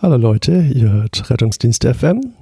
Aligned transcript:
Hallo 0.00 0.16
Leute, 0.16 0.52
ihr 0.72 0.92
hört 0.92 1.28
Rettungsdienst 1.28 1.84
FM. 1.84 2.32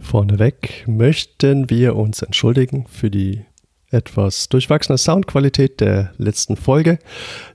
Vorneweg 0.00 0.82
möchten 0.88 1.70
wir 1.70 1.94
uns 1.94 2.22
entschuldigen 2.22 2.86
für 2.88 3.08
die 3.08 3.44
etwas 3.92 4.48
durchwachsene 4.48 4.98
Soundqualität 4.98 5.80
der 5.80 6.10
letzten 6.16 6.56
Folge. 6.56 6.98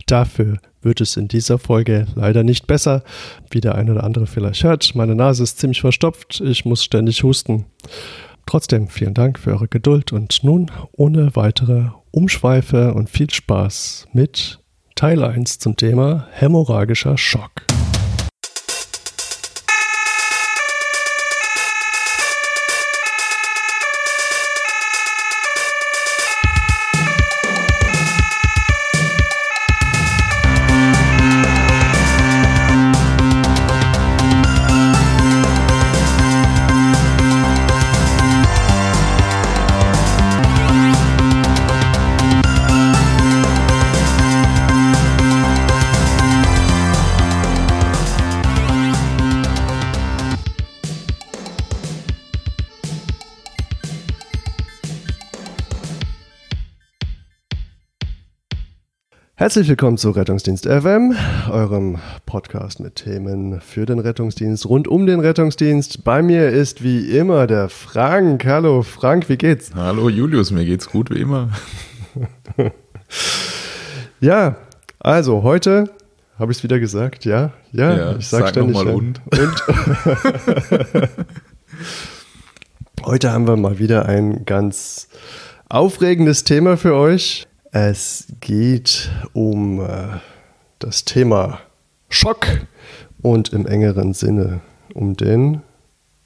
Dafür 0.05 0.59
wird 0.81 1.01
es 1.01 1.17
in 1.17 1.27
dieser 1.27 1.59
Folge 1.59 2.07
leider 2.15 2.43
nicht 2.43 2.67
besser, 2.67 3.03
wie 3.51 3.59
der 3.59 3.75
eine 3.75 3.91
oder 3.91 4.05
andere 4.05 4.27
vielleicht 4.27 4.63
hört. 4.63 4.95
Meine 4.95 5.13
Nase 5.13 5.43
ist 5.43 5.59
ziemlich 5.59 5.81
verstopft, 5.81 6.39
ich 6.39 6.63
muss 6.63 6.85
ständig 6.85 7.23
husten. 7.23 7.65
Trotzdem 8.45 8.87
vielen 8.87 9.13
Dank 9.13 9.37
für 9.37 9.51
eure 9.51 9.67
Geduld 9.67 10.13
und 10.13 10.41
nun 10.41 10.71
ohne 10.93 11.35
weitere 11.35 11.87
Umschweife 12.11 12.93
und 12.93 13.09
viel 13.09 13.29
Spaß 13.29 14.07
mit 14.13 14.59
Teil 14.95 15.21
1 15.21 15.59
zum 15.59 15.75
Thema 15.75 16.29
hämorrhagischer 16.31 17.17
Schock. 17.17 17.65
Herzlich 59.49 59.69
willkommen 59.69 59.97
zu 59.97 60.11
Rettungsdienst 60.11 60.67
FM, 60.67 61.15
eurem 61.49 61.97
Podcast 62.27 62.79
mit 62.79 62.97
Themen 62.97 63.59
für 63.61 63.87
den 63.87 63.97
Rettungsdienst, 63.97 64.69
rund 64.69 64.87
um 64.87 65.07
den 65.07 65.21
Rettungsdienst. 65.21 66.03
Bei 66.03 66.21
mir 66.21 66.49
ist 66.49 66.83
wie 66.83 67.17
immer 67.17 67.47
der 67.47 67.67
Frank. 67.67 68.45
Hallo 68.45 68.83
Frank, 68.83 69.27
wie 69.27 69.37
geht's? 69.37 69.71
Hallo 69.73 70.07
Julius, 70.07 70.51
mir 70.51 70.65
geht's 70.65 70.87
gut 70.87 71.09
wie 71.09 71.21
immer. 71.21 71.49
ja, 74.19 74.55
also 74.99 75.41
heute 75.41 75.89
habe 76.37 76.51
ich 76.51 76.59
es 76.59 76.63
wieder 76.63 76.79
gesagt, 76.79 77.25
ja, 77.25 77.51
ja, 77.71 77.97
ja 77.97 78.15
ich 78.17 78.27
sag, 78.27 78.41
sag 78.41 78.49
ständig 78.49 78.75
mal 78.75 78.87
und. 78.87 79.19
und. 79.31 79.63
heute 83.03 83.31
haben 83.31 83.47
wir 83.47 83.57
mal 83.57 83.79
wieder 83.79 84.05
ein 84.05 84.45
ganz 84.45 85.07
aufregendes 85.69 86.43
Thema 86.43 86.77
für 86.77 86.93
euch. 86.93 87.48
Es 87.71 88.27
geht 88.41 89.11
um 89.33 89.79
äh, 89.81 90.17
das 90.79 91.05
Thema 91.05 91.59
Schock 92.09 92.47
und 93.21 93.53
im 93.53 93.67
engeren 93.67 94.13
Sinne 94.13 94.61
um 94.95 95.15
den 95.15 95.61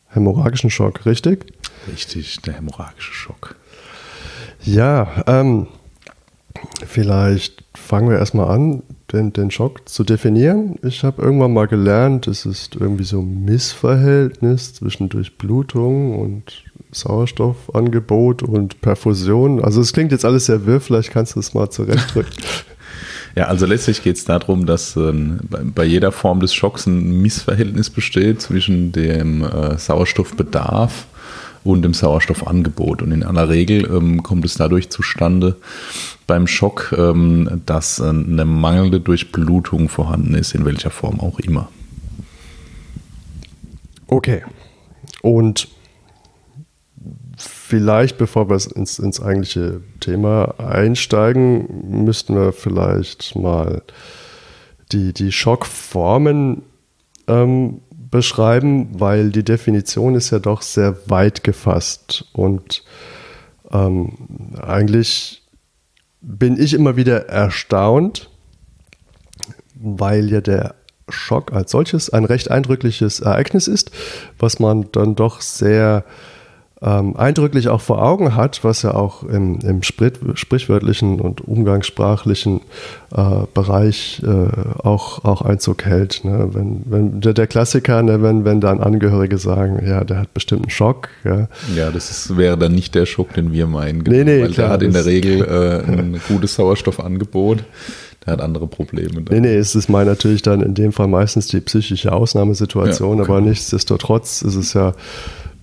hämorrhagischen 0.07 0.69
Schock, 0.69 1.05
richtig? 1.05 1.53
Richtig, 1.91 2.41
der 2.43 2.53
hämorrhagische 2.53 3.13
Schock. 3.13 3.55
Ja, 4.61 5.23
ähm, 5.27 5.67
vielleicht 6.85 7.65
fangen 7.73 8.09
wir 8.09 8.19
erstmal 8.19 8.49
an, 8.49 8.83
den, 9.11 9.33
den 9.33 9.51
Schock 9.51 9.89
zu 9.89 10.05
definieren. 10.05 10.79
Ich 10.81 11.03
habe 11.03 11.21
irgendwann 11.21 11.53
mal 11.53 11.67
gelernt, 11.67 12.27
es 12.27 12.45
ist 12.45 12.75
irgendwie 12.75 13.03
so 13.03 13.19
ein 13.19 13.43
Missverhältnis 13.43 14.75
zwischen 14.75 15.09
Durchblutung 15.09 16.17
und 16.17 16.63
Sauerstoffangebot 16.93 18.43
und 18.43 18.81
Perfusion. 18.81 19.63
Also 19.63 19.81
es 19.81 19.93
klingt 19.93 20.11
jetzt 20.11 20.25
alles 20.25 20.45
sehr 20.45 20.65
wirr, 20.65 20.79
vielleicht 20.79 21.11
kannst 21.11 21.35
du 21.35 21.39
es 21.39 21.53
mal 21.53 21.69
zurechtdrücken. 21.69 22.33
Ja, 23.35 23.45
also 23.45 23.65
letztlich 23.65 24.03
geht 24.03 24.17
es 24.17 24.25
darum, 24.25 24.67
dass 24.67 24.95
äh, 24.95 25.11
bei 25.11 25.85
jeder 25.85 26.11
Form 26.11 26.39
des 26.39 26.53
Schocks 26.53 26.85
ein 26.85 27.19
Missverhältnis 27.21 27.89
besteht 27.89 28.41
zwischen 28.41 28.91
dem 28.91 29.43
äh, 29.43 29.75
Sauerstoffbedarf 29.75 31.07
und 31.63 31.81
dem 31.81 31.93
Sauerstoffangebot. 31.93 33.01
Und 33.01 33.11
in 33.11 33.23
aller 33.23 33.49
Regel 33.49 33.85
ähm, 33.85 34.21
kommt 34.21 34.45
es 34.45 34.53
dadurch 34.55 34.89
zustande 34.89 35.55
beim 36.27 36.45
Schock, 36.45 36.93
ähm, 36.97 37.61
dass 37.65 37.99
äh, 37.99 38.09
eine 38.09 38.45
mangelnde 38.45 38.99
Durchblutung 38.99 39.89
vorhanden 39.89 40.35
ist, 40.35 40.53
in 40.53 40.65
welcher 40.65 40.91
Form 40.91 41.19
auch 41.19 41.39
immer. 41.39 41.69
Okay. 44.07 44.43
Und 45.21 45.69
vielleicht, 47.73 48.19
bevor 48.19 48.51
wir 48.51 48.59
ins, 48.75 48.99
ins 48.99 49.19
eigentliche 49.19 49.81
Thema 49.99 50.53
einsteigen, 50.59 52.03
müssten 52.05 52.35
wir 52.35 52.53
vielleicht 52.53 53.35
mal 53.35 53.81
die, 54.91 55.11
die 55.11 55.31
Schockformen 55.31 56.61
ähm, 57.25 57.81
beschreiben, 58.11 58.89
weil 58.91 59.31
die 59.31 59.43
Definition 59.43 60.13
ist 60.13 60.29
ja 60.29 60.37
doch 60.37 60.61
sehr 60.61 60.97
weit 61.09 61.43
gefasst 61.43 62.25
und 62.33 62.83
ähm, 63.71 64.51
eigentlich 64.61 65.41
bin 66.21 66.61
ich 66.61 66.75
immer 66.75 66.95
wieder 66.95 67.27
erstaunt, 67.27 68.29
weil 69.73 70.29
ja 70.29 70.41
der 70.41 70.75
Schock 71.09 71.51
als 71.53 71.71
solches 71.71 72.11
ein 72.11 72.25
recht 72.25 72.51
eindrückliches 72.51 73.19
Ereignis 73.19 73.67
ist, 73.67 73.89
was 74.37 74.59
man 74.59 74.91
dann 74.91 75.15
doch 75.15 75.41
sehr 75.41 76.05
ähm, 76.83 77.15
eindrücklich 77.15 77.69
auch 77.69 77.79
vor 77.79 78.01
Augen 78.01 78.35
hat, 78.35 78.63
was 78.63 78.81
ja 78.81 78.93
auch 78.93 79.23
im, 79.23 79.59
im 79.61 79.83
sprichwörtlichen 79.83 81.21
und 81.21 81.39
umgangssprachlichen 81.41 82.59
äh, 83.15 83.45
Bereich 83.53 84.21
äh, 84.25 84.27
auch, 84.83 85.23
auch 85.23 85.41
Einzug 85.43 85.85
hält. 85.85 86.25
Ne? 86.25 86.49
Wenn, 86.51 86.81
wenn 86.85 87.21
der, 87.21 87.33
der 87.33 87.47
Klassiker, 87.47 88.03
ne, 88.03 88.21
wenn, 88.21 88.43
wenn 88.43 88.59
dann 88.59 88.81
Angehörige 88.81 89.37
sagen, 89.37 89.81
ja, 89.87 90.03
der 90.03 90.19
hat 90.19 90.33
bestimmt 90.33 90.63
einen 90.63 90.71
Schock. 90.71 91.07
Ja, 91.23 91.47
ja 91.73 91.89
das 91.89 92.11
ist, 92.11 92.37
wäre 92.37 92.57
dann 92.57 92.73
nicht 92.73 92.95
der 92.95 93.05
Schock, 93.05 93.33
den 93.33 93.53
wir 93.53 93.65
meinen. 93.65 94.03
Genau, 94.03 94.17
nee, 94.17 94.23
nee, 94.25 94.41
weil 94.41 94.51
klar, 94.51 94.67
der 94.67 94.73
hat 94.73 94.83
in 94.83 94.91
der 94.91 95.05
Regel 95.05 95.41
äh, 95.41 95.89
ein 95.89 96.19
gutes 96.27 96.55
Sauerstoffangebot. 96.55 97.63
Der 98.25 98.33
hat 98.33 98.41
andere 98.41 98.67
Probleme. 98.67 99.21
Dann. 99.21 99.25
Nee, 99.29 99.39
nee, 99.39 99.55
es 99.55 99.75
ist 99.75 99.89
mal 99.89 100.05
natürlich 100.05 100.41
dann 100.41 100.61
in 100.61 100.73
dem 100.73 100.91
Fall 100.91 101.07
meistens 101.07 101.47
die 101.47 101.59
psychische 101.59 102.11
Ausnahmesituation, 102.11 103.17
ja, 103.17 103.23
okay. 103.23 103.31
aber 103.31 103.41
nichtsdestotrotz 103.41 104.41
ist 104.41 104.55
es 104.55 104.73
ja 104.73 104.93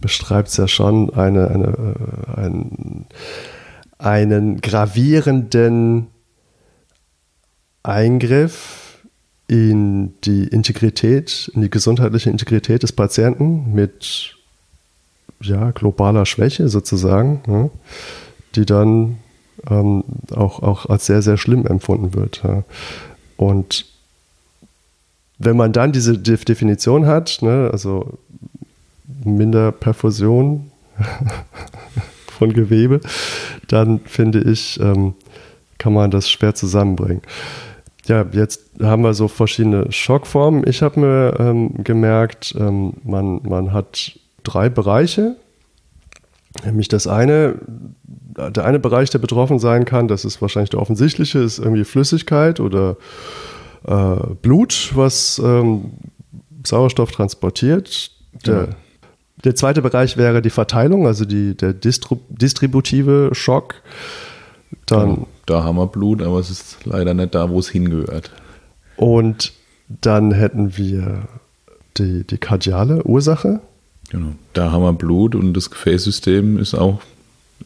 beschreibt 0.01 0.49
es 0.49 0.57
ja 0.57 0.69
schon 0.69 1.13
eine, 1.15 1.49
eine, 1.49 1.67
äh, 1.67 2.41
einen, 2.41 3.07
einen 3.99 4.61
gravierenden 4.61 6.09
Eingriff 7.83 8.99
in 9.49 10.15
die 10.23 10.45
Integrität, 10.45 11.51
in 11.55 11.63
die 11.63 11.71
gesundheitliche 11.71 12.31
Integrität 12.31 12.83
des 12.83 12.93
Patienten 12.93 13.73
mit 13.75 14.37
ja, 15.41 15.71
globaler 15.73 16.27
Schwäche 16.27 16.69
sozusagen, 16.69 17.43
ja, 17.47 17.71
die 18.55 18.67
dann 18.67 19.19
ähm, 19.69 20.05
auch, 20.35 20.63
auch 20.63 20.87
als 20.87 21.07
sehr, 21.07 21.23
sehr 21.23 21.37
schlimm 21.37 21.67
empfunden 21.67 22.15
wird. 22.15 22.43
Ja. 22.45 22.65
Und 23.37 23.87
wenn 25.39 25.57
man 25.57 25.73
dann 25.73 25.93
diese 25.93 26.19
Definition 26.19 27.07
hat, 27.07 27.39
ne, 27.41 27.71
also 27.73 28.19
minder 29.25 29.73
Perfusion 29.73 30.71
von 32.39 32.53
Gewebe, 32.53 33.01
dann 33.69 34.01
finde 34.01 34.41
ich, 34.41 34.79
ähm, 34.81 35.15
kann 35.79 35.93
man 35.93 36.11
das 36.11 36.31
schwer 36.31 36.55
zusammenbringen. 36.55 37.23
Ja, 38.07 38.27
jetzt 38.33 38.71
haben 38.81 39.03
wir 39.03 39.15
so 39.15 39.29
verschiedene 39.29 39.91
Schockformen. 39.93 40.65
Ich 40.67 40.83
habe 40.83 41.01
mir 41.01 41.37
ähm, 41.39 41.85
gemerkt, 41.85 42.55
ähm, 42.59 42.95
man, 43.05 43.41
man 43.43 43.73
hat 43.73 44.19
drei 44.43 44.69
Bereiche. 44.69 45.37
Nämlich 46.65 46.89
das 46.89 47.07
eine, 47.07 47.57
der 48.03 48.65
eine 48.65 48.81
Bereich, 48.81 49.11
der 49.11 49.19
betroffen 49.19 49.59
sein 49.59 49.85
kann, 49.85 50.09
das 50.09 50.25
ist 50.25 50.43
wahrscheinlich 50.43 50.71
der 50.71 50.81
offensichtliche, 50.81 51.39
ist 51.39 51.59
irgendwie 51.59 51.85
Flüssigkeit 51.85 52.59
oder 52.59 52.97
äh, 53.87 54.17
Blut, 54.43 54.91
was 54.95 55.41
ähm, 55.43 55.93
Sauerstoff 56.67 57.13
transportiert. 57.13 58.11
Der, 58.47 58.55
ja. 58.55 58.69
Der 59.45 59.55
zweite 59.55 59.83
Bereich 59.83 60.17
wäre 60.17 60.43
die 60.43 60.51
Verteilung, 60.51 61.07
also 61.07 61.25
die, 61.25 61.57
der 61.57 61.73
Distru 61.73 62.19
distributive 62.29 63.31
Schock. 63.33 63.77
Dann, 64.87 65.11
ja, 65.11 65.27
da 65.47 65.65
haben 65.65 65.77
wir 65.77 65.87
Blut, 65.87 66.23
aber 66.23 66.39
es 66.39 66.51
ist 66.51 66.79
leider 66.85 67.15
nicht 67.15 67.35
da, 67.35 67.51
wo 67.51 67.59
es 67.59 67.69
hingehört. 67.69 68.31
Und 68.97 69.53
dann 69.89 70.33
hätten 70.33 70.77
wir 70.77 71.23
die, 71.97 72.25
die 72.25 72.39
kardiale 72.39 73.03
Ursache. 73.05 73.61
Genau, 74.11 74.33
da 74.53 74.71
haben 74.73 74.83
wir 74.83 74.93
Blut 74.93 75.35
und 75.35 75.55
das 75.55 75.71
Gefäßsystem 75.71 76.59
ist 76.59 76.75
auch 76.75 77.01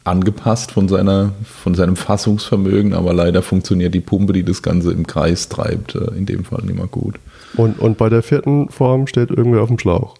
angepasst 0.02 0.72
von, 0.72 0.88
seiner, 0.88 1.32
von 1.44 1.74
seinem 1.74 1.96
Fassungsvermögen, 1.96 2.94
aber 2.94 3.14
leider 3.14 3.42
funktioniert 3.42 3.94
die 3.94 4.00
Pumpe, 4.00 4.32
die 4.32 4.42
das 4.42 4.62
Ganze 4.62 4.92
im 4.92 5.06
Kreis 5.06 5.48
treibt, 5.48 5.94
äh, 5.94 6.14
in 6.16 6.26
dem 6.26 6.44
Fall 6.44 6.62
nicht 6.64 6.76
mehr 6.76 6.86
gut. 6.86 7.16
Und, 7.56 7.78
und 7.78 7.96
bei 7.96 8.08
der 8.08 8.22
vierten 8.22 8.68
Form 8.68 9.06
steht 9.06 9.30
irgendwer 9.30 9.62
auf 9.62 9.68
dem 9.68 9.78
Schlauch. 9.78 10.16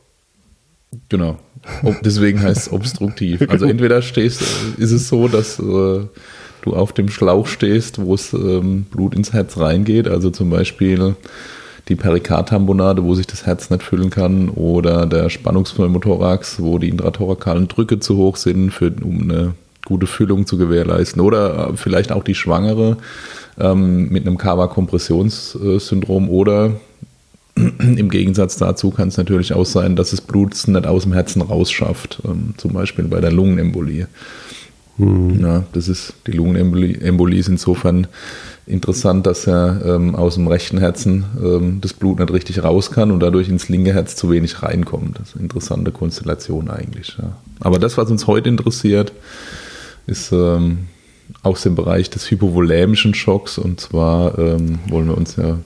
Genau. 1.09 1.39
Deswegen 2.05 2.43
heißt 2.43 2.67
es 2.67 2.73
obstruktiv. 2.73 3.41
Also 3.49 3.67
entweder 3.67 4.03
stehst, 4.03 4.43
ist 4.77 4.91
es 4.91 5.09
so, 5.09 5.29
dass 5.29 5.59
äh, 5.59 5.63
du 6.63 6.73
auf 6.75 6.93
dem 6.93 7.09
Schlauch 7.09 7.47
stehst, 7.47 8.01
wo 8.01 8.15
es 8.15 8.33
ähm, 8.33 8.87
Blut 8.91 9.15
ins 9.15 9.33
Herz 9.33 9.59
reingeht, 9.59 10.09
also 10.09 10.31
zum 10.31 10.51
Beispiel 10.51 11.17
die 11.89 11.97
Perikardtamponade, 11.97 13.05
wo 13.05 13.15
sich 13.15 13.27
das 13.27 13.47
Herz 13.47 13.71
nicht 13.71 13.83
füllen 13.83 14.11
kann, 14.11 14.49
oder 14.49 15.07
der 15.07 15.29
Spannungspneumothorax, 15.29 16.61
wo 16.61 16.79
die 16.79 16.89
intrathorakalen 16.89 17.69
Drücke 17.69 18.01
zu 18.01 18.17
hoch 18.17 18.37
sind, 18.37 18.71
für, 18.71 18.93
um 19.03 19.23
eine 19.23 19.55
gute 19.85 20.07
Füllung 20.07 20.47
zu 20.47 20.57
gewährleisten. 20.57 21.21
Oder 21.21 21.71
äh, 21.71 21.77
vielleicht 21.77 22.11
auch 22.11 22.25
die 22.25 22.35
Schwangere 22.35 22.97
ähm, 23.59 24.09
mit 24.09 24.27
einem 24.27 24.39
Kava-Kompressionssyndrom 24.39 26.31
oder 26.31 26.73
im 27.79 28.09
Gegensatz 28.09 28.57
dazu 28.57 28.91
kann 28.91 29.09
es 29.09 29.17
natürlich 29.17 29.53
auch 29.53 29.67
sein, 29.67 29.97
dass 29.97 30.11
das 30.11 30.21
Blut 30.21 30.55
es 30.55 30.67
nicht 30.67 30.87
aus 30.87 31.05
dem 31.05 31.13
Herzen 31.13 31.43
rausschafft, 31.43 32.21
ähm, 32.25 32.55
zum 32.57 32.73
Beispiel 32.73 33.05
bei 33.05 33.21
der 33.21 33.33
Lungenembolie. 33.33 34.09
Mhm. 34.97 35.41
Ja, 35.41 35.65
das 35.73 35.89
ist, 35.89 36.15
die 36.27 36.33
Lungenembolie 36.33 37.39
ist 37.39 37.49
insofern 37.49 38.07
interessant, 38.67 39.27
dass 39.27 39.45
ja 39.45 39.81
ähm, 39.83 40.15
aus 40.15 40.35
dem 40.35 40.47
rechten 40.47 40.79
Herzen 40.79 41.25
ähm, 41.43 41.81
das 41.81 41.93
Blut 41.93 42.19
nicht 42.19 42.33
richtig 42.33 42.63
raus 42.63 42.91
kann 42.91 43.11
und 43.11 43.21
dadurch 43.21 43.49
ins 43.49 43.69
linke 43.69 43.93
Herz 43.93 44.17
zu 44.17 44.31
wenig 44.31 44.63
reinkommt. 44.63 45.19
Das 45.19 45.31
ist 45.31 45.35
eine 45.35 45.45
interessante 45.45 45.93
Konstellation 45.93 46.71
eigentlich. 46.71 47.17
Ja. 47.21 47.37
Aber 47.61 47.79
das, 47.79 47.99
was 47.99 48.11
uns 48.11 48.27
heute 48.27 48.49
interessiert, 48.49 49.13
ist 50.07 50.33
ähm, 50.33 50.87
aus 51.43 51.63
dem 51.63 51.75
Bereich 51.75 52.11
des 52.11 52.31
hypovolämischen 52.31 53.15
Schocks 53.15 53.59
und 53.59 53.81
zwar 53.81 54.39
ähm, 54.39 54.79
wollen 54.89 55.09
wir 55.09 55.17
uns 55.17 55.37
ja 55.37 55.59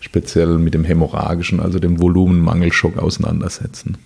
speziell 0.00 0.58
mit 0.58 0.74
dem 0.74 0.84
hämorrhagischen, 0.84 1.60
also 1.60 1.78
dem 1.78 2.00
Volumenmangelschock 2.00 2.98
auseinandersetzen. 2.98 3.98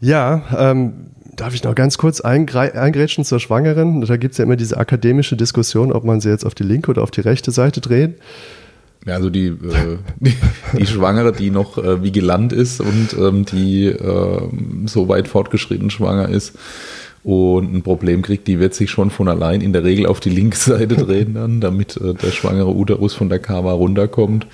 Ja, 0.00 0.42
ähm, 0.56 0.92
darf 1.36 1.54
ich 1.54 1.64
noch 1.64 1.74
ganz 1.74 1.98
kurz 1.98 2.20
eingrätschen 2.20 3.24
zur 3.24 3.40
Schwangeren? 3.40 4.02
Da 4.02 4.16
gibt 4.16 4.32
es 4.32 4.38
ja 4.38 4.44
immer 4.44 4.56
diese 4.56 4.76
akademische 4.76 5.36
Diskussion, 5.36 5.92
ob 5.92 6.04
man 6.04 6.20
sie 6.20 6.28
jetzt 6.28 6.44
auf 6.44 6.54
die 6.54 6.64
linke 6.64 6.90
oder 6.90 7.02
auf 7.02 7.10
die 7.10 7.20
rechte 7.20 7.50
Seite 7.50 7.80
dreht. 7.80 8.18
Ja, 9.06 9.14
also 9.14 9.30
die, 9.30 9.46
äh, 9.46 9.98
die, 10.20 10.34
die, 10.76 10.86
Schwangere, 10.86 11.32
die 11.32 11.50
noch 11.50 11.78
äh, 11.78 12.02
vigilant 12.02 12.52
ist 12.52 12.80
und 12.80 13.16
ähm, 13.18 13.44
die 13.44 13.86
äh, 13.86 14.40
so 14.86 15.08
weit 15.08 15.28
fortgeschritten 15.28 15.90
schwanger 15.90 16.28
ist, 16.28 16.58
und 17.24 17.74
ein 17.74 17.82
Problem 17.82 18.22
kriegt, 18.22 18.46
die 18.46 18.60
wird 18.60 18.74
sich 18.74 18.90
schon 18.90 19.10
von 19.10 19.28
allein 19.28 19.60
in 19.60 19.72
der 19.72 19.84
Regel 19.84 20.06
auf 20.06 20.20
die 20.20 20.30
linke 20.30 20.56
Seite 20.56 20.96
drehen 20.96 21.34
dann, 21.34 21.60
damit 21.60 21.96
äh, 21.96 22.14
der 22.14 22.30
schwangere 22.30 22.74
Uterus 22.74 23.14
von 23.14 23.28
der 23.28 23.38
Kava 23.38 23.72
runterkommt. 23.72 24.46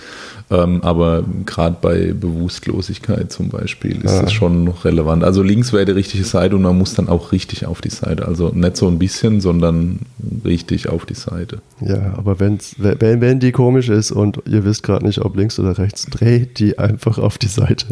Ähm, 0.51 0.83
aber 0.83 1.25
gerade 1.47 1.77
bei 1.81 2.13
Bewusstlosigkeit 2.13 3.33
zum 3.33 3.49
Beispiel 3.49 4.05
ist 4.05 4.13
ja. 4.13 4.23
das 4.23 4.33
schon 4.33 4.69
relevant. 4.69 5.25
Also 5.25 5.43
links 5.43 5.73
wäre 5.73 5.87
die 5.87 5.93
richtige 5.93 6.25
Seite 6.25 6.57
und 6.57 6.63
man 6.63 6.77
muss 6.77 6.95
dann 6.95 7.09
auch 7.09 7.33
richtig 7.33 7.65
auf 7.67 7.81
die 7.81 7.91
Seite. 7.91 8.27
Also 8.27 8.51
nicht 8.51 8.77
so 8.77 8.87
ein 8.89 8.99
bisschen, 8.99 9.41
sondern 9.41 10.01
richtig 10.45 10.89
auf 10.89 11.07
die 11.07 11.15
Seite. 11.15 11.63
Ja, 11.81 12.15
aber 12.17 12.41
wenn's, 12.41 12.77
wenn, 12.79 13.21
wenn 13.21 13.41
die 13.41 13.53
komisch 13.53 13.89
ist 13.89 14.13
und 14.13 14.43
ihr 14.47 14.65
wisst 14.65 14.83
gerade 14.83 15.07
nicht, 15.07 15.21
ob 15.21 15.35
links 15.37 15.59
oder 15.59 15.79
rechts, 15.79 16.07
dreht 16.07 16.59
die 16.59 16.79
einfach 16.79 17.19
auf 17.19 17.39
die 17.39 17.49
Seite. 17.49 17.87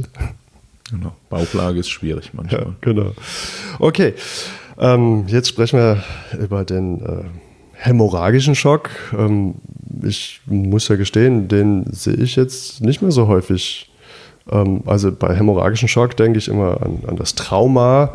Genau. 0.90 1.16
Bauchlage 1.30 1.80
ist 1.80 1.88
schwierig 1.88 2.32
manchmal. 2.34 2.60
Ja, 2.60 2.74
genau. 2.82 3.12
Okay. 3.78 4.12
Ähm, 4.82 5.24
jetzt 5.28 5.48
sprechen 5.48 5.78
wir 5.78 6.02
über 6.40 6.64
den 6.64 7.00
äh, 7.00 7.22
hämorrhagischen 7.74 8.56
Schock. 8.56 8.90
Ähm, 9.16 9.54
ich 10.02 10.40
muss 10.46 10.88
ja 10.88 10.96
gestehen, 10.96 11.46
den 11.46 11.84
sehe 11.92 12.14
ich 12.14 12.34
jetzt 12.34 12.80
nicht 12.80 13.00
mehr 13.00 13.12
so 13.12 13.28
häufig. 13.28 13.92
Ähm, 14.50 14.82
also 14.84 15.12
bei 15.12 15.36
hämorrhagischen 15.36 15.86
Schock 15.86 16.16
denke 16.16 16.38
ich 16.40 16.48
immer 16.48 16.82
an, 16.82 16.98
an 17.06 17.14
das 17.14 17.36
Trauma, 17.36 18.14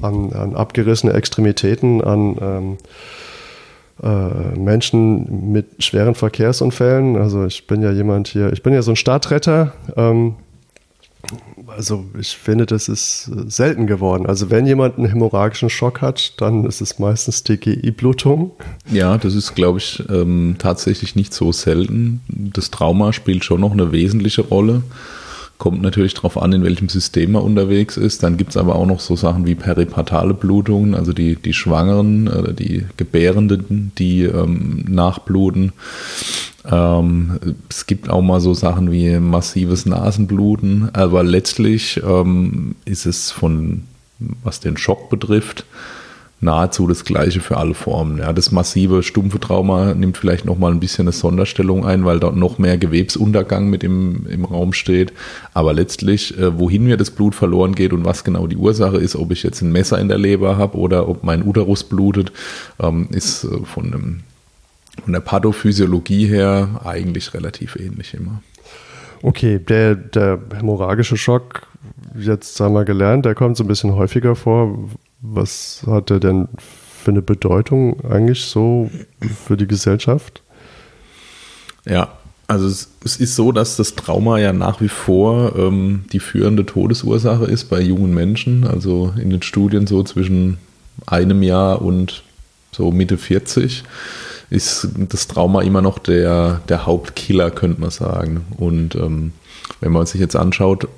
an, 0.00 0.32
an, 0.32 0.54
abgerissene 0.54 1.14
Extremitäten, 1.14 2.04
an 2.04 2.36
ähm, 2.40 2.76
äh, 4.00 4.56
Menschen 4.56 5.50
mit 5.52 5.82
schweren 5.82 6.14
Verkehrsunfällen. 6.14 7.16
Also 7.16 7.44
ich 7.44 7.66
bin 7.66 7.82
ja 7.82 7.90
jemand 7.90 8.28
hier, 8.28 8.52
ich 8.52 8.62
bin 8.62 8.72
ja 8.72 8.82
so 8.82 8.92
ein 8.92 8.96
Startretter. 8.96 9.72
Also 11.68 12.06
ich 12.18 12.36
finde, 12.36 12.66
das 12.66 12.88
ist 12.88 13.28
äh, 13.28 13.50
selten 13.50 13.86
geworden. 13.86 14.26
Also 14.26 14.50
wenn 14.50 14.66
jemand 14.66 14.96
einen 14.96 15.08
hämorrhagischen 15.08 15.70
Schock 15.70 16.00
hat, 16.00 16.40
dann 16.40 16.64
ist 16.64 16.80
es 16.80 16.98
meistens 16.98 17.44
TGI-Blutung. 17.44 18.52
Ja, 18.90 19.18
das 19.18 19.34
ist, 19.34 19.54
glaube 19.54 19.78
ich, 19.78 20.02
ähm, 20.08 20.56
tatsächlich 20.58 21.14
nicht 21.14 21.34
so 21.34 21.52
selten. 21.52 22.20
Das 22.28 22.70
Trauma 22.70 23.12
spielt 23.12 23.44
schon 23.44 23.60
noch 23.60 23.72
eine 23.72 23.92
wesentliche 23.92 24.42
Rolle. 24.42 24.82
Kommt 25.58 25.82
natürlich 25.82 26.14
darauf 26.14 26.40
an, 26.40 26.52
in 26.52 26.62
welchem 26.62 26.88
System 26.88 27.32
man 27.32 27.42
unterwegs 27.42 27.96
ist. 27.96 28.22
Dann 28.22 28.36
gibt 28.36 28.50
es 28.50 28.56
aber 28.56 28.76
auch 28.76 28.86
noch 28.86 29.00
so 29.00 29.16
Sachen 29.16 29.46
wie 29.46 29.56
peripartale 29.56 30.32
Blutungen, 30.32 30.94
also 30.94 31.12
die, 31.12 31.34
die 31.34 31.52
Schwangeren 31.52 32.28
oder 32.28 32.52
die 32.52 32.86
Gebärenden, 32.96 33.90
die 33.98 34.22
ähm, 34.22 34.84
nachbluten. 34.88 35.72
Ähm, 36.64 37.38
es 37.68 37.86
gibt 37.86 38.08
auch 38.08 38.22
mal 38.22 38.40
so 38.40 38.54
Sachen 38.54 38.92
wie 38.92 39.18
massives 39.18 39.84
Nasenbluten, 39.84 40.90
aber 40.92 41.24
letztlich 41.24 42.00
ähm, 42.04 42.76
ist 42.84 43.06
es 43.06 43.30
von, 43.32 43.84
was 44.44 44.60
den 44.60 44.76
Schock 44.76 45.10
betrifft, 45.10 45.64
nahezu 46.40 46.86
das 46.86 47.04
Gleiche 47.04 47.40
für 47.40 47.56
alle 47.56 47.74
Formen. 47.74 48.18
Ja, 48.18 48.32
das 48.32 48.52
massive 48.52 49.02
stumpfe 49.02 49.40
Trauma 49.40 49.94
nimmt 49.94 50.16
vielleicht 50.16 50.44
nochmal 50.44 50.72
ein 50.72 50.80
bisschen 50.80 51.04
eine 51.04 51.12
Sonderstellung 51.12 51.84
ein, 51.84 52.04
weil 52.04 52.20
dort 52.20 52.36
noch 52.36 52.58
mehr 52.58 52.78
Gewebsuntergang 52.78 53.68
mit 53.68 53.82
im, 53.82 54.26
im 54.28 54.44
Raum 54.44 54.72
steht. 54.72 55.12
Aber 55.54 55.72
letztlich, 55.72 56.38
äh, 56.38 56.58
wohin 56.58 56.84
mir 56.84 56.96
das 56.96 57.10
Blut 57.10 57.34
verloren 57.34 57.74
geht 57.74 57.92
und 57.92 58.04
was 58.04 58.24
genau 58.24 58.46
die 58.46 58.56
Ursache 58.56 58.98
ist, 58.98 59.16
ob 59.16 59.32
ich 59.32 59.42
jetzt 59.42 59.62
ein 59.62 59.72
Messer 59.72 59.98
in 59.98 60.08
der 60.08 60.18
Leber 60.18 60.56
habe 60.56 60.78
oder 60.78 61.08
ob 61.08 61.24
mein 61.24 61.44
Uterus 61.44 61.84
blutet, 61.84 62.32
ähm, 62.80 63.08
ist 63.10 63.44
äh, 63.44 63.64
von 63.64 63.86
einem 63.86 64.20
von 65.02 65.12
der 65.12 65.20
Pathophysiologie 65.20 66.26
her 66.26 66.80
eigentlich 66.84 67.32
relativ 67.34 67.76
ähnlich 67.76 68.14
immer. 68.14 68.42
Okay, 69.22 69.58
der, 69.58 69.94
der 69.94 70.40
hämorrhagische 70.54 71.16
Schock, 71.16 71.66
jetzt 72.16 72.58
haben 72.60 72.74
wir 72.74 72.84
gelernt, 72.84 73.24
der 73.24 73.34
kommt 73.34 73.56
so 73.56 73.64
ein 73.64 73.68
bisschen 73.68 73.94
häufiger 73.94 74.36
vor. 74.36 74.88
Was 75.20 75.82
hat 75.86 76.10
er 76.10 76.20
denn 76.20 76.48
für 76.58 77.10
eine 77.10 77.22
Bedeutung 77.22 78.04
eigentlich 78.04 78.44
so 78.44 78.90
für 79.44 79.56
die 79.56 79.66
Gesellschaft? 79.66 80.42
Ja, 81.84 82.12
also 82.46 82.66
es, 82.66 82.90
es 83.04 83.16
ist 83.16 83.36
so, 83.36 83.52
dass 83.52 83.76
das 83.76 83.94
Trauma 83.94 84.38
ja 84.38 84.52
nach 84.52 84.80
wie 84.80 84.88
vor 84.88 85.56
ähm, 85.56 86.04
die 86.12 86.20
führende 86.20 86.64
Todesursache 86.64 87.44
ist 87.44 87.64
bei 87.64 87.80
jungen 87.80 88.14
Menschen. 88.14 88.66
Also 88.66 89.12
in 89.20 89.30
den 89.30 89.42
Studien 89.42 89.86
so 89.86 90.02
zwischen 90.02 90.58
einem 91.06 91.42
Jahr 91.42 91.82
und 91.82 92.22
so 92.72 92.90
Mitte 92.90 93.18
40 93.18 93.84
ist 94.50 94.88
das 94.96 95.28
Trauma 95.28 95.62
immer 95.62 95.82
noch 95.82 95.98
der, 95.98 96.62
der 96.68 96.86
Hauptkiller, 96.86 97.50
könnte 97.50 97.80
man 97.80 97.90
sagen. 97.90 98.46
Und 98.56 98.94
ähm, 98.94 99.32
wenn 99.80 99.92
man 99.92 100.06
sich 100.06 100.20
jetzt 100.20 100.36
anschaut, 100.36 100.88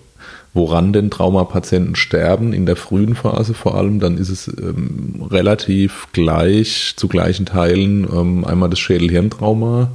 woran 0.52 0.92
denn 0.92 1.10
Traumapatienten 1.10 1.96
sterben, 1.96 2.52
in 2.52 2.66
der 2.66 2.76
frühen 2.76 3.14
Phase 3.14 3.54
vor 3.54 3.76
allem, 3.76 4.00
dann 4.00 4.18
ist 4.18 4.30
es 4.30 4.48
ähm, 4.48 5.26
relativ 5.30 6.08
gleich, 6.12 6.94
zu 6.96 7.08
gleichen 7.08 7.46
Teilen 7.46 8.04
ähm, 8.04 8.44
einmal 8.44 8.70
das 8.70 8.80
Schädel-Hirntrauma 8.80 9.92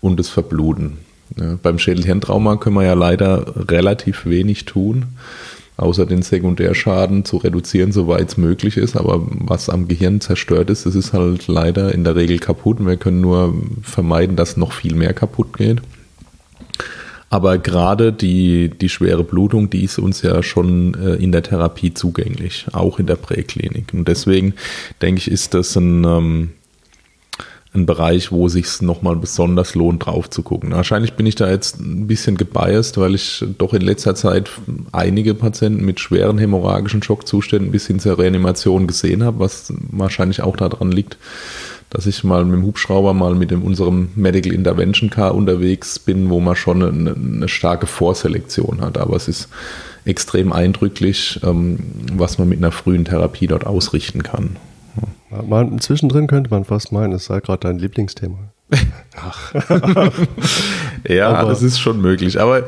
und 0.00 0.18
das 0.18 0.28
Verbluten. 0.28 0.98
Ja, 1.38 1.58
beim 1.62 1.78
Schädel-Hirntrauma 1.78 2.56
können 2.56 2.76
wir 2.76 2.84
ja 2.84 2.94
leider 2.94 3.70
relativ 3.70 4.26
wenig 4.26 4.64
tun 4.64 5.06
außer 5.76 6.06
den 6.06 6.22
Sekundärschaden 6.22 7.24
zu 7.24 7.38
reduzieren, 7.38 7.92
soweit 7.92 8.28
es 8.28 8.36
möglich 8.36 8.76
ist. 8.76 8.96
Aber 8.96 9.20
was 9.26 9.68
am 9.68 9.88
Gehirn 9.88 10.20
zerstört 10.20 10.70
ist, 10.70 10.86
das 10.86 10.94
ist 10.94 11.12
halt 11.12 11.48
leider 11.48 11.92
in 11.92 12.04
der 12.04 12.16
Regel 12.16 12.38
kaputt. 12.38 12.84
Wir 12.84 12.96
können 12.96 13.20
nur 13.20 13.54
vermeiden, 13.82 14.36
dass 14.36 14.56
noch 14.56 14.72
viel 14.72 14.94
mehr 14.94 15.12
kaputt 15.12 15.56
geht. 15.56 15.82
Aber 17.32 17.56
gerade 17.56 18.12
die, 18.12 18.68
die 18.68 18.90
schwere 18.90 19.24
Blutung, 19.24 19.70
die 19.70 19.84
ist 19.84 19.98
uns 19.98 20.20
ja 20.20 20.42
schon 20.42 20.92
äh, 20.92 21.14
in 21.14 21.32
der 21.32 21.42
Therapie 21.42 21.94
zugänglich, 21.94 22.66
auch 22.72 22.98
in 22.98 23.06
der 23.06 23.16
Präklinik. 23.16 23.94
Und 23.94 24.06
deswegen 24.06 24.52
denke 25.00 25.18
ich, 25.18 25.30
ist 25.30 25.54
das 25.54 25.74
ein, 25.76 26.04
ähm, 26.04 26.50
ein 27.72 27.86
Bereich, 27.86 28.32
wo 28.32 28.48
sich 28.48 28.82
nochmal 28.82 29.16
besonders 29.16 29.74
lohnt, 29.74 30.04
drauf 30.04 30.28
zu 30.28 30.42
gucken. 30.42 30.72
Wahrscheinlich 30.72 31.14
bin 31.14 31.24
ich 31.24 31.34
da 31.34 31.48
jetzt 31.48 31.80
ein 31.80 32.06
bisschen 32.06 32.36
gebiased, 32.36 32.98
weil 32.98 33.14
ich 33.14 33.42
doch 33.56 33.72
in 33.72 33.80
letzter 33.80 34.14
Zeit 34.14 34.50
einige 34.92 35.32
Patienten 35.32 35.86
mit 35.86 36.00
schweren 36.00 36.36
hämorrhagischen 36.36 37.02
Schockzuständen 37.02 37.70
bis 37.72 37.86
hin 37.86 37.98
zur 37.98 38.18
Reanimation 38.18 38.86
gesehen 38.86 39.24
habe, 39.24 39.38
was 39.38 39.72
wahrscheinlich 39.90 40.42
auch 40.42 40.58
daran 40.58 40.92
liegt, 40.92 41.16
dass 41.92 42.06
ich 42.06 42.24
mal 42.24 42.44
mit 42.44 42.54
dem 42.54 42.64
Hubschrauber 42.64 43.12
mal 43.12 43.34
mit 43.34 43.50
dem, 43.50 43.62
unserem 43.62 44.08
Medical 44.14 44.52
Intervention 44.52 45.10
Car 45.10 45.34
unterwegs 45.34 45.98
bin, 45.98 46.30
wo 46.30 46.40
man 46.40 46.56
schon 46.56 46.82
eine, 46.82 47.14
eine 47.14 47.48
starke 47.48 47.86
Vorselektion 47.86 48.80
hat. 48.80 48.96
Aber 48.96 49.14
es 49.14 49.28
ist 49.28 49.48
extrem 50.06 50.54
eindrücklich, 50.54 51.38
ähm, 51.44 51.80
was 52.14 52.38
man 52.38 52.48
mit 52.48 52.58
einer 52.58 52.72
frühen 52.72 53.04
Therapie 53.04 53.46
dort 53.46 53.66
ausrichten 53.66 54.22
kann. 54.22 54.56
Man, 55.46 55.80
zwischendrin 55.80 56.28
könnte 56.28 56.50
man 56.50 56.64
fast 56.64 56.92
meinen, 56.92 57.12
es 57.12 57.26
sei 57.26 57.40
gerade 57.40 57.68
dein 57.68 57.78
Lieblingsthema. 57.78 58.38
Ach. 59.16 59.52
ja, 61.08 61.28
aber 61.28 61.50
das 61.50 61.62
ist 61.62 61.78
schon 61.78 62.00
möglich. 62.00 62.40
Aber 62.40 62.64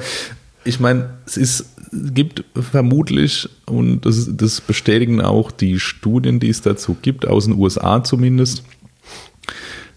ich 0.64 0.80
meine, 0.80 1.10
es 1.24 1.38
ist, 1.38 1.66
gibt 1.92 2.44
vermutlich, 2.54 3.48
und 3.64 4.02
das, 4.02 4.28
das 4.36 4.60
bestätigen 4.60 5.22
auch 5.22 5.50
die 5.50 5.80
Studien, 5.80 6.40
die 6.40 6.50
es 6.50 6.60
dazu 6.60 6.94
gibt, 7.00 7.26
aus 7.26 7.46
den 7.46 7.54
USA 7.54 8.04
zumindest, 8.04 8.64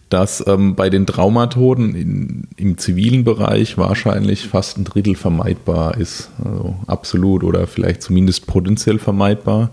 dass 0.10 0.46
ähm, 0.48 0.76
bei 0.76 0.90
den 0.90 1.06
Traumatoden 1.06 1.96
in, 1.96 2.48
im 2.56 2.78
zivilen 2.78 3.24
Bereich 3.24 3.78
wahrscheinlich 3.78 4.48
fast 4.48 4.78
ein 4.78 4.86
Drittel 4.86 5.16
vermeidbar 5.16 5.98
ist. 5.98 6.30
Also 6.44 6.76
absolut 6.88 7.44
oder 7.44 7.68
vielleicht 7.68 8.02
zumindest 8.02 8.48
potenziell 8.48 9.00
vermeidbar. 9.00 9.72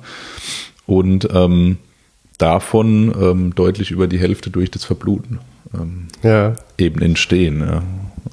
Und 0.86 1.28
ähm, 1.32 1.78
davon 2.38 3.14
ähm, 3.20 3.54
deutlich 3.54 3.90
über 3.90 4.06
die 4.06 4.18
Hälfte 4.18 4.50
durch 4.50 4.70
das 4.70 4.84
Verbluten 4.84 5.38
ähm, 5.72 6.08
ja. 6.22 6.54
eben 6.78 7.00
entstehen. 7.00 7.60
Ja. 7.60 7.82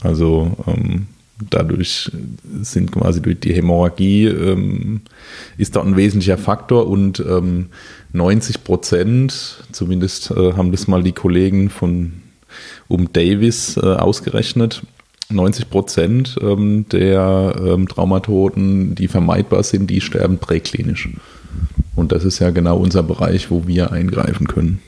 Also 0.01 0.57
ähm, 0.67 1.07
dadurch 1.49 2.11
sind 2.61 2.91
quasi 2.91 3.21
durch 3.21 3.39
die 3.39 3.53
Hämorrhagie 3.53 4.27
ähm, 4.27 5.01
ist 5.57 5.75
da 5.75 5.81
ein 5.81 5.95
wesentlicher 5.95 6.37
Faktor 6.37 6.87
und 6.87 7.23
90 8.13 8.63
Prozent, 8.63 9.63
zumindest 9.71 10.31
äh, 10.31 10.53
haben 10.53 10.71
das 10.71 10.87
mal 10.87 11.03
die 11.03 11.13
Kollegen 11.13 11.69
von 11.69 12.13
um 12.87 13.13
Davis 13.13 13.77
äh, 13.77 13.81
ausgerechnet, 13.81 14.83
90 15.29 15.69
Prozent 15.69 16.37
ähm, 16.41 16.85
der 16.89 17.55
ähm, 17.65 17.87
Traumatoten, 17.87 18.95
die 18.95 19.07
vermeidbar 19.07 19.63
sind, 19.63 19.89
die 19.89 20.01
sterben 20.01 20.39
präklinisch. 20.39 21.09
Und 21.95 22.11
das 22.11 22.25
ist 22.25 22.39
ja 22.39 22.49
genau 22.49 22.77
unser 22.77 23.03
Bereich, 23.03 23.49
wo 23.49 23.67
wir 23.67 23.91
eingreifen 23.91 24.47
können. 24.47 24.81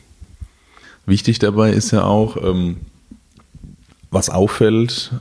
Wichtig 1.05 1.39
dabei 1.39 1.71
ist 1.71 1.91
ja 1.91 2.03
auch, 2.03 2.37
ähm, 2.37 2.77
was 4.13 4.29
auffällt, 4.29 5.11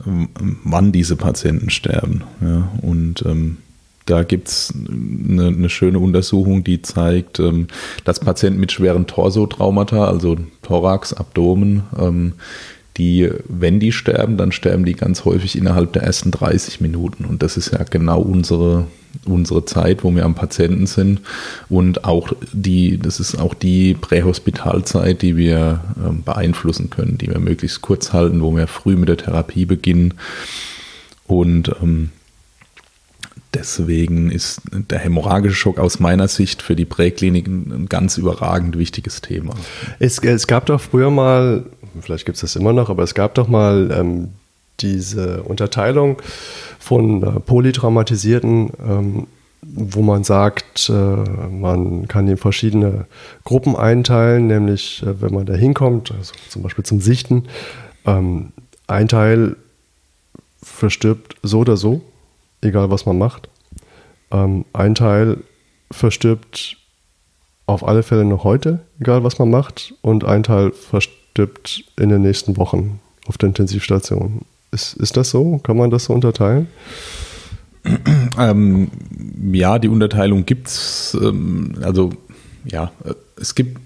wann 0.63 0.91
diese 0.91 1.15
Patienten 1.15 1.69
sterben. 1.69 2.23
Ja, 2.41 2.69
und 2.81 3.23
ähm, 3.25 3.57
da 4.05 4.23
gibt 4.23 4.49
es 4.49 4.73
eine, 4.73 5.47
eine, 5.47 5.69
schöne 5.69 5.99
Untersuchung, 5.99 6.63
die 6.63 6.81
zeigt, 6.81 7.39
ähm, 7.39 7.67
dass 8.03 8.19
Patienten 8.19 8.59
mit 8.59 8.71
schweren 8.71 9.07
Torsotraumata, 9.07 10.05
also 10.05 10.37
Thorax, 10.61 11.13
Abdomen, 11.13 11.83
ähm, 11.97 12.33
die, 12.97 13.29
wenn 13.47 13.79
die 13.79 13.91
sterben, 13.91 14.37
dann 14.37 14.51
sterben 14.51 14.85
die 14.85 14.93
ganz 14.93 15.25
häufig 15.25 15.57
innerhalb 15.57 15.93
der 15.93 16.03
ersten 16.03 16.31
30 16.31 16.81
Minuten. 16.81 17.25
Und 17.25 17.41
das 17.41 17.57
ist 17.57 17.71
ja 17.71 17.83
genau 17.83 18.21
unsere, 18.21 18.87
unsere 19.25 19.65
Zeit, 19.65 20.03
wo 20.03 20.13
wir 20.15 20.25
am 20.25 20.35
Patienten 20.35 20.85
sind. 20.85 21.21
Und 21.69 22.05
auch 22.05 22.33
die, 22.51 22.97
das 22.97 23.19
ist 23.19 23.39
auch 23.39 23.53
die 23.53 23.95
Prähospitalzeit, 23.95 25.21
die 25.21 25.37
wir 25.37 25.81
ähm, 25.97 26.23
beeinflussen 26.23 26.89
können, 26.89 27.17
die 27.17 27.29
wir 27.29 27.39
möglichst 27.39 27.81
kurz 27.81 28.13
halten, 28.13 28.41
wo 28.41 28.55
wir 28.55 28.67
früh 28.67 28.95
mit 28.95 29.09
der 29.09 29.17
Therapie 29.17 29.65
beginnen. 29.65 30.13
Und 31.25 31.71
ähm, 31.81 32.09
Deswegen 33.53 34.31
ist 34.31 34.61
der 34.71 34.97
hämorrhagische 34.97 35.55
Schock 35.55 35.77
aus 35.77 35.99
meiner 35.99 36.27
Sicht 36.27 36.63
für 36.63 36.75
die 36.75 36.85
Präklinik 36.85 37.47
ein 37.47 37.85
ganz 37.87 38.17
überragend 38.17 38.79
wichtiges 38.79 39.21
Thema. 39.21 39.53
Es, 39.99 40.17
es 40.19 40.47
gab 40.47 40.65
doch 40.65 40.81
früher 40.81 41.11
mal, 41.11 41.65
vielleicht 42.01 42.25
gibt 42.25 42.35
es 42.35 42.41
das 42.41 42.55
immer 42.55 42.73
noch, 42.73 42.89
aber 42.89 43.03
es 43.03 43.13
gab 43.13 43.35
doch 43.35 43.47
mal 43.47 43.91
ähm, 43.91 44.29
diese 44.79 45.43
Unterteilung 45.43 46.21
von 46.79 47.23
äh, 47.23 47.39
polytraumatisierten, 47.39 48.71
ähm, 48.85 49.27
wo 49.61 50.01
man 50.01 50.23
sagt, 50.23 50.89
äh, 50.89 50.93
man 50.93 52.07
kann 52.07 52.27
in 52.27 52.37
verschiedene 52.37 53.05
Gruppen 53.45 53.75
einteilen, 53.75 54.47
nämlich 54.47 55.03
äh, 55.03 55.21
wenn 55.21 55.33
man 55.33 55.45
da 55.45 55.53
hinkommt, 55.53 56.11
also 56.11 56.33
zum 56.49 56.63
Beispiel 56.63 56.83
zum 56.83 56.99
Sichten, 56.99 57.45
ähm, 58.05 58.51
ein 58.87 59.07
Teil 59.07 59.55
verstirbt 60.61 61.35
so 61.43 61.59
oder 61.59 61.77
so 61.77 62.01
egal 62.63 62.89
was 62.89 63.05
man 63.05 63.17
macht. 63.17 63.49
Ähm, 64.31 64.65
ein 64.73 64.95
Teil 64.95 65.37
verstirbt 65.91 66.77
auf 67.65 67.87
alle 67.87 68.03
Fälle 68.03 68.25
noch 68.25 68.43
heute, 68.43 68.79
egal 68.99 69.23
was 69.23 69.39
man 69.39 69.49
macht, 69.49 69.93
und 70.01 70.25
ein 70.25 70.43
Teil 70.43 70.71
verstirbt 70.71 71.83
in 71.99 72.09
den 72.09 72.21
nächsten 72.21 72.57
Wochen 72.57 72.99
auf 73.27 73.37
der 73.37 73.47
Intensivstation. 73.47 74.41
Ist, 74.71 74.95
ist 74.95 75.17
das 75.17 75.29
so? 75.29 75.59
Kann 75.59 75.77
man 75.77 75.91
das 75.91 76.05
so 76.05 76.13
unterteilen? 76.13 76.67
Ähm, 78.39 78.89
ja, 79.51 79.77
die 79.77 79.89
Unterteilung 79.89 80.45
gibt 80.47 80.67
es. 80.67 81.15
Ähm, 81.21 81.75
also, 81.83 82.11
ja, 82.65 82.91
es 83.39 83.53
gibt 83.53 83.79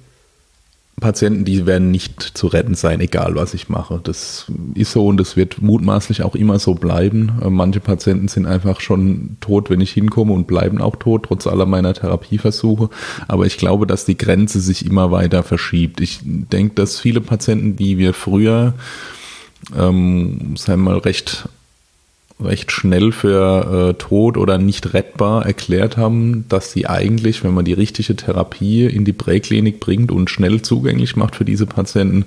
Patienten, 1.00 1.46
die 1.46 1.68
werden 1.68 1.92
nicht 1.92 2.24
zu 2.24 2.48
retten 2.48 2.74
sein, 2.74 3.00
egal 3.02 3.36
was 3.36 3.54
ich 3.54 3.70
mache. 3.70 4.00
Das 4.04 4.52
ist 4.74 4.92
so 4.92 5.06
und 5.06 5.18
das 5.18 5.38
wird 5.38 5.62
mutmaßlich 5.62 6.24
auch 6.24 6.34
immer 6.34 6.58
so 6.58 6.74
bleiben. 6.74 7.34
Äh, 7.44 7.52
manche 7.52 7.80
Patienten 7.80 8.28
sind 8.28 8.48
einfach 8.48 8.82
schon 8.82 9.38
tot, 9.40 9.70
wenn 9.70 9.80
ich 9.80 9.92
hinkomme 9.92 10.34
und 10.34 10.48
bleiben 10.48 10.82
auch 10.82 10.96
tot, 10.96 11.28
trotz 11.28 11.46
aller 11.46 11.68
meiner 11.68 11.94
Therapieversuche. 11.94 12.90
Aber 13.28 13.46
ich 13.46 13.58
glaube, 13.58 13.86
dass 13.86 14.06
die 14.06 14.18
Grenze 14.18 14.60
sich 14.60 14.88
immer 14.88 15.12
weiter 15.12 15.44
verschiebt. 15.44 16.02
Ich 16.02 16.22
denke, 16.24 16.74
dass 16.74 17.00
viele 17.00 17.22
Patienten, 17.22 17.76
die 17.76 18.00
wir 18.00 18.16
früher, 18.16 18.74
ähm, 19.78 20.56
sagen 20.58 20.82
wir 20.82 20.94
mal, 20.94 20.98
recht 20.98 21.48
recht 22.40 22.72
schnell 22.72 23.12
für 23.12 23.90
äh, 23.90 23.94
tot 23.96 24.38
oder 24.38 24.58
nicht 24.58 24.94
rettbar 24.94 25.46
erklärt 25.46 25.98
haben, 25.98 26.46
dass 26.50 26.72
sie 26.72 26.88
eigentlich, 26.88 27.44
wenn 27.44 27.54
man 27.54 27.66
die 27.66 27.74
richtige 27.74 28.16
Therapie 28.16 28.86
in 28.86 29.06
die 29.06 29.14
Präklinik 29.14 29.80
bringt 29.80 30.12
und 30.12 30.30
schnell 30.30 30.62
zugänglich 30.62 31.16
macht 31.16 31.36
für 31.36 31.46
diese 31.46 31.66
Patienten, 31.66 32.26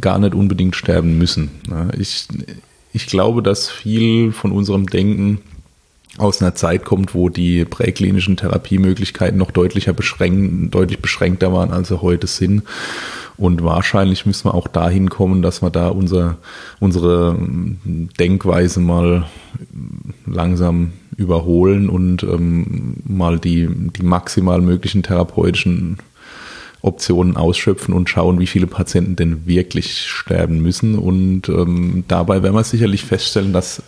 gar 0.00 0.18
nicht 0.18 0.34
unbedingt 0.34 0.74
sterben 0.74 1.18
müssen. 1.18 1.50
Ja, 1.70 1.88
ich, 1.96 2.26
ich 2.92 3.06
glaube, 3.06 3.42
dass 3.42 3.70
viel 3.70 4.32
von 4.32 4.50
unserem 4.50 4.86
Denken 4.86 5.40
aus 6.16 6.42
einer 6.42 6.56
Zeit 6.56 6.84
kommt, 6.84 7.14
wo 7.14 7.28
die 7.28 7.64
präklinischen 7.64 8.36
Therapiemöglichkeiten 8.36 9.38
noch 9.38 9.52
deutlicher 9.52 9.92
beschränkt, 9.92 10.74
deutlich 10.74 10.98
beschränkter 10.98 11.52
waren, 11.52 11.70
als 11.70 11.88
sie 11.88 12.02
heute 12.02 12.26
sind. 12.26 12.64
Und 13.38 13.62
wahrscheinlich 13.62 14.26
müssen 14.26 14.46
wir 14.46 14.54
auch 14.54 14.66
dahin 14.66 15.08
kommen, 15.08 15.42
dass 15.42 15.62
wir 15.62 15.70
da 15.70 15.88
unser, 15.88 16.38
unsere 16.80 17.38
Denkweise 18.18 18.80
mal 18.80 19.26
langsam 20.26 20.92
überholen 21.16 21.88
und 21.88 22.24
ähm, 22.24 22.96
mal 23.04 23.38
die, 23.38 23.68
die 23.68 24.02
maximal 24.02 24.60
möglichen 24.60 25.04
therapeutischen 25.04 25.98
Optionen 26.80 27.36
ausschöpfen 27.36 27.94
und 27.94 28.08
schauen, 28.08 28.40
wie 28.40 28.46
viele 28.46 28.66
Patienten 28.66 29.16
denn 29.16 29.46
wirklich 29.46 30.06
sterben 30.06 30.60
müssen. 30.60 30.96
Und 30.98 31.48
ähm, 31.48 32.04
dabei 32.08 32.42
werden 32.42 32.54
wir 32.54 32.64
sicherlich 32.64 33.04
feststellen, 33.04 33.52
dass, 33.52 33.82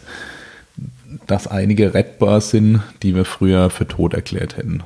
dass 1.27 1.47
einige 1.47 1.95
rettbar 1.95 2.41
sind, 2.41 2.83
die 3.03 3.15
wir 3.15 3.25
früher 3.25 3.71
für 3.71 3.87
tot 3.87 4.15
erklärt 4.15 4.57
hätten. 4.57 4.83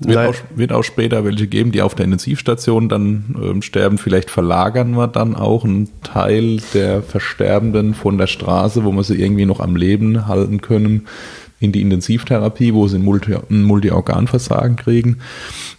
Wird 0.00 0.16
auch, 0.16 0.34
wird 0.54 0.72
auch, 0.72 0.84
später 0.84 1.24
welche 1.24 1.48
geben, 1.48 1.72
die 1.72 1.82
auf 1.82 1.94
der 1.94 2.04
Intensivstation 2.04 2.88
dann 2.88 3.36
ähm, 3.42 3.62
sterben. 3.62 3.98
Vielleicht 3.98 4.30
verlagern 4.30 4.92
wir 4.92 5.08
dann 5.08 5.34
auch 5.34 5.64
einen 5.64 5.88
Teil 6.02 6.60
der 6.72 7.02
Versterbenden 7.02 7.94
von 7.94 8.16
der 8.16 8.28
Straße, 8.28 8.84
wo 8.84 8.92
wir 8.92 9.02
sie 9.02 9.20
irgendwie 9.20 9.46
noch 9.46 9.60
am 9.60 9.74
Leben 9.74 10.28
halten 10.28 10.60
können, 10.60 11.08
in 11.60 11.72
die 11.72 11.80
Intensivtherapie, 11.80 12.74
wo 12.74 12.86
sie 12.86 12.98
ein, 12.98 13.04
Multi 13.04 13.34
Multiorganversagen 13.48 14.76
kriegen. 14.76 15.18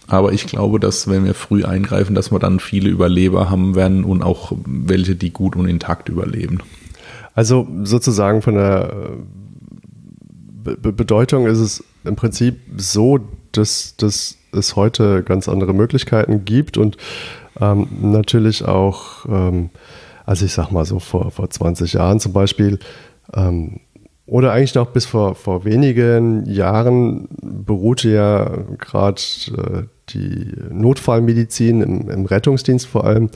Aber 0.06 0.32
ich 0.32 0.46
glaube, 0.46 0.80
dass 0.80 1.08
wenn 1.08 1.24
wir 1.24 1.34
früh 1.34 1.64
eingreifen, 1.64 2.14
dass 2.14 2.30
wir 2.30 2.38
dann 2.38 2.60
viele 2.60 2.90
Überleber 2.90 3.48
haben 3.48 3.74
werden 3.74 4.04
und 4.04 4.22
auch 4.22 4.52
welche, 4.66 5.16
die 5.16 5.30
gut 5.30 5.56
und 5.56 5.66
intakt 5.66 6.08
überleben. 6.08 6.58
Also 7.34 7.66
sozusagen 7.84 8.42
von 8.42 8.54
der 8.54 8.92
äh, 8.92 10.74
Be 10.74 10.92
Bedeutung 10.92 11.46
ist 11.46 11.58
es 11.58 11.84
im 12.04 12.16
Prinzip 12.16 12.58
so, 12.76 13.18
dass, 13.52 13.96
dass 13.96 14.36
es 14.52 14.76
heute 14.76 15.22
ganz 15.22 15.48
andere 15.48 15.74
Möglichkeiten 15.74 16.44
gibt 16.44 16.76
und 16.76 16.96
ähm, 17.60 17.88
natürlich 18.00 18.64
auch, 18.64 19.26
ähm, 19.26 19.70
also 20.26 20.44
ich 20.44 20.52
sag 20.52 20.70
mal 20.70 20.84
so 20.84 20.98
vor, 20.98 21.30
vor 21.30 21.50
20 21.50 21.94
Jahren 21.94 22.20
zum 22.20 22.32
Beispiel, 22.32 22.78
ähm, 23.34 23.80
oder 24.30 24.52
eigentlich 24.52 24.76
noch 24.76 24.90
bis 24.90 25.06
vor, 25.06 25.34
vor 25.34 25.64
wenigen 25.64 26.46
Jahren 26.46 27.28
beruhte 27.42 28.10
ja 28.10 28.58
gerade 28.78 29.20
äh, 29.56 29.82
die 30.10 30.52
Notfallmedizin 30.70 31.80
im, 31.82 32.08
im, 32.08 32.26
Rettungsdienst 32.26 32.86
vor 32.86 33.04
allem 33.04 33.30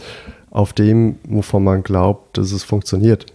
auf 0.50 0.72
dem, 0.72 1.16
wovon 1.28 1.64
man 1.64 1.82
glaubt, 1.82 2.38
dass 2.38 2.52
es 2.52 2.62
funktioniert. 2.62 3.26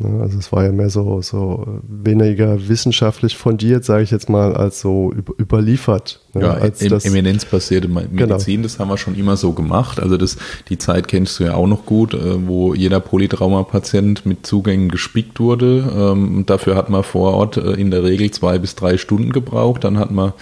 Also 0.00 0.38
es 0.38 0.52
war 0.52 0.62
ja 0.62 0.70
mehr 0.70 0.90
so, 0.90 1.20
so 1.20 1.80
weniger 1.82 2.68
wissenschaftlich 2.68 3.36
fundiert, 3.36 3.84
sage 3.84 4.04
ich 4.04 4.12
jetzt 4.12 4.28
mal, 4.28 4.54
als 4.54 4.80
so 4.80 5.12
überliefert. 5.40 6.20
Ja, 6.40 6.54
als 6.54 6.82
em, 6.82 6.92
eminenzbasierte 6.92 7.88
Medizin, 7.88 8.16
genau. 8.16 8.62
das 8.62 8.78
haben 8.78 8.88
wir 8.88 8.98
schon 8.98 9.14
immer 9.14 9.36
so 9.36 9.52
gemacht. 9.52 10.00
Also 10.00 10.16
das, 10.16 10.36
die 10.68 10.78
Zeit 10.78 11.08
kennst 11.08 11.38
du 11.38 11.44
ja 11.44 11.54
auch 11.54 11.66
noch 11.66 11.86
gut, 11.86 12.14
äh, 12.14 12.46
wo 12.46 12.74
jeder 12.74 13.00
Polytrauma-Patient 13.00 14.26
mit 14.26 14.46
Zugängen 14.46 14.88
gespickt 14.88 15.40
wurde. 15.40 15.92
Ähm, 15.96 16.44
dafür 16.46 16.76
hat 16.76 16.90
man 16.90 17.02
vor 17.02 17.34
Ort 17.34 17.56
äh, 17.56 17.72
in 17.72 17.90
der 17.90 18.04
Regel 18.04 18.30
zwei 18.30 18.58
bis 18.58 18.74
drei 18.74 18.96
Stunden 18.96 19.32
gebraucht. 19.32 19.84
Dann 19.84 19.98
hat 19.98 20.10
man 20.10 20.32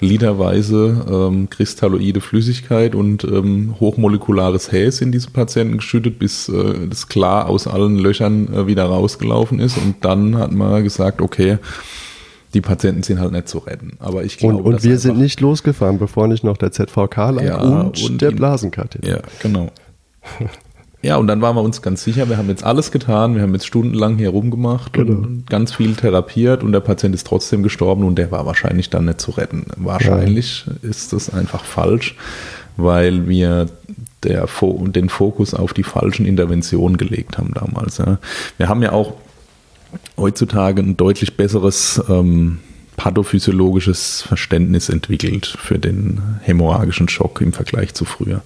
literweise 0.00 1.06
ähm, 1.10 1.50
kristalloide 1.50 2.20
Flüssigkeit 2.20 2.94
und 2.94 3.24
ähm, 3.24 3.74
hochmolekulares 3.80 4.72
Häs 4.72 5.00
in 5.00 5.12
diese 5.12 5.30
Patienten 5.30 5.78
geschüttet, 5.78 6.18
bis 6.18 6.48
äh, 6.48 6.88
das 6.88 7.08
klar 7.08 7.48
aus 7.48 7.66
allen 7.66 7.98
Löchern 7.98 8.66
wieder 8.66 8.84
rausgelaufen 8.84 9.60
ist. 9.60 9.76
Und 9.76 9.96
dann 10.02 10.36
hat 10.38 10.52
man 10.52 10.82
gesagt, 10.82 11.20
okay, 11.20 11.58
die 12.56 12.62
Patienten 12.62 13.02
sind 13.02 13.20
halt 13.20 13.32
nicht 13.32 13.48
zu 13.48 13.58
retten. 13.58 13.98
Aber 14.00 14.24
ich 14.24 14.38
glaube, 14.38 14.56
und, 14.56 14.62
und 14.64 14.82
wir 14.82 14.98
sind 14.98 15.18
nicht 15.18 15.42
losgefahren, 15.42 15.98
bevor 15.98 16.26
nicht 16.26 16.42
noch 16.42 16.56
der 16.56 16.72
ZVK 16.72 17.16
lag 17.16 17.42
ja, 17.42 17.58
und, 17.58 18.02
und, 18.02 18.22
der 18.22 18.30
Blasenkatheter. 18.30 19.06
Ja, 19.06 19.18
genau. 19.42 19.70
ja, 21.02 21.18
und 21.18 21.26
dann 21.26 21.42
waren 21.42 21.54
wir 21.54 21.60
uns 21.60 21.82
ganz 21.82 22.02
sicher, 22.02 22.30
wir 22.30 22.38
haben 22.38 22.48
jetzt 22.48 22.64
alles 22.64 22.90
getan, 22.90 23.34
wir 23.34 23.42
haben 23.42 23.52
jetzt 23.52 23.66
stundenlang 23.66 24.16
hier 24.16 24.30
rumgemacht 24.30 24.94
genau. 24.94 25.18
und 25.18 25.50
ganz 25.50 25.74
viel 25.74 25.96
therapiert 25.96 26.64
und 26.64 26.72
der 26.72 26.80
Patient 26.80 27.14
ist 27.14 27.26
trotzdem 27.26 27.62
gestorben 27.62 28.04
und 28.04 28.16
der 28.16 28.30
war 28.30 28.46
wahrscheinlich 28.46 28.88
dann 28.88 29.04
nicht 29.04 29.20
zu 29.20 29.32
retten. 29.32 29.66
Wahrscheinlich 29.76 30.64
ja. 30.66 30.88
ist 30.88 31.12
das 31.12 31.28
einfach 31.28 31.66
falsch, 31.66 32.16
weil 32.78 33.28
wir 33.28 33.66
der, 34.22 34.48
den 34.86 35.10
Fokus 35.10 35.52
auf 35.52 35.74
die 35.74 35.82
falschen 35.82 36.24
Interventionen 36.24 36.96
gelegt 36.96 37.36
haben 37.36 37.52
damals. 37.52 37.98
Ja. 37.98 38.16
Wir 38.56 38.70
haben 38.70 38.82
ja 38.82 38.92
auch 38.92 39.12
heutzutage 40.16 40.82
ein 40.82 40.96
deutlich 40.96 41.36
besseres 41.36 42.02
ähm, 42.08 42.58
pathophysiologisches 42.96 44.22
Verständnis 44.22 44.88
entwickelt 44.88 45.46
für 45.46 45.78
den 45.78 46.20
hämorrhagischen 46.42 47.08
Schock 47.08 47.40
im 47.40 47.52
Vergleich 47.52 47.94
zu 47.94 48.04
früher. 48.04 48.42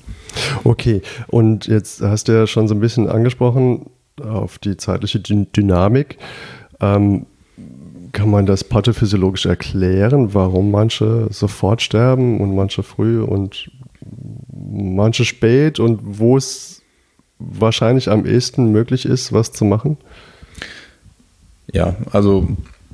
Okay, 0.64 1.02
und 1.28 1.66
jetzt 1.66 2.02
hast 2.02 2.28
du 2.28 2.32
ja 2.32 2.46
schon 2.46 2.68
so 2.68 2.74
ein 2.74 2.80
bisschen 2.80 3.08
angesprochen 3.08 3.86
auf 4.20 4.58
die 4.58 4.76
zeitliche 4.76 5.20
Dynamik. 5.20 6.18
Ähm, 6.80 7.26
kann 8.12 8.30
man 8.30 8.46
das 8.46 8.64
pathophysiologisch 8.64 9.46
erklären, 9.46 10.34
warum 10.34 10.70
manche 10.70 11.28
sofort 11.30 11.80
sterben 11.80 12.40
und 12.40 12.54
manche 12.56 12.82
früh 12.82 13.22
und 13.22 13.70
manche 14.52 15.24
spät 15.24 15.78
und 15.78 16.00
wo 16.02 16.36
es 16.36 16.82
wahrscheinlich 17.38 18.10
am 18.10 18.26
ehesten 18.26 18.72
möglich 18.72 19.06
ist, 19.06 19.32
was 19.32 19.52
zu 19.52 19.64
machen? 19.64 19.96
Ja, 21.72 21.96
also 22.10 22.48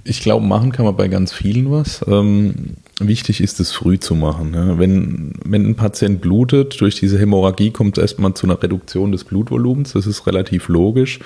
ich 0.05 0.21
glaube, 0.21 0.47
machen 0.47 0.73
kann 0.73 0.85
man 0.85 0.97
bei 0.97 1.09
ganz 1.09 1.33
vielen 1.33 1.71
was. 1.71 2.05
Ähm, 2.07 2.77
wichtig 3.01 3.41
ist 3.41 3.59
es 3.59 3.73
früh 3.73 3.99
zu 3.99 4.15
machen. 4.15 4.55
Ja. 4.55 4.79
Wenn, 4.79 5.33
wenn 5.45 5.67
ein 5.67 5.75
Patient 5.75 6.21
blutet, 6.21 6.81
durch 6.81 6.95
diese 6.95 7.19
Hämorrhagie 7.19 7.71
kommt 7.71 7.99
es 7.99 8.03
erstmal 8.03 8.35
zu 8.35 8.47
einer 8.47 8.63
Reduktion 8.63 9.13
des 9.13 9.25
Blutvolumens. 9.25 9.93
Das 9.93 10.07
ist 10.07 10.27
relativ 10.27 10.69
logisch. 10.69 11.19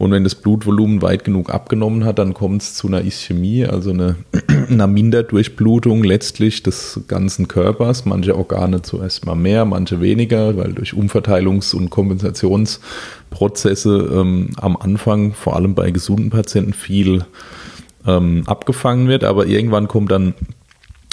Und 0.00 0.10
wenn 0.12 0.24
das 0.24 0.34
Blutvolumen 0.34 1.02
weit 1.02 1.24
genug 1.24 1.50
abgenommen 1.50 2.06
hat, 2.06 2.18
dann 2.18 2.32
kommt 2.32 2.62
es 2.62 2.74
zu 2.74 2.88
einer 2.88 3.04
Ischämie, 3.04 3.66
also 3.66 3.90
eine, 3.90 4.16
einer 4.70 4.86
Minderdurchblutung 4.86 6.02
letztlich 6.02 6.62
des 6.62 7.02
ganzen 7.06 7.48
Körpers. 7.48 8.06
Manche 8.06 8.34
Organe 8.34 8.80
zuerst 8.80 9.26
mal 9.26 9.34
mehr, 9.34 9.66
manche 9.66 10.00
weniger, 10.00 10.56
weil 10.56 10.72
durch 10.72 10.94
Umverteilungs- 10.94 11.74
und 11.74 11.90
Kompensationsprozesse 11.90 14.08
ähm, 14.10 14.52
am 14.56 14.78
Anfang, 14.78 15.34
vor 15.34 15.54
allem 15.54 15.74
bei 15.74 15.90
gesunden 15.90 16.30
Patienten, 16.30 16.72
viel 16.72 17.26
ähm, 18.06 18.44
abgefangen 18.46 19.06
wird. 19.06 19.22
Aber 19.22 19.48
irgendwann 19.48 19.86
kommt 19.86 20.12
dann 20.12 20.32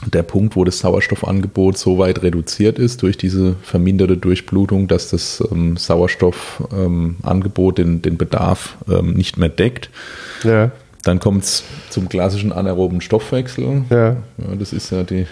der 0.05 0.23
Punkt, 0.23 0.55
wo 0.55 0.63
das 0.63 0.79
Sauerstoffangebot 0.79 1.77
so 1.77 1.97
weit 1.97 2.21
reduziert 2.21 2.77
ist 2.77 3.01
durch 3.01 3.17
diese 3.17 3.55
verminderte 3.63 4.17
Durchblutung, 4.17 4.87
dass 4.87 5.09
das 5.09 5.43
ähm, 5.51 5.75
Sauerstoffangebot 5.75 7.79
ähm, 7.79 7.85
den, 7.85 8.01
den 8.03 8.17
Bedarf 8.17 8.77
ähm, 8.87 9.13
nicht 9.13 9.37
mehr 9.37 9.49
deckt. 9.49 9.89
Ja. 10.43 10.71
Dann 11.03 11.19
kommt 11.19 11.43
es 11.43 11.63
zum 11.89 12.09
klassischen 12.09 12.51
anaeroben 12.51 13.01
Stoffwechsel. 13.01 13.85
Ja. 13.89 13.97
ja. 13.97 14.17
Das 14.59 14.73
ist 14.73 14.91
ja 14.91 15.03
die 15.03 15.25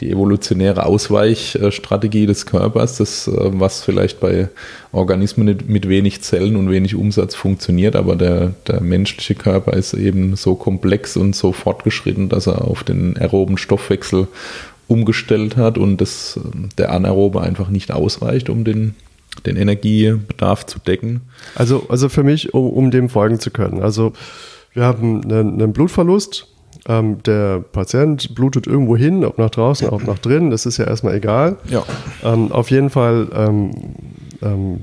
die 0.00 0.10
evolutionäre 0.10 0.86
Ausweichstrategie 0.86 2.26
des 2.26 2.46
Körpers, 2.46 2.98
das, 2.98 3.28
äh, 3.28 3.32
was 3.36 3.82
vielleicht 3.82 4.20
bei 4.20 4.48
Organismen 4.92 5.58
mit 5.66 5.88
wenig 5.88 6.22
Zellen 6.22 6.56
und 6.56 6.70
wenig 6.70 6.94
Umsatz 6.94 7.34
funktioniert, 7.34 7.96
aber 7.96 8.16
der, 8.16 8.54
der 8.66 8.80
menschliche 8.80 9.34
Körper 9.34 9.72
ist 9.74 9.94
eben 9.94 10.36
so 10.36 10.54
komplex 10.54 11.16
und 11.16 11.36
so 11.36 11.52
fortgeschritten, 11.52 12.28
dass 12.28 12.46
er 12.46 12.62
auf 12.62 12.82
den 12.84 13.16
aeroben 13.16 13.56
Stoffwechsel 13.56 14.28
umgestellt 14.86 15.56
hat 15.56 15.78
und 15.78 16.00
das, 16.00 16.38
der 16.76 16.92
Anaerobe 16.92 17.40
einfach 17.40 17.70
nicht 17.70 17.90
ausreicht, 17.90 18.50
um 18.50 18.64
den, 18.64 18.94
den 19.46 19.56
Energiebedarf 19.56 20.66
zu 20.66 20.78
decken. 20.78 21.22
Also, 21.54 21.86
also 21.88 22.08
für 22.08 22.22
mich, 22.22 22.52
um, 22.52 22.68
um 22.70 22.90
dem 22.90 23.08
folgen 23.08 23.40
zu 23.40 23.50
können. 23.50 23.80
Also 23.80 24.12
wir 24.74 24.84
haben 24.84 25.22
einen, 25.24 25.54
einen 25.54 25.72
Blutverlust, 25.72 26.48
ähm, 26.86 27.22
der 27.22 27.60
Patient 27.60 28.34
blutet 28.34 28.66
irgendwo 28.66 28.96
hin, 28.96 29.24
ob 29.24 29.38
nach 29.38 29.50
draußen, 29.50 29.88
ob 29.88 30.06
nach 30.06 30.18
drinnen, 30.18 30.50
das 30.50 30.66
ist 30.66 30.76
ja 30.76 30.84
erstmal 30.84 31.14
egal. 31.14 31.56
Ja. 31.68 31.84
Ähm, 32.22 32.52
auf 32.52 32.70
jeden 32.70 32.90
Fall, 32.90 33.28
ähm, 33.34 33.70
ähm 34.42 34.78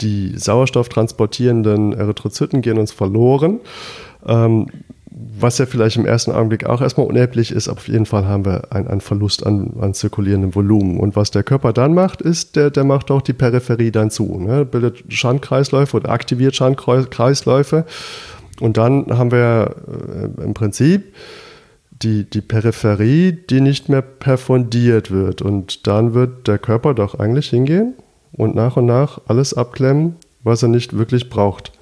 die 0.00 0.36
sauerstofftransportierenden 0.36 1.92
Erythrozyten 1.92 2.62
gehen 2.62 2.78
uns 2.78 2.90
verloren. 2.90 3.60
Ähm, 4.26 4.66
was 5.38 5.58
ja 5.58 5.66
vielleicht 5.66 5.96
im 5.96 6.06
ersten 6.06 6.32
Augenblick 6.32 6.66
auch 6.66 6.80
erstmal 6.80 7.06
unerheblich 7.06 7.52
ist, 7.52 7.68
auf 7.68 7.86
jeden 7.86 8.04
Fall 8.04 8.26
haben 8.26 8.44
wir 8.44 8.72
einen, 8.72 9.00
Verlust 9.00 9.46
an, 9.46 9.74
an, 9.80 9.94
zirkulierendem 9.94 10.54
Volumen. 10.56 10.98
Und 10.98 11.14
was 11.14 11.30
der 11.30 11.44
Körper 11.44 11.72
dann 11.72 11.94
macht, 11.94 12.20
ist, 12.20 12.56
der, 12.56 12.70
der 12.70 12.82
macht 12.82 13.12
auch 13.12 13.22
die 13.22 13.32
Peripherie 13.32 13.92
dann 13.92 14.10
zu. 14.10 14.40
Ne? 14.40 14.64
Bildet 14.64 15.04
Schandkreisläufe 15.08 15.96
oder 15.96 16.10
aktiviert 16.10 16.56
Schandkreisläufe. 16.56 17.84
Und 18.60 18.76
dann 18.76 19.06
haben 19.16 19.30
wir 19.30 19.76
äh, 20.38 20.42
im 20.42 20.54
Prinzip 20.54 21.14
die, 22.02 22.24
die 22.24 22.40
Peripherie, 22.40 23.32
die 23.32 23.60
nicht 23.60 23.88
mehr 23.88 24.02
perfundiert 24.02 25.10
wird. 25.10 25.42
Und 25.42 25.86
dann 25.86 26.14
wird 26.14 26.48
der 26.48 26.58
Körper 26.58 26.94
doch 26.94 27.18
eigentlich 27.18 27.48
hingehen 27.48 27.94
und 28.32 28.54
nach 28.54 28.76
und 28.76 28.86
nach 28.86 29.20
alles 29.26 29.54
abklemmen, 29.54 30.16
was 30.42 30.62
er 30.62 30.68
nicht 30.68 30.96
wirklich 30.96 31.30
braucht. 31.30 31.72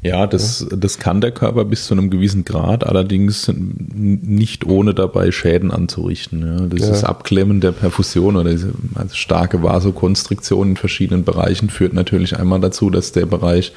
Ja, 0.00 0.26
das, 0.26 0.66
das 0.70 0.98
kann 0.98 1.20
der 1.20 1.32
Körper 1.32 1.64
bis 1.64 1.86
zu 1.86 1.94
einem 1.94 2.08
gewissen 2.08 2.44
Grad, 2.44 2.86
allerdings 2.86 3.52
nicht 3.54 4.66
ohne 4.66 4.94
dabei 4.94 5.30
Schäden 5.30 5.70
anzurichten. 5.70 6.40
Ja. 6.40 6.66
Das 6.66 7.02
ja. 7.02 7.08
Abklemmen 7.08 7.60
der 7.60 7.72
Perfusion 7.72 8.36
oder 8.36 8.50
diese 8.50 8.72
also 8.94 9.14
starke 9.14 9.62
Vasokonstriktion 9.62 10.70
in 10.70 10.76
verschiedenen 10.76 11.24
Bereichen 11.24 11.68
führt 11.68 11.92
natürlich 11.92 12.38
einmal 12.38 12.60
dazu, 12.60 12.90
dass 12.90 13.12
der 13.12 13.26
Bereich 13.26 13.72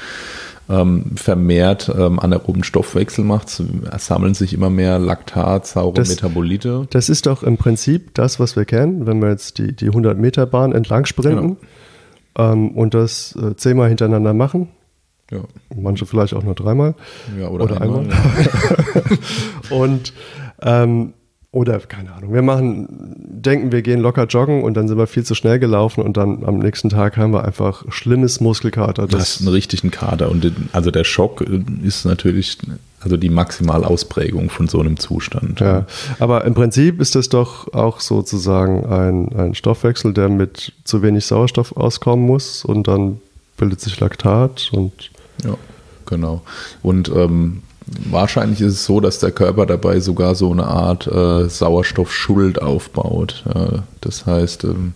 ähm, 0.69 1.15
vermehrt 1.15 1.93
ähm, 1.95 2.19
anaeroben 2.19 2.63
Stoffwechsel 2.63 3.23
macht. 3.23 3.49
Sammeln 3.49 4.33
sich 4.33 4.53
immer 4.53 4.69
mehr 4.69 4.99
Laktat, 4.99 5.67
saure 5.67 5.93
das, 5.93 6.09
Metabolite. 6.09 6.87
Das 6.89 7.09
ist 7.09 7.25
doch 7.25 7.43
im 7.43 7.57
Prinzip 7.57 8.13
das, 8.13 8.39
was 8.39 8.55
wir 8.55 8.65
kennen, 8.65 9.05
wenn 9.05 9.21
wir 9.21 9.29
jetzt 9.29 9.57
die, 9.57 9.75
die 9.75 9.89
100-Meter-Bahn 9.89 10.71
entlang 10.71 11.05
sprinten 11.05 11.57
genau. 12.35 12.51
ähm, 12.53 12.71
und 12.71 12.93
das 12.93 13.35
äh, 13.35 13.55
zehnmal 13.55 13.89
hintereinander 13.89 14.33
machen. 14.33 14.69
Ja. 15.31 15.39
Manche 15.75 16.05
vielleicht 16.05 16.33
auch 16.35 16.43
nur 16.43 16.53
dreimal. 16.53 16.93
Ja, 17.39 17.47
oder, 17.49 17.65
oder 17.65 17.81
einmal. 17.81 18.01
einmal. 18.01 18.15
Ja. 19.69 19.75
und 19.75 20.13
ähm, 20.61 21.13
oder 21.55 21.79
keine 21.79 22.11
Ahnung, 22.11 22.33
wir 22.33 22.41
machen, 22.41 22.87
denken, 22.89 23.71
wir 23.71 23.81
gehen 23.81 24.01
locker 24.01 24.25
joggen 24.25 24.61
und 24.61 24.73
dann 24.73 24.89
sind 24.89 24.97
wir 24.97 25.07
viel 25.07 25.23
zu 25.23 25.35
schnell 25.35 25.57
gelaufen 25.57 26.03
und 26.03 26.17
dann 26.17 26.43
am 26.43 26.59
nächsten 26.59 26.89
Tag 26.89 27.15
haben 27.15 27.31
wir 27.31 27.45
einfach 27.45 27.85
schlimmes 27.87 28.41
Muskelkater. 28.41 29.03
Das, 29.03 29.11
das 29.11 29.35
ist 29.35 29.39
ein 29.39 29.47
richtigen 29.47 29.89
Kater 29.89 30.29
und 30.29 30.51
also 30.73 30.91
der 30.91 31.05
Schock 31.05 31.45
ist 31.81 32.03
natürlich 32.03 32.57
also 32.99 33.15
die 33.15 33.29
Maximalausprägung 33.29 34.49
von 34.49 34.67
so 34.67 34.81
einem 34.81 34.97
Zustand. 34.97 35.61
Ja, 35.61 35.85
aber 36.19 36.43
im 36.43 36.55
Prinzip 36.55 36.99
ist 36.99 37.15
das 37.15 37.29
doch 37.29 37.73
auch 37.73 38.01
sozusagen 38.01 38.85
ein, 38.87 39.29
ein 39.37 39.55
Stoffwechsel, 39.55 40.13
der 40.13 40.27
mit 40.27 40.73
zu 40.83 41.03
wenig 41.03 41.25
Sauerstoff 41.25 41.77
auskommen 41.77 42.25
muss 42.25 42.65
und 42.65 42.89
dann 42.89 43.21
bildet 43.55 43.79
sich 43.79 43.97
Laktat 44.01 44.71
und 44.73 45.09
ja, 45.41 45.55
genau. 46.05 46.41
Und 46.83 47.07
ähm, 47.15 47.61
Wahrscheinlich 47.87 48.61
ist 48.61 48.73
es 48.73 48.85
so, 48.85 48.99
dass 48.99 49.19
der 49.19 49.31
Körper 49.31 49.65
dabei 49.65 49.99
sogar 49.99 50.33
so 50.33 50.51
eine 50.51 50.65
Art 50.65 51.07
äh, 51.07 51.47
Sauerstoffschuld 51.47 52.61
aufbaut. 52.61 53.43
Äh, 53.53 53.79
das 54.01 54.25
heißt, 54.25 54.63
ähm, 54.63 54.93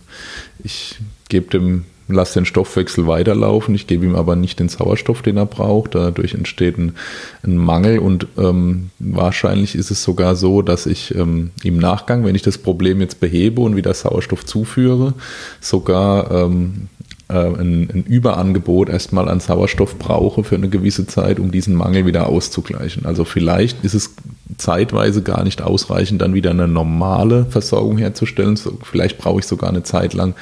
ich 0.62 0.96
gebe 1.28 1.50
dem, 1.50 1.84
lasse 2.08 2.40
den 2.40 2.46
Stoffwechsel 2.46 3.06
weiterlaufen, 3.06 3.76
ich 3.76 3.86
gebe 3.86 4.04
ihm 4.04 4.16
aber 4.16 4.34
nicht 4.34 4.58
den 4.58 4.68
Sauerstoff, 4.68 5.22
den 5.22 5.36
er 5.36 5.46
braucht. 5.46 5.94
Dadurch 5.94 6.34
entsteht 6.34 6.78
ein, 6.78 6.96
ein 7.44 7.56
Mangel 7.56 8.00
und 8.00 8.26
ähm, 8.36 8.90
wahrscheinlich 8.98 9.76
ist 9.76 9.92
es 9.92 10.02
sogar 10.02 10.34
so, 10.34 10.60
dass 10.60 10.86
ich 10.86 11.14
ähm, 11.14 11.50
im 11.62 11.78
Nachgang, 11.78 12.24
wenn 12.24 12.34
ich 12.34 12.42
das 12.42 12.58
Problem 12.58 13.00
jetzt 13.00 13.20
behebe 13.20 13.60
und 13.60 13.76
wieder 13.76 13.94
Sauerstoff 13.94 14.44
zuführe, 14.44 15.14
sogar 15.60 16.28
ähm, 16.32 16.88
äh, 16.98 16.99
ein, 17.38 17.90
ein, 17.90 18.04
Überangebot 18.06 18.88
erstmal 18.88 19.28
an 19.28 19.40
Sauerstoff 19.40 19.98
brauche 19.98 20.44
für 20.44 20.56
eine 20.56 20.68
gewisse 20.68 21.06
Zeit, 21.06 21.38
um 21.38 21.50
diesen 21.50 21.74
Mangel 21.74 22.06
wieder 22.06 22.28
auszugleichen. 22.28 23.06
Also 23.06 23.24
vielleicht 23.24 23.84
ist 23.84 23.94
es 23.94 24.14
zeitweise 24.58 25.22
gar 25.22 25.44
nicht 25.44 25.62
ausreichend, 25.62 26.20
dann 26.22 26.34
wieder 26.34 26.50
eine 26.50 26.68
normale 26.68 27.46
Versorgung 27.46 27.98
herzustellen. 27.98 28.56
So, 28.56 28.78
vielleicht 28.82 29.18
brauche 29.18 29.40
ich 29.40 29.46
sogar 29.46 29.70
eine 29.70 29.82
Zeit 29.82 30.14
lang 30.14 30.34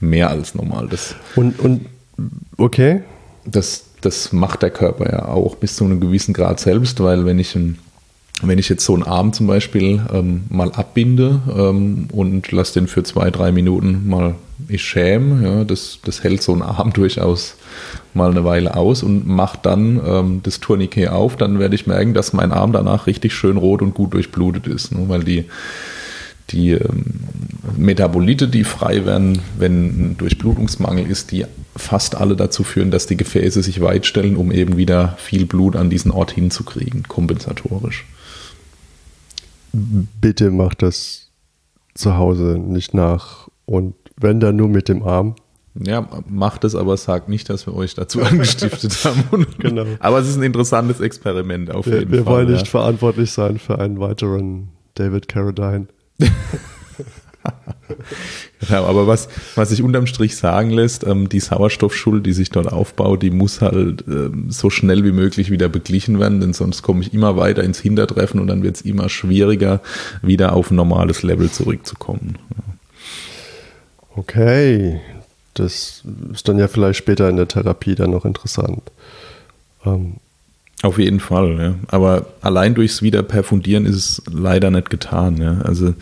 mehr 0.00 0.30
als 0.30 0.54
normal. 0.54 0.88
Das, 0.88 1.14
und, 1.36 1.58
und 1.60 1.86
okay. 2.56 3.02
Das, 3.46 3.84
das 4.00 4.32
macht 4.32 4.62
der 4.62 4.70
Körper 4.70 5.10
ja 5.10 5.28
auch 5.28 5.56
bis 5.56 5.76
zu 5.76 5.84
einem 5.84 6.00
gewissen 6.00 6.32
Grad 6.32 6.60
selbst, 6.60 7.02
weil 7.02 7.26
wenn 7.26 7.38
ich 7.38 7.54
ein 7.54 7.78
wenn 8.42 8.58
ich 8.58 8.68
jetzt 8.68 8.84
so 8.84 8.94
einen 8.94 9.04
Arm 9.04 9.32
zum 9.32 9.46
Beispiel 9.46 10.02
ähm, 10.12 10.44
mal 10.48 10.72
abbinde 10.72 11.40
ähm, 11.56 12.08
und 12.12 12.50
lasse 12.50 12.74
den 12.74 12.88
für 12.88 13.02
zwei, 13.04 13.30
drei 13.30 13.52
Minuten 13.52 14.08
mal 14.08 14.34
ich 14.68 14.82
schäme, 14.82 15.44
ja, 15.44 15.64
das, 15.64 15.98
das 16.04 16.22
hält 16.22 16.42
so 16.42 16.54
ein 16.54 16.62
Arm 16.62 16.92
durchaus 16.94 17.56
mal 18.14 18.30
eine 18.30 18.44
Weile 18.44 18.76
aus 18.76 19.02
und 19.02 19.26
macht 19.26 19.66
dann 19.66 20.00
ähm, 20.04 20.40
das 20.42 20.60
Tourniquet 20.60 21.08
auf, 21.08 21.36
dann 21.36 21.58
werde 21.58 21.74
ich 21.74 21.86
merken, 21.86 22.14
dass 22.14 22.32
mein 22.32 22.52
Arm 22.52 22.72
danach 22.72 23.06
richtig 23.06 23.34
schön 23.34 23.56
rot 23.56 23.82
und 23.82 23.94
gut 23.94 24.14
durchblutet 24.14 24.66
ist, 24.66 24.92
ne, 24.92 25.08
weil 25.08 25.24
die, 25.24 25.46
die 26.50 26.72
ähm, 26.72 27.04
Metabolite, 27.76 28.48
die 28.48 28.64
frei 28.64 29.04
werden, 29.04 29.40
wenn 29.58 29.86
ein 30.12 30.16
Durchblutungsmangel 30.16 31.06
ist, 31.06 31.32
die 31.32 31.46
fast 31.76 32.14
alle 32.14 32.36
dazu 32.36 32.62
führen, 32.62 32.90
dass 32.90 33.06
die 33.06 33.16
Gefäße 33.16 33.62
sich 33.62 33.80
weitstellen, 33.80 34.36
um 34.36 34.52
eben 34.52 34.76
wieder 34.76 35.16
viel 35.18 35.46
Blut 35.46 35.74
an 35.74 35.90
diesen 35.90 36.12
Ort 36.12 36.30
hinzukriegen, 36.30 37.04
kompensatorisch. 37.08 38.06
Bitte 39.72 40.52
macht 40.52 40.82
das 40.82 41.30
zu 41.94 42.16
Hause 42.16 42.58
nicht 42.58 42.94
nach 42.94 43.48
und 43.66 43.94
wenn 44.16 44.40
dann 44.40 44.56
nur 44.56 44.68
mit 44.68 44.88
dem 44.88 45.02
Arm. 45.02 45.34
Ja, 45.80 46.08
macht 46.28 46.62
es, 46.62 46.76
aber 46.76 46.96
sagt 46.96 47.28
nicht, 47.28 47.50
dass 47.50 47.66
wir 47.66 47.74
euch 47.74 47.94
dazu 47.94 48.22
angestiftet 48.24 49.04
haben. 49.04 49.46
genau. 49.58 49.84
Aber 49.98 50.20
es 50.20 50.28
ist 50.28 50.36
ein 50.36 50.44
interessantes 50.44 51.00
Experiment 51.00 51.74
auf 51.74 51.86
wir, 51.86 51.98
jeden 51.98 52.12
wir 52.12 52.18
Fall. 52.18 52.26
Wir 52.26 52.32
wollen 52.32 52.48
ja. 52.48 52.54
nicht 52.54 52.68
verantwortlich 52.68 53.32
sein 53.32 53.58
für 53.58 53.78
einen 53.78 53.98
weiteren 53.98 54.68
David 54.94 55.26
Carradine. 55.26 55.88
genau, 58.60 58.84
aber 58.84 59.06
was, 59.06 59.28
was 59.56 59.70
sich 59.70 59.82
unterm 59.82 60.06
Strich 60.06 60.36
sagen 60.36 60.70
lässt, 60.70 61.04
ähm, 61.04 61.28
die 61.28 61.40
Sauerstoffschuld, 61.40 62.24
die 62.24 62.32
sich 62.32 62.50
dort 62.50 62.72
aufbaut, 62.72 63.22
die 63.22 63.30
muss 63.30 63.60
halt 63.60 64.04
ähm, 64.06 64.46
so 64.50 64.70
schnell 64.70 65.04
wie 65.04 65.12
möglich 65.12 65.50
wieder 65.50 65.68
beglichen 65.68 66.20
werden, 66.20 66.40
denn 66.40 66.52
sonst 66.52 66.82
komme 66.82 67.02
ich 67.02 67.12
immer 67.12 67.36
weiter 67.36 67.64
ins 67.64 67.80
Hintertreffen 67.80 68.40
und 68.40 68.46
dann 68.46 68.62
wird 68.62 68.76
es 68.76 68.82
immer 68.82 69.08
schwieriger, 69.08 69.80
wieder 70.22 70.52
auf 70.54 70.70
ein 70.70 70.76
normales 70.76 71.22
Level 71.24 71.50
zurückzukommen. 71.50 72.38
Okay, 74.16 75.00
das 75.54 76.02
ist 76.32 76.48
dann 76.48 76.58
ja 76.58 76.68
vielleicht 76.68 76.98
später 76.98 77.28
in 77.28 77.36
der 77.36 77.48
Therapie 77.48 77.94
dann 77.94 78.10
noch 78.10 78.24
interessant. 78.24 78.82
Ähm, 79.84 80.14
auf 80.82 80.98
jeden 80.98 81.20
Fall, 81.20 81.58
ja. 81.58 81.74
Aber 81.88 82.26
allein 82.42 82.74
durchs 82.74 83.02
Wiederperfundieren 83.02 83.86
ist 83.86 83.96
es 83.96 84.22
leider 84.30 84.70
nicht 84.70 84.90
getan. 84.90 85.38
Ja. 85.38 85.58
Also 85.62 85.94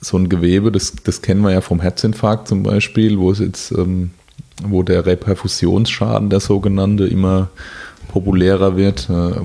so 0.00 0.16
ein 0.16 0.28
Gewebe, 0.28 0.70
das, 0.70 0.94
das 1.04 1.22
kennen 1.22 1.42
wir 1.42 1.52
ja 1.52 1.60
vom 1.60 1.80
Herzinfarkt 1.80 2.48
zum 2.48 2.62
Beispiel, 2.62 3.18
wo 3.18 3.30
es 3.30 3.38
jetzt, 3.38 3.72
ähm, 3.72 4.10
wo 4.62 4.82
der 4.82 5.06
Reperfusionsschaden, 5.06 6.30
der 6.30 6.40
sogenannte, 6.40 7.06
immer 7.06 7.48
populärer 8.08 8.76
wird, 8.76 9.08
äh, 9.08 9.40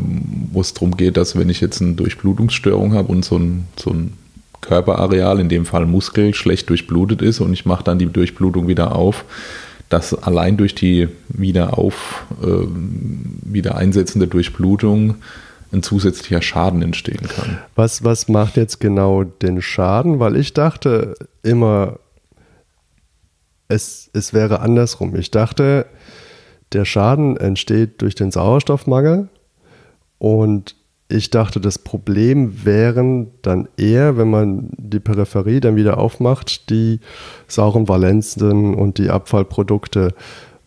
wo 0.51 0.61
es 0.61 0.73
darum 0.73 0.97
geht, 0.97 1.17
dass 1.17 1.37
wenn 1.37 1.49
ich 1.49 1.61
jetzt 1.61 1.81
eine 1.81 1.93
Durchblutungsstörung 1.93 2.93
habe 2.93 3.09
und 3.09 3.23
so 3.23 3.37
ein, 3.37 3.67
so 3.77 3.91
ein 3.91 4.13
Körperareal, 4.65 5.39
in 5.39 5.49
dem 5.49 5.65
Fall 5.65 5.85
Muskel, 5.85 6.33
schlecht 6.33 6.69
durchblutet 6.69 7.21
ist 7.21 7.39
und 7.39 7.53
ich 7.53 7.65
mache 7.65 7.83
dann 7.83 7.99
die 7.99 8.07
Durchblutung 8.07 8.67
wieder 8.67 8.95
auf, 8.95 9.25
dass 9.89 10.13
allein 10.13 10.57
durch 10.57 10.75
die 10.75 11.07
wieder 11.29 11.77
auf, 11.77 12.25
äh, 12.41 12.67
wieder 13.43 13.75
einsetzende 13.77 14.27
Durchblutung 14.27 15.15
ein 15.71 15.83
zusätzlicher 15.83 16.41
Schaden 16.41 16.81
entstehen 16.81 17.27
kann. 17.27 17.59
Was, 17.75 18.03
was 18.03 18.27
macht 18.27 18.57
jetzt 18.57 18.79
genau 18.79 19.23
den 19.23 19.61
Schaden? 19.61 20.19
Weil 20.19 20.35
ich 20.37 20.53
dachte 20.53 21.15
immer, 21.43 21.99
es, 23.67 24.09
es 24.13 24.33
wäre 24.33 24.59
andersrum. 24.59 25.15
Ich 25.15 25.31
dachte, 25.31 25.85
der 26.73 26.85
Schaden 26.85 27.37
entsteht 27.37 28.01
durch 28.01 28.15
den 28.15 28.31
Sauerstoffmangel 28.31 29.29
und 30.17 30.75
ich 31.07 31.29
dachte, 31.29 31.59
das 31.59 31.77
Problem 31.77 32.65
wären 32.65 33.27
dann 33.41 33.67
eher, 33.77 34.17
wenn 34.17 34.29
man 34.29 34.69
die 34.77 34.99
Peripherie 34.99 35.59
dann 35.59 35.75
wieder 35.75 35.97
aufmacht, 35.97 36.69
die 36.69 36.99
sauren 37.47 37.87
Valenzen 37.87 38.73
und 38.73 38.97
die 38.97 39.09
Abfallprodukte 39.09 40.13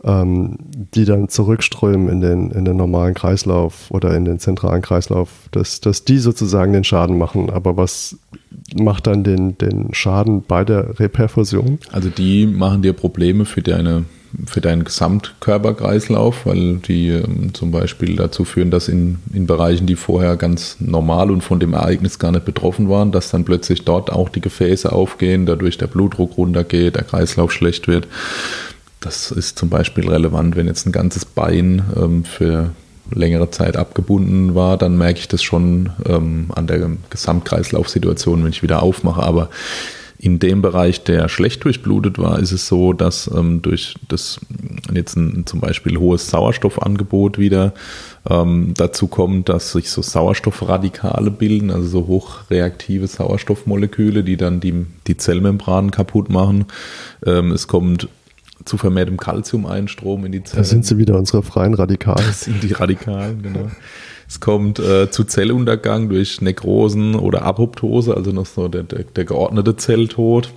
ähm, 0.04 0.56
die 0.94 1.04
dann 1.04 1.28
zurückströmen 1.28 2.08
in 2.08 2.20
den, 2.20 2.50
in 2.50 2.64
den 2.64 2.76
normalen 2.76 3.14
Kreislauf 3.14 3.90
oder 3.90 4.16
in 4.16 4.24
den 4.24 4.38
zentralen 4.38 4.82
Kreislauf, 4.82 5.48
dass, 5.50 5.80
dass 5.80 6.04
die 6.04 6.18
sozusagen 6.18 6.72
den 6.72 6.84
Schaden 6.84 7.18
machen. 7.18 7.50
Aber 7.50 7.76
was 7.76 8.16
macht 8.76 9.06
dann 9.06 9.24
den, 9.24 9.58
den 9.58 9.92
Schaden 9.94 10.42
bei 10.46 10.64
der 10.64 11.00
Reperfusion? 11.00 11.78
Also 11.90 12.10
die 12.10 12.46
machen 12.46 12.82
dir 12.82 12.92
Probleme 12.92 13.44
für 13.44 13.62
deine 13.62 14.04
für 14.46 14.60
deinen 14.60 14.84
Gesamtkörperkreislauf, 14.84 16.46
weil 16.46 16.76
die 16.76 17.08
ähm, 17.08 17.54
zum 17.54 17.70
Beispiel 17.70 18.16
dazu 18.16 18.44
führen, 18.44 18.70
dass 18.70 18.88
in, 18.88 19.18
in 19.32 19.46
Bereichen, 19.46 19.86
die 19.86 19.96
vorher 19.96 20.36
ganz 20.36 20.76
normal 20.80 21.30
und 21.30 21.42
von 21.42 21.60
dem 21.60 21.72
Ereignis 21.72 22.18
gar 22.18 22.32
nicht 22.32 22.44
betroffen 22.44 22.88
waren, 22.88 23.12
dass 23.12 23.30
dann 23.30 23.44
plötzlich 23.44 23.84
dort 23.84 24.12
auch 24.12 24.28
die 24.28 24.40
Gefäße 24.40 24.92
aufgehen, 24.92 25.46
dadurch 25.46 25.78
der 25.78 25.86
Blutdruck 25.86 26.36
runtergeht, 26.36 26.96
der 26.96 27.04
Kreislauf 27.04 27.52
schlecht 27.52 27.88
wird. 27.88 28.06
Das 29.00 29.30
ist 29.30 29.58
zum 29.58 29.70
Beispiel 29.70 30.08
relevant, 30.08 30.56
wenn 30.56 30.66
jetzt 30.66 30.86
ein 30.86 30.92
ganzes 30.92 31.24
Bein 31.24 31.82
ähm, 31.96 32.24
für 32.24 32.70
längere 33.10 33.50
Zeit 33.50 33.76
abgebunden 33.76 34.54
war, 34.54 34.76
dann 34.76 34.98
merke 34.98 35.20
ich 35.20 35.28
das 35.28 35.42
schon 35.42 35.90
ähm, 36.06 36.46
an 36.54 36.66
der 36.66 36.90
Gesamtkreislaufsituation, 37.10 38.44
wenn 38.44 38.50
ich 38.50 38.62
wieder 38.62 38.82
aufmache. 38.82 39.22
Aber 39.22 39.48
in 40.20 40.40
dem 40.40 40.62
Bereich, 40.62 41.04
der 41.04 41.28
schlecht 41.28 41.62
durchblutet 41.62 42.18
war, 42.18 42.40
ist 42.40 42.50
es 42.50 42.66
so, 42.66 42.92
dass 42.92 43.30
ähm, 43.32 43.62
durch 43.62 43.94
das 44.08 44.40
jetzt 44.92 45.16
ein 45.16 45.46
zum 45.46 45.60
Beispiel 45.60 45.96
hohes 45.96 46.28
Sauerstoffangebot 46.28 47.38
wieder 47.38 47.72
ähm, 48.28 48.74
dazu 48.76 49.06
kommt, 49.06 49.48
dass 49.48 49.72
sich 49.72 49.90
so 49.90 50.02
Sauerstoffradikale 50.02 51.30
bilden, 51.30 51.70
also 51.70 51.86
so 51.86 52.06
hochreaktive 52.08 53.06
Sauerstoffmoleküle, 53.06 54.24
die 54.24 54.36
dann 54.36 54.58
die, 54.58 54.86
die 55.06 55.16
Zellmembranen 55.16 55.92
kaputt 55.92 56.30
machen. 56.30 56.64
Ähm, 57.24 57.52
es 57.52 57.68
kommt 57.68 58.08
zu 58.64 58.76
vermehrtem 58.76 59.18
Calcium-Einstrom 59.18 60.24
in 60.26 60.32
die 60.32 60.42
Zellen. 60.42 60.62
Da 60.62 60.68
sind 60.68 60.84
sie 60.84 60.98
wieder 60.98 61.16
unsere 61.16 61.44
freien 61.44 61.74
Radikale. 61.74 62.24
Das 62.26 62.40
sind 62.40 62.60
die 62.64 62.72
Radikalen, 62.72 63.40
genau. 63.42 63.70
Es 64.28 64.40
kommt 64.40 64.78
äh, 64.78 65.10
zu 65.10 65.24
Zelluntergang 65.24 66.10
durch 66.10 66.42
Nekrosen 66.42 67.14
oder 67.14 67.42
Apoptose, 67.42 68.14
also 68.14 68.30
noch 68.30 68.46
so 68.46 68.68
der, 68.68 68.82
der, 68.82 69.04
der 69.04 69.24
geordnete 69.24 69.76
Zelltod. 69.76 70.52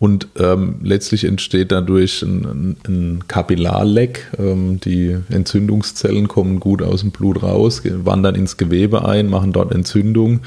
Und 0.00 0.26
ähm, 0.40 0.80
letztlich 0.82 1.22
entsteht 1.22 1.70
dadurch 1.70 2.22
ein, 2.22 2.76
ein, 2.88 3.24
Kapillarleck. 3.28 4.32
Ähm, 4.36 4.80
die 4.80 5.16
Entzündungszellen 5.28 6.26
kommen 6.26 6.58
gut 6.58 6.82
aus 6.82 7.02
dem 7.02 7.12
Blut 7.12 7.44
raus, 7.44 7.82
wandern 7.84 8.34
ins 8.34 8.56
Gewebe 8.56 9.06
ein, 9.06 9.28
machen 9.28 9.52
dort 9.52 9.72
Entzündung. 9.72 10.40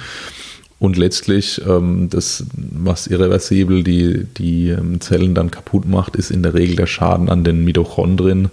Und 0.78 0.98
letztlich 0.98 1.62
ähm, 1.66 2.10
das, 2.10 2.46
was 2.54 3.08
irreversibel 3.08 3.82
die, 3.82 4.26
die 4.26 4.72
ähm, 4.72 5.00
Zellen 5.00 5.34
dann 5.34 5.52
kaputt 5.52 5.88
macht, 5.88 6.18
ist 6.18 6.32
in 6.32 6.44
der 6.44 6.54
Regel 6.54 6.76
der 6.76 6.88
Schaden 6.88 7.30
an 7.30 7.46
den 7.46 7.64
Mitochondrien, 7.64 8.50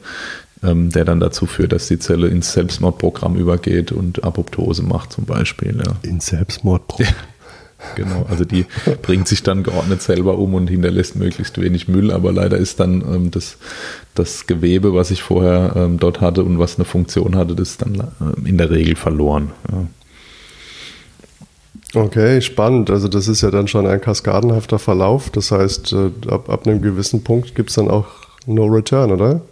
ähm, 0.62 0.90
der 0.90 1.04
dann 1.04 1.20
dazu 1.20 1.46
führt, 1.46 1.72
dass 1.72 1.88
die 1.88 1.98
Zelle 1.98 2.28
ins 2.28 2.52
Selbstmordprogramm 2.52 3.36
übergeht 3.36 3.92
und 3.92 4.24
Apoptose 4.24 4.82
macht 4.82 5.12
zum 5.12 5.24
Beispiel. 5.24 5.76
Ja. 5.84 6.08
Ins 6.08 6.26
Selbstmordprogramm. 6.26 7.14
Genau, 7.96 8.26
also 8.28 8.44
die 8.44 8.64
bringt 9.02 9.28
sich 9.28 9.42
dann 9.42 9.62
geordnet 9.62 10.02
selber 10.02 10.38
um 10.38 10.54
und 10.54 10.68
hinterlässt 10.68 11.16
möglichst 11.16 11.60
wenig 11.60 11.88
Müll, 11.88 12.12
aber 12.12 12.32
leider 12.32 12.56
ist 12.56 12.80
dann 12.80 13.02
ähm, 13.02 13.30
das, 13.30 13.56
das 14.14 14.46
Gewebe, 14.46 14.94
was 14.94 15.10
ich 15.10 15.22
vorher 15.22 15.74
ähm, 15.76 15.98
dort 15.98 16.20
hatte 16.20 16.44
und 16.44 16.58
was 16.58 16.76
eine 16.76 16.84
Funktion 16.84 17.36
hatte, 17.36 17.54
das 17.56 17.70
ist 17.70 17.82
dann 17.82 17.94
äh, 17.96 18.48
in 18.48 18.58
der 18.58 18.70
Regel 18.70 18.96
verloren. 18.96 19.50
Ja. 19.70 19.86
Okay, 21.94 22.40
spannend. 22.40 22.88
Also 22.88 23.08
das 23.08 23.28
ist 23.28 23.42
ja 23.42 23.50
dann 23.50 23.68
schon 23.68 23.86
ein 23.86 24.00
kaskadenhafter 24.00 24.78
Verlauf. 24.78 25.28
Das 25.28 25.50
heißt, 25.50 25.92
äh, 25.92 26.10
ab, 26.30 26.48
ab 26.48 26.66
einem 26.66 26.80
gewissen 26.80 27.22
Punkt 27.22 27.54
gibt 27.54 27.68
es 27.68 27.76
dann 27.76 27.88
auch 27.88 28.06
No 28.46 28.64
Return, 28.64 29.12
oder? 29.12 29.42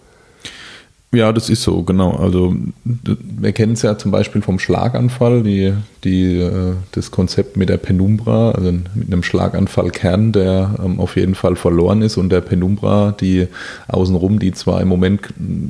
Ja, 1.12 1.32
das 1.32 1.50
ist 1.50 1.64
so, 1.64 1.82
genau. 1.82 2.12
Also 2.12 2.54
wir 2.84 3.50
kennen 3.50 3.72
es 3.72 3.82
ja 3.82 3.98
zum 3.98 4.12
Beispiel 4.12 4.42
vom 4.42 4.60
Schlaganfall, 4.60 5.42
die, 5.42 5.74
die, 6.04 6.36
äh, 6.36 6.74
das 6.92 7.10
Konzept 7.10 7.56
mit 7.56 7.68
der 7.68 7.78
Penumbra, 7.78 8.52
also 8.52 8.70
mit 8.70 9.08
einem 9.08 9.24
Schlaganfallkern, 9.24 10.30
der 10.30 10.76
ähm, 10.84 11.00
auf 11.00 11.16
jeden 11.16 11.34
Fall 11.34 11.56
verloren 11.56 12.02
ist 12.02 12.16
und 12.16 12.30
der 12.30 12.42
Penumbra, 12.42 13.10
die 13.10 13.48
außenrum, 13.88 14.38
die 14.38 14.52
zwar 14.52 14.80
im 14.80 14.86
Moment 14.86 15.22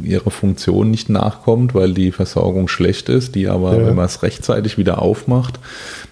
ihrer 0.03 0.31
Funktion 0.31 0.91
nicht 0.91 1.09
nachkommt, 1.09 1.75
weil 1.75 1.95
die 1.95 2.13
Versorgung 2.13 2.69
schlecht 2.69 3.09
ist, 3.09 3.35
die 3.35 3.49
aber, 3.49 3.79
ja. 3.79 3.87
wenn 3.87 3.97
man 3.97 4.05
es 4.05 4.23
rechtzeitig 4.23 4.77
wieder 4.77 5.01
aufmacht, 5.01 5.59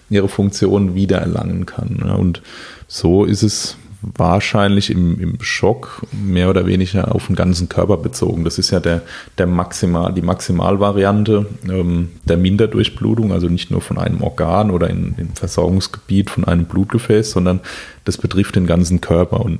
ihre 0.09 0.27
Funktion 0.27 0.95
wiedererlangen 0.95 1.67
kann. 1.67 1.97
Und 2.17 2.41
so 2.87 3.25
ist 3.25 3.43
es 3.43 3.77
wahrscheinlich 4.01 4.89
im, 4.89 5.19
im 5.19 5.41
Schock 5.41 6.05
mehr 6.11 6.49
oder 6.49 6.65
weniger 6.65 7.13
auf 7.13 7.27
den 7.27 7.35
ganzen 7.35 7.67
Körper 7.67 7.97
bezogen. 7.97 8.45
Das 8.45 8.57
ist 8.57 8.71
ja 8.71 8.79
der, 8.79 9.01
der 9.37 9.47
Maximal, 9.47 10.13
die 10.13 10.21
Maximalvariante 10.21 11.45
ähm, 11.69 12.09
der 12.23 12.37
Minderdurchblutung, 12.37 13.33
also 13.33 13.47
nicht 13.47 13.71
nur 13.71 13.81
von 13.81 13.97
einem 13.97 14.21
Organ 14.21 14.71
oder 14.71 14.89
in, 14.89 15.15
im 15.17 15.35
Versorgungsgebiet 15.35 16.29
von 16.29 16.45
einem 16.45 16.65
Blutgefäß, 16.65 17.31
sondern 17.31 17.59
das 18.05 18.17
betrifft 18.17 18.55
den 18.55 18.67
ganzen 18.67 19.01
Körper. 19.01 19.41
Und 19.41 19.59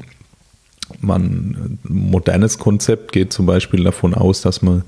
man, 1.01 1.79
modernes 1.83 2.57
Konzept 2.57 3.11
geht 3.11 3.33
zum 3.33 3.45
Beispiel 3.45 3.83
davon 3.83 4.13
aus, 4.13 4.41
dass 4.41 4.61
man 4.61 4.83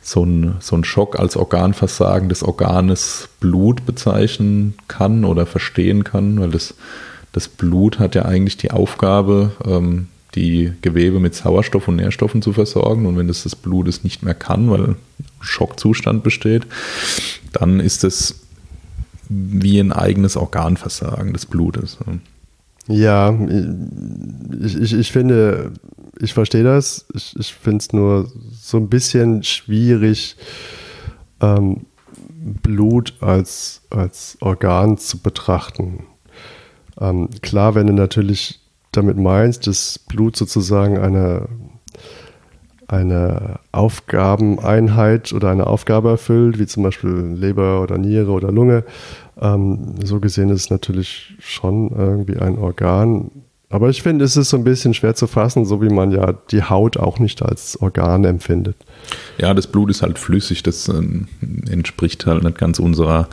so 0.00 0.22
einen 0.22 0.56
so 0.60 0.74
einen 0.76 0.84
Schock 0.84 1.18
als 1.18 1.36
Organversagen 1.36 2.28
des 2.28 2.42
Organes 2.42 3.28
Blut 3.40 3.84
bezeichnen 3.84 4.74
kann 4.88 5.24
oder 5.24 5.44
verstehen 5.44 6.04
kann, 6.04 6.40
weil 6.40 6.50
das, 6.50 6.74
das 7.32 7.48
Blut 7.48 7.98
hat 7.98 8.14
ja 8.14 8.24
eigentlich 8.24 8.56
die 8.56 8.70
Aufgabe, 8.70 9.52
ähm, 9.66 10.08
die 10.34 10.72
Gewebe 10.80 11.20
mit 11.20 11.34
Sauerstoff 11.34 11.88
und 11.88 11.96
Nährstoffen 11.96 12.42
zu 12.42 12.52
versorgen. 12.52 13.06
Und 13.06 13.16
wenn 13.16 13.28
das 13.28 13.42
das 13.42 13.56
Blut 13.56 13.88
es 13.88 14.04
nicht 14.04 14.22
mehr 14.22 14.34
kann, 14.34 14.70
weil 14.70 14.96
Schockzustand 15.40 16.22
besteht, 16.22 16.66
dann 17.52 17.80
ist 17.80 18.04
es 18.04 18.40
wie 19.28 19.78
ein 19.78 19.92
eigenes 19.92 20.36
Organversagen 20.36 21.32
des 21.32 21.46
Blutes. 21.46 21.98
Ja, 22.88 23.38
ich, 24.62 24.76
ich, 24.76 24.94
ich 24.94 25.12
finde, 25.12 25.72
ich 26.18 26.34
verstehe 26.34 26.64
das. 26.64 27.06
Ich, 27.14 27.34
ich 27.38 27.54
finde 27.54 27.78
es 27.78 27.92
nur 27.92 28.30
so 28.52 28.76
ein 28.78 28.88
bisschen 28.88 29.42
schwierig, 29.42 30.36
ähm, 31.40 31.86
Blut 32.62 33.14
als, 33.20 33.82
als 33.90 34.36
Organ 34.40 34.98
zu 34.98 35.18
betrachten. 35.18 36.04
Ähm, 37.02 37.28
klar, 37.42 37.74
wenn 37.74 37.88
du 37.88 37.92
natürlich 37.92 38.60
damit 38.92 39.16
meinst, 39.16 39.66
dass 39.66 39.98
Blut 39.98 40.36
sozusagen 40.36 40.98
eine, 40.98 41.48
eine 42.86 43.58
Aufgabeneinheit 43.72 45.32
oder 45.32 45.50
eine 45.50 45.66
Aufgabe 45.66 46.10
erfüllt, 46.10 46.58
wie 46.58 46.66
zum 46.66 46.84
Beispiel 46.84 47.10
Leber 47.10 47.82
oder 47.82 47.98
Niere 47.98 48.30
oder 48.30 48.52
Lunge, 48.52 48.84
ähm, 49.40 49.96
so 50.04 50.20
gesehen 50.20 50.50
ist 50.50 50.62
es 50.62 50.70
natürlich 50.70 51.34
schon 51.40 51.90
irgendwie 51.90 52.36
ein 52.36 52.58
Organ. 52.58 53.30
Aber 53.70 53.88
ich 53.88 54.02
finde, 54.02 54.26
es 54.26 54.36
ist 54.36 54.50
so 54.50 54.58
ein 54.58 54.64
bisschen 54.64 54.92
schwer 54.92 55.14
zu 55.14 55.26
fassen, 55.26 55.64
so 55.64 55.80
wie 55.80 55.88
man 55.88 56.10
ja 56.10 56.34
die 56.50 56.62
Haut 56.62 56.98
auch 56.98 57.18
nicht 57.18 57.40
als 57.40 57.80
Organ 57.80 58.22
empfindet. 58.24 58.76
Ja, 59.38 59.54
das 59.54 59.66
Blut 59.66 59.88
ist 59.88 60.02
halt 60.02 60.18
flüssig, 60.18 60.62
das 60.62 60.88
ähm, 60.88 61.26
entspricht 61.70 62.26
halt 62.26 62.44
nicht 62.44 62.58
ganz 62.58 62.78
unserer 62.78 63.28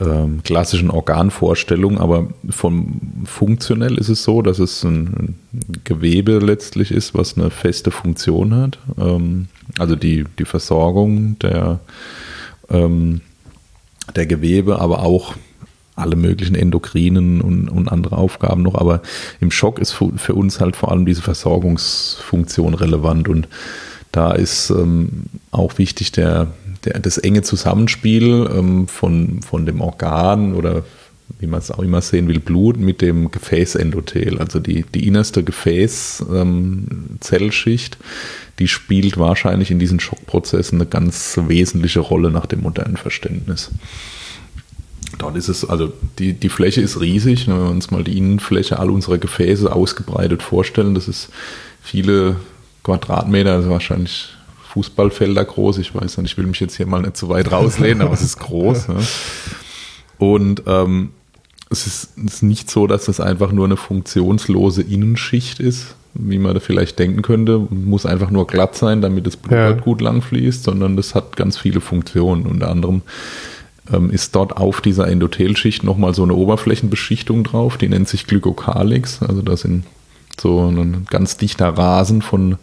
ähm, 0.00 0.42
klassischen 0.42 0.90
Organvorstellung, 0.90 1.98
aber 1.98 2.28
vom 2.48 3.00
funktionell 3.24 3.98
ist 3.98 4.08
es 4.08 4.24
so, 4.24 4.42
dass 4.42 4.58
es 4.58 4.82
ein, 4.84 5.36
Gewebe 5.84 6.38
letztlich 6.38 6.90
ist, 6.90 7.14
was 7.14 7.36
eine 7.36 7.50
feste 7.50 7.90
Funktion 7.90 8.54
hat. 8.54 8.78
Ähm, 8.98 9.48
also 9.78 9.96
die, 9.96 10.24
die 10.38 10.44
Versorgung 10.44 11.38
der 11.40 11.80
ähm, 12.70 13.20
der 14.16 14.26
Gewebe, 14.26 14.80
aber 14.80 15.02
auch 15.02 15.34
alle 15.94 16.16
möglichen 16.16 16.54
Endokrinen 16.54 17.40
und, 17.40 17.68
und, 17.68 17.88
andere 17.88 18.16
Aufgaben 18.16 18.62
noch. 18.62 18.74
Aber 18.74 19.02
im 19.40 19.50
Schock 19.50 19.78
ist 19.78 19.92
für 19.92 20.34
uns 20.34 20.58
halt 20.58 20.74
vor 20.74 20.90
allem 20.90 21.04
diese 21.06 21.22
Versorgungsfunktion 21.22 22.74
relevant 22.74 23.28
und 23.28 23.46
da 24.10 24.32
ist 24.32 24.72
auch 25.50 25.78
wichtig 25.78 26.12
der, 26.12 26.48
der, 26.84 27.00
das 27.00 27.18
enge 27.18 27.42
Zusammenspiel 27.42 28.48
ähm, 28.52 28.88
von, 28.88 29.42
von 29.42 29.66
dem 29.66 29.80
Organ 29.80 30.54
oder 30.54 30.84
wie 31.38 31.46
man 31.46 31.60
es 31.60 31.70
auch 31.70 31.82
immer 31.82 32.00
sehen 32.00 32.28
will, 32.28 32.40
Blut 32.40 32.78
mit 32.78 33.00
dem 33.00 33.30
Gefäßendothel, 33.30 34.38
also 34.38 34.60
die, 34.60 34.84
die 34.94 35.06
innerste 35.06 35.42
Gefäßzellschicht, 35.42 37.94
ähm, 37.94 38.00
die 38.58 38.68
spielt 38.68 39.18
wahrscheinlich 39.18 39.70
in 39.70 39.78
diesen 39.78 40.00
Schockprozessen 40.00 40.80
eine 40.80 40.88
ganz 40.88 41.38
wesentliche 41.46 42.00
Rolle 42.00 42.30
nach 42.30 42.46
dem 42.46 42.62
modernen 42.62 42.96
Verständnis. 42.96 43.70
Dort 45.18 45.36
ist 45.36 45.48
es, 45.48 45.64
also 45.64 45.92
die, 46.18 46.34
die 46.34 46.48
Fläche 46.48 46.80
ist 46.80 47.00
riesig, 47.00 47.48
wenn 47.48 47.58
wir 47.58 47.70
uns 47.70 47.90
mal 47.90 48.04
die 48.04 48.16
Innenfläche 48.16 48.78
all 48.78 48.90
unserer 48.90 49.18
Gefäße 49.18 49.72
ausgebreitet 49.72 50.42
vorstellen, 50.42 50.94
das 50.94 51.08
ist 51.08 51.28
viele 51.82 52.36
Quadratmeter, 52.82 53.52
also 53.52 53.70
wahrscheinlich 53.70 54.30
Fußballfelder 54.72 55.44
groß, 55.44 55.78
ich 55.78 55.94
weiß 55.94 56.16
nicht, 56.18 56.32
ich 56.32 56.38
will 56.38 56.46
mich 56.46 56.60
jetzt 56.60 56.76
hier 56.76 56.86
mal 56.86 57.02
nicht 57.02 57.16
zu 57.16 57.28
weit 57.28 57.52
rauslehnen, 57.52 58.00
aber 58.00 58.14
es 58.14 58.22
ist 58.22 58.38
groß. 58.38 58.86
Ja. 58.86 58.94
Und 60.18 60.62
ähm, 60.66 61.10
es 61.68 61.86
ist, 61.86 62.16
es 62.24 62.34
ist 62.34 62.42
nicht 62.42 62.70
so, 62.70 62.86
dass 62.86 63.08
es 63.08 63.20
einfach 63.20 63.52
nur 63.52 63.66
eine 63.66 63.76
funktionslose 63.76 64.80
Innenschicht 64.80 65.60
ist, 65.60 65.94
wie 66.14 66.38
man 66.38 66.54
da 66.54 66.60
vielleicht 66.60 66.98
denken 66.98 67.20
könnte. 67.20 67.58
Muss 67.68 68.06
einfach 68.06 68.30
nur 68.30 68.46
glatt 68.46 68.74
sein, 68.74 69.02
damit 69.02 69.26
das 69.26 69.36
Blut 69.36 69.52
ja. 69.52 69.72
Gut 69.72 70.00
lang 70.00 70.22
fließt, 70.22 70.64
sondern 70.64 70.96
das 70.96 71.14
hat 71.14 71.36
ganz 71.36 71.58
viele 71.58 71.82
Funktionen. 71.82 72.46
Unter 72.46 72.70
anderem 72.70 73.02
ähm, 73.92 74.08
ist 74.08 74.34
dort 74.34 74.56
auf 74.56 74.80
dieser 74.80 75.06
Endothelschicht 75.06 75.84
nochmal 75.84 76.14
so 76.14 76.22
eine 76.22 76.34
Oberflächenbeschichtung 76.34 77.44
drauf, 77.44 77.76
die 77.76 77.88
nennt 77.88 78.08
sich 78.08 78.26
Glykokalix. 78.26 79.22
Also 79.22 79.42
da 79.42 79.54
sind 79.58 79.84
so 80.40 80.66
ein 80.66 81.06
ganz 81.10 81.36
dichter 81.36 81.68
Rasen 81.68 82.22
von 82.22 82.56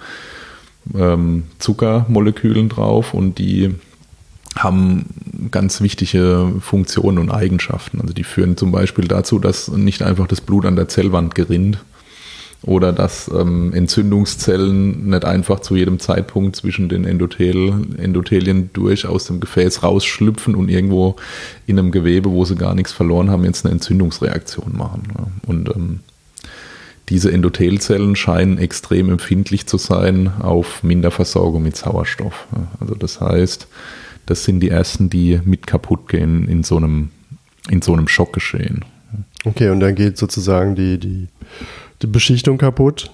ähm, 0.97 1.43
Zuckermolekülen 1.60 2.69
drauf 2.69 3.13
und 3.13 3.38
die 3.38 3.75
haben 4.56 5.06
ganz 5.52 5.82
wichtige 5.82 6.54
Funktionen 6.60 7.17
und 7.17 7.32
Eigenschaften. 7.32 8.02
Also 8.02 8.13
die 8.13 8.23
führen 8.23 8.58
zum 8.58 8.71
Beispiel 8.71 9.08
dazu, 9.08 9.39
dass 9.39 9.69
nicht 9.69 10.02
einfach 10.02 10.28
das 10.28 10.41
Blut 10.41 10.65
an 10.65 10.75
der 10.75 10.88
Zellwand 10.88 11.36
gerinnt 11.36 11.80
oder 12.62 12.91
dass 12.91 13.32
ähm, 13.34 13.73
Entzündungszellen 13.73 15.10
nicht 15.10 15.23
einfach 15.23 15.62
zu 15.62 15.75
jedem 15.75 15.99
Zeitpunkt 15.99 16.58
zwischen 16.58 16.89
den 16.89 17.06
Endothel, 17.06 17.73
Endothelien 17.97 18.69
durch 18.73 19.06
aus 19.06 19.25
dem 19.25 19.39
Gefäß 19.39 19.84
rausschlüpfen 19.84 20.56
und 20.56 20.69
irgendwo 20.69 21.15
in 21.67 21.80
einem 21.80 21.91
Gewebe, 21.91 22.30
wo 22.32 22.43
sie 22.43 22.56
gar 22.56 22.75
nichts 22.75 22.91
verloren 22.91 23.30
haben, 23.30 23.45
jetzt 23.45 23.65
eine 23.65 23.73
Entzündungsreaktion 23.73 24.75
machen. 24.75 25.04
Und 25.47 25.69
ähm, 25.69 25.99
diese 27.09 27.31
Endothelzellen 27.31 28.15
scheinen 28.15 28.57
extrem 28.57 29.09
empfindlich 29.09 29.65
zu 29.65 29.77
sein 29.77 30.31
auf 30.39 30.83
Minderversorgung 30.83 31.63
mit 31.63 31.75
Sauerstoff. 31.75 32.47
Also 32.79 32.95
das 32.95 33.19
heißt, 33.19 33.67
das 34.25 34.43
sind 34.43 34.59
die 34.59 34.69
ersten, 34.69 35.09
die 35.09 35.39
mit 35.43 35.65
kaputt 35.65 36.07
gehen 36.07 36.47
in 36.47 36.63
so 36.63 36.77
einem, 36.77 37.09
in 37.69 37.81
so 37.81 37.93
einem 37.93 38.07
Schockgeschehen. 38.07 38.85
Okay, 39.45 39.69
und 39.69 39.79
dann 39.79 39.95
geht 39.95 40.17
sozusagen 40.17 40.75
die, 40.75 40.99
die, 40.99 41.27
die 42.01 42.07
Beschichtung 42.07 42.57
kaputt 42.57 43.11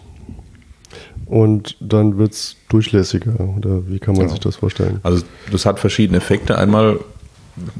und 1.25 1.77
dann 1.79 2.17
wird 2.17 2.33
es 2.33 2.57
durchlässiger. 2.69 3.39
Oder 3.39 3.87
wie 3.87 3.99
kann 3.99 4.15
man 4.15 4.23
ja. 4.23 4.29
sich 4.29 4.39
das 4.39 4.57
vorstellen? 4.57 4.99
Also 5.03 5.23
das 5.51 5.65
hat 5.65 5.79
verschiedene 5.79 6.17
Effekte. 6.17 6.57
Einmal 6.57 6.99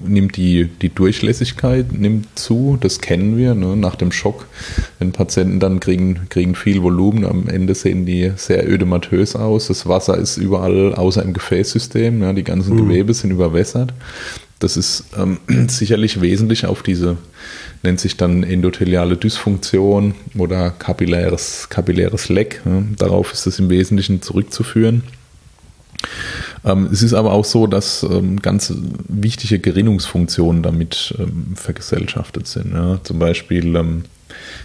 nimmt 0.06 0.38
die, 0.38 0.70
die 0.82 0.90
Durchlässigkeit 0.90 1.92
nimmt 1.92 2.28
zu, 2.38 2.78
das 2.80 3.02
kennen 3.02 3.38
wir 3.38 3.56
ne, 3.56 3.76
nach 3.76 3.96
dem 3.96 4.12
Schock. 4.12 4.48
Wenn 5.00 5.12
Patienten 5.12 5.60
dann 5.60 5.80
kriegen, 5.80 6.28
kriegen 6.30 6.56
viel 6.56 6.82
Volumen, 6.82 7.26
am 7.26 7.48
Ende 7.48 7.76
sehen 7.76 8.06
die 8.06 8.32
sehr 8.36 8.70
ödematös 8.70 9.36
aus. 9.36 9.68
Das 9.68 9.88
Wasser 9.88 10.18
ist 10.18 10.38
überall 10.38 10.96
außer 10.96 11.24
im 11.24 11.34
Gefäßsystem, 11.34 12.22
ja, 12.22 12.34
die 12.34 12.44
ganzen 12.44 12.74
mhm. 12.76 12.88
Gewebe 12.88 13.14
sind 13.14 13.32
überwässert. 13.32 13.94
Das 14.60 14.78
ist 14.78 15.06
ähm, 15.18 15.40
sicherlich 15.68 16.22
wesentlich 16.22 16.66
auf 16.66 16.82
diese, 16.82 17.18
nennt 17.84 18.00
sich 18.00 18.18
dann 18.18 18.44
endotheliale 18.44 19.18
Dysfunktion 19.18 20.16
oder 20.38 20.72
kapilläres, 20.72 21.68
kapilläres 21.70 22.30
Leck. 22.30 22.62
Ja. 22.66 22.84
Darauf 22.98 23.34
ist 23.34 23.46
es 23.48 23.60
im 23.60 23.70
Wesentlichen 23.70 24.22
zurückzuführen. 24.22 25.04
Ähm, 26.64 26.90
es 26.92 27.04
ist 27.04 27.14
aber 27.14 27.32
auch 27.32 27.46
so, 27.46 27.68
dass 27.68 28.04
ähm, 28.04 28.42
ganz 28.42 28.74
wichtige 29.08 29.60
Gerinnungsfunktionen 29.60 30.64
damit 30.64 31.16
ähm, 31.20 31.54
vergesellschaftet 31.56 32.48
sind. 32.48 32.74
Ja. 32.74 33.00
Zum 33.04 33.20
Beispiel 33.20 34.04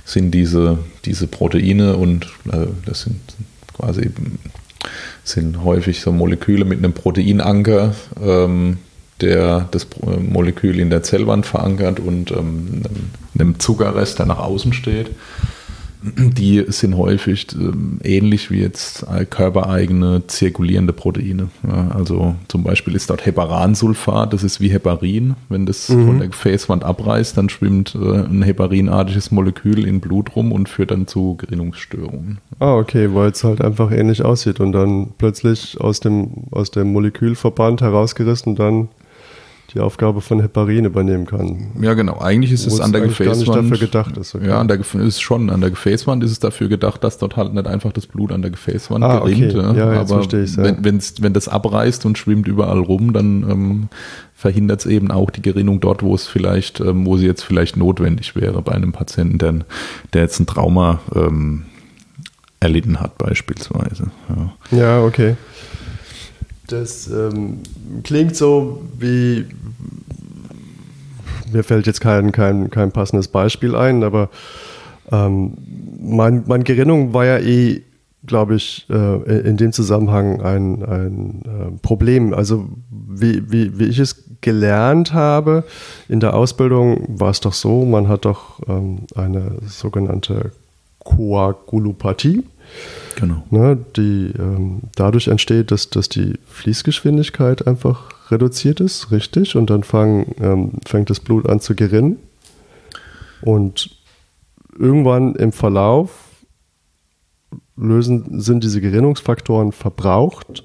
sind 0.04 0.32
diese, 0.32 0.78
diese 1.04 1.26
Proteine 1.26 1.96
und 1.96 2.26
äh, 2.50 2.66
das 2.86 3.02
sind 3.02 3.20
quasi 3.76 4.10
sind 5.24 5.62
häufig 5.62 6.00
so 6.00 6.10
Moleküle 6.10 6.64
mit 6.64 6.78
einem 6.78 6.94
Proteinanker, 6.94 7.94
ähm, 8.20 8.78
der 9.20 9.68
das 9.70 9.86
Molekül 10.18 10.80
in 10.80 10.88
der 10.88 11.02
Zellwand 11.02 11.44
verankert 11.44 12.00
und 12.00 12.30
ähm, 12.30 12.82
einem 13.34 13.60
Zuckerrest, 13.60 14.18
der 14.18 14.26
nach 14.26 14.38
außen 14.38 14.72
steht 14.72 15.10
die 16.02 16.64
sind 16.68 16.96
häufig 16.96 17.46
äh, 17.54 18.16
ähnlich 18.16 18.50
wie 18.50 18.60
jetzt 18.60 19.06
körpereigene 19.30 20.26
zirkulierende 20.26 20.92
Proteine. 20.92 21.48
Also 21.90 22.34
zum 22.48 22.62
Beispiel 22.62 22.94
ist 22.94 23.10
dort 23.10 23.26
Heparansulfat, 23.26 24.32
das 24.32 24.42
ist 24.42 24.60
wie 24.60 24.68
Heparin. 24.68 25.34
Wenn 25.48 25.66
das 25.66 25.88
mhm. 25.88 26.06
von 26.06 26.18
der 26.18 26.28
Gefäßwand 26.28 26.84
abreißt, 26.84 27.36
dann 27.36 27.48
schwimmt 27.48 27.94
äh, 27.94 28.24
ein 28.24 28.42
heparinartiges 28.42 29.30
Molekül 29.30 29.86
in 29.86 30.00
Blut 30.00 30.36
rum 30.36 30.52
und 30.52 30.68
führt 30.68 30.90
dann 30.90 31.06
zu 31.06 31.36
Gerinnungsstörungen. 31.36 32.38
Ah, 32.58 32.76
okay, 32.76 33.14
weil 33.14 33.30
es 33.30 33.44
halt 33.44 33.60
einfach 33.60 33.90
ähnlich 33.90 34.24
aussieht 34.24 34.60
und 34.60 34.72
dann 34.72 35.10
plötzlich 35.18 35.80
aus 35.80 36.00
dem, 36.00 36.30
aus 36.50 36.70
dem 36.70 36.92
Molekülverband 36.92 37.82
herausgerissen 37.82 38.52
und 38.52 38.58
dann 38.58 38.88
die 39.74 39.80
Aufgabe 39.80 40.20
von 40.20 40.40
Heparin 40.40 40.84
übernehmen 40.84 41.26
kann. 41.26 41.68
Ja, 41.80 41.94
genau. 41.94 42.18
Eigentlich 42.18 42.50
ist 42.52 42.68
Wo 42.68 42.74
es 42.74 42.80
an 42.80 42.92
der 42.92 43.02
eigentlich 43.02 43.18
gar 43.18 43.26
nicht 43.26 43.38
Gefäßwand. 43.46 43.70
dafür 43.72 43.86
gedacht 43.86 44.16
ist, 44.16 44.34
okay. 44.34 44.48
Ja, 44.48 44.60
an 44.60 44.66
der 44.68 44.80
Gef- 44.80 45.00
ist 45.00 45.20
schon 45.20 45.48
an 45.50 45.60
der 45.60 45.70
Gefäßwand 45.70 46.24
ist 46.24 46.32
es 46.32 46.40
dafür 46.40 46.68
gedacht, 46.68 47.04
dass 47.04 47.18
dort 47.18 47.36
halt 47.36 47.54
nicht 47.54 47.66
einfach 47.66 47.92
das 47.92 48.06
Blut 48.06 48.32
an 48.32 48.42
der 48.42 48.50
Gefäßwand 48.50 49.04
Ah, 49.04 49.20
okay. 49.22 49.34
gerinnt. 49.36 49.52
Ja. 49.54 49.72
Ja, 49.74 49.92
jetzt 50.00 50.10
Aber 50.10 50.22
verstehe 50.22 50.42
ich's, 50.42 50.56
ja. 50.56 50.64
wenn, 50.64 50.84
wenn's, 50.84 51.14
wenn 51.20 51.32
das 51.32 51.48
abreißt 51.48 52.04
und 52.06 52.18
schwimmt 52.18 52.48
überall 52.48 52.78
rum, 52.80 53.12
dann 53.12 53.48
ähm, 53.48 53.88
verhindert 54.34 54.80
es 54.80 54.86
eben 54.86 55.10
auch 55.10 55.30
die 55.30 55.42
Gerinnung 55.42 55.80
dort, 55.80 56.02
wo 56.02 56.14
es 56.14 56.26
vielleicht, 56.26 56.80
ähm, 56.80 57.06
wo 57.06 57.16
sie 57.16 57.26
jetzt 57.26 57.42
vielleicht 57.44 57.76
notwendig 57.76 58.34
wäre 58.34 58.62
bei 58.62 58.72
einem 58.72 58.92
Patienten, 58.92 59.38
der, 59.38 59.54
der 60.14 60.22
jetzt 60.22 60.40
ein 60.40 60.46
Trauma 60.46 60.98
ähm, 61.14 61.64
erlitten 62.58 63.00
hat, 63.00 63.16
beispielsweise. 63.18 64.10
Ja. 64.70 64.76
Ja, 64.78 65.02
okay. 65.04 65.36
Das 66.70 67.08
ähm, 67.08 67.58
klingt 68.04 68.36
so 68.36 68.82
wie. 68.98 69.44
Mir 71.52 71.64
fällt 71.64 71.88
jetzt 71.88 72.00
kein, 72.00 72.30
kein, 72.30 72.70
kein 72.70 72.92
passendes 72.92 73.26
Beispiel 73.26 73.74
ein, 73.74 74.04
aber 74.04 74.30
ähm, 75.10 75.54
mein, 76.00 76.44
meine 76.46 76.62
Gerinnung 76.62 77.12
war 77.12 77.24
ja 77.24 77.38
eh, 77.38 77.82
glaube 78.24 78.54
ich, 78.54 78.86
äh, 78.88 79.40
in 79.40 79.56
dem 79.56 79.72
Zusammenhang 79.72 80.40
ein, 80.42 80.84
ein 80.84 81.42
äh, 81.44 81.78
Problem. 81.82 82.32
Also, 82.34 82.68
wie, 82.90 83.50
wie, 83.50 83.80
wie 83.80 83.86
ich 83.86 83.98
es 83.98 84.22
gelernt 84.40 85.12
habe 85.12 85.64
in 86.08 86.20
der 86.20 86.34
Ausbildung, 86.34 87.04
war 87.08 87.30
es 87.30 87.40
doch 87.40 87.52
so: 87.52 87.84
man 87.84 88.06
hat 88.06 88.24
doch 88.26 88.60
ähm, 88.68 89.00
eine 89.16 89.56
sogenannte 89.66 90.52
Koagulopathie 91.00 92.44
Genau. 93.16 93.44
ne, 93.50 93.76
die 93.96 94.32
ähm, 94.38 94.82
dadurch 94.94 95.28
entsteht, 95.28 95.70
dass, 95.70 95.90
dass 95.90 96.08
die 96.08 96.38
Fließgeschwindigkeit 96.46 97.66
einfach 97.66 98.30
reduziert 98.30 98.80
ist, 98.80 99.10
richtig, 99.10 99.56
und 99.56 99.70
dann 99.70 99.82
fang, 99.82 100.34
ähm, 100.40 100.72
fängt 100.86 101.10
das 101.10 101.20
Blut 101.20 101.48
an 101.48 101.60
zu 101.60 101.74
gerinnen. 101.74 102.16
Und 103.42 103.90
irgendwann 104.78 105.34
im 105.34 105.52
Verlauf 105.52 106.10
lösen, 107.76 108.40
sind 108.40 108.64
diese 108.64 108.80
Gerinnungsfaktoren 108.80 109.72
verbraucht 109.72 110.64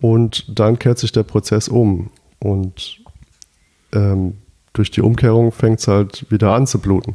und 0.00 0.58
dann 0.58 0.78
kehrt 0.78 0.98
sich 0.98 1.12
der 1.12 1.24
Prozess 1.24 1.68
um. 1.68 2.10
Und 2.38 3.00
ähm, 3.92 4.38
durch 4.72 4.90
die 4.90 5.00
Umkehrung 5.00 5.52
fängt 5.52 5.80
es 5.80 5.88
halt 5.88 6.30
wieder 6.30 6.54
an 6.54 6.66
zu 6.66 6.78
bluten. 6.78 7.14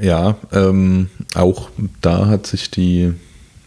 Ja, 0.00 0.36
ähm, 0.52 1.08
auch 1.34 1.70
da 2.02 2.26
hat 2.26 2.46
sich 2.46 2.70
die, 2.70 3.14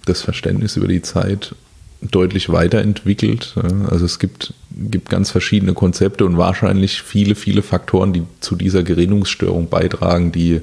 das 0.06 0.22
Verständnis 0.22 0.78
über 0.78 0.88
die 0.88 1.02
Zeit 1.02 1.56
deutlich 2.02 2.50
weiterentwickelt. 2.50 3.56
Also 3.90 4.06
es 4.06 4.20
gibt, 4.20 4.54
gibt 4.72 5.10
ganz 5.10 5.32
verschiedene 5.32 5.74
Konzepte 5.74 6.26
und 6.26 6.38
wahrscheinlich 6.38 7.02
viele, 7.02 7.36
viele 7.36 7.62
Faktoren, 7.62 8.14
die 8.14 8.24
zu 8.40 8.56
dieser 8.56 8.84
Gerinnungsstörung 8.84 9.70
beitragen, 9.70 10.32
die 10.32 10.62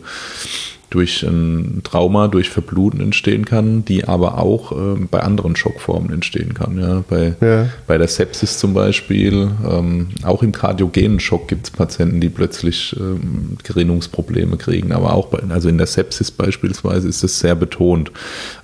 durch 0.91 1.23
ein 1.25 1.81
Trauma, 1.83 2.29
durch 2.29 2.49
Verbluten 2.49 3.01
entstehen 3.01 3.45
kann, 3.45 3.85
die 3.85 4.05
aber 4.05 4.39
auch 4.39 4.71
ähm, 4.73 5.09
bei 5.11 5.21
anderen 5.21 5.57
Schockformen 5.57 6.13
entstehen 6.13 6.55
kann. 6.55 6.79
Ja. 6.79 7.05
Bei, 7.09 7.35
Ja. 7.41 7.69
bei 7.87 7.99
der 7.99 8.09
Sepsis 8.09 8.59
zum 8.59 8.73
Beispiel, 8.73 9.51
ähm, 9.69 10.09
auch 10.23 10.43
im 10.43 10.53
kardiogenen 10.53 11.19
Schock 11.19 11.49
gibt 11.49 11.67
es 11.67 11.71
Patienten, 11.73 12.21
die 12.21 12.29
plötzlich 12.29 12.95
ähm, 12.99 13.57
Gerinnungsprobleme 13.65 14.57
kriegen, 14.57 14.93
aber 14.93 15.13
auch 15.15 15.27
bei, 15.27 15.41
also 15.49 15.69
in 15.69 15.79
der 15.79 15.89
Sepsis 15.89 16.31
beispielsweise 16.31 17.09
ist 17.09 17.23
das 17.23 17.39
sehr 17.41 17.57
betont. 17.57 18.13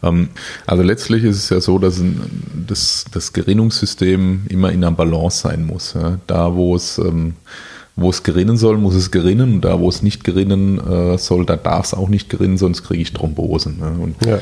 Ähm, 0.03 0.29
also 0.67 0.83
letztlich 0.83 1.25
ist 1.25 1.39
es 1.39 1.51
ja 1.51 1.61
so, 1.61 1.79
dass 1.79 1.99
ein, 1.99 2.21
das, 2.67 3.05
das 3.13 3.33
Gerinnungssystem 3.33 4.43
immer 4.49 4.71
in 4.71 4.85
einer 4.85 4.93
Balance 4.93 5.41
sein 5.41 5.67
muss. 5.67 5.95
Ja. 5.95 6.19
Da, 6.27 6.55
wo 6.55 6.77
es 6.77 6.99
ähm, 6.99 7.35
wo 7.97 8.11
es 8.11 8.23
gerinnen 8.23 8.57
soll, 8.57 8.79
muss 8.79 8.95
es 8.95 9.11
gerinnen. 9.11 9.55
Und 9.55 9.61
da, 9.63 9.79
wo 9.79 9.89
es 9.89 10.03
nicht 10.03 10.25
gerinnen 10.25 10.79
äh, 10.79 11.19
soll, 11.19 11.45
da 11.45 11.57
darf 11.57 11.87
es 11.87 11.95
auch 11.95 12.09
nicht 12.09 12.29
gerinnen, 12.31 12.57
sonst 12.59 12.85
kriege 12.85 13.03
ich 13.03 13.13
Thrombosen. 13.13 13.79
Ne? 13.79 13.93
Und 13.99 14.25
Ja. 14.27 14.39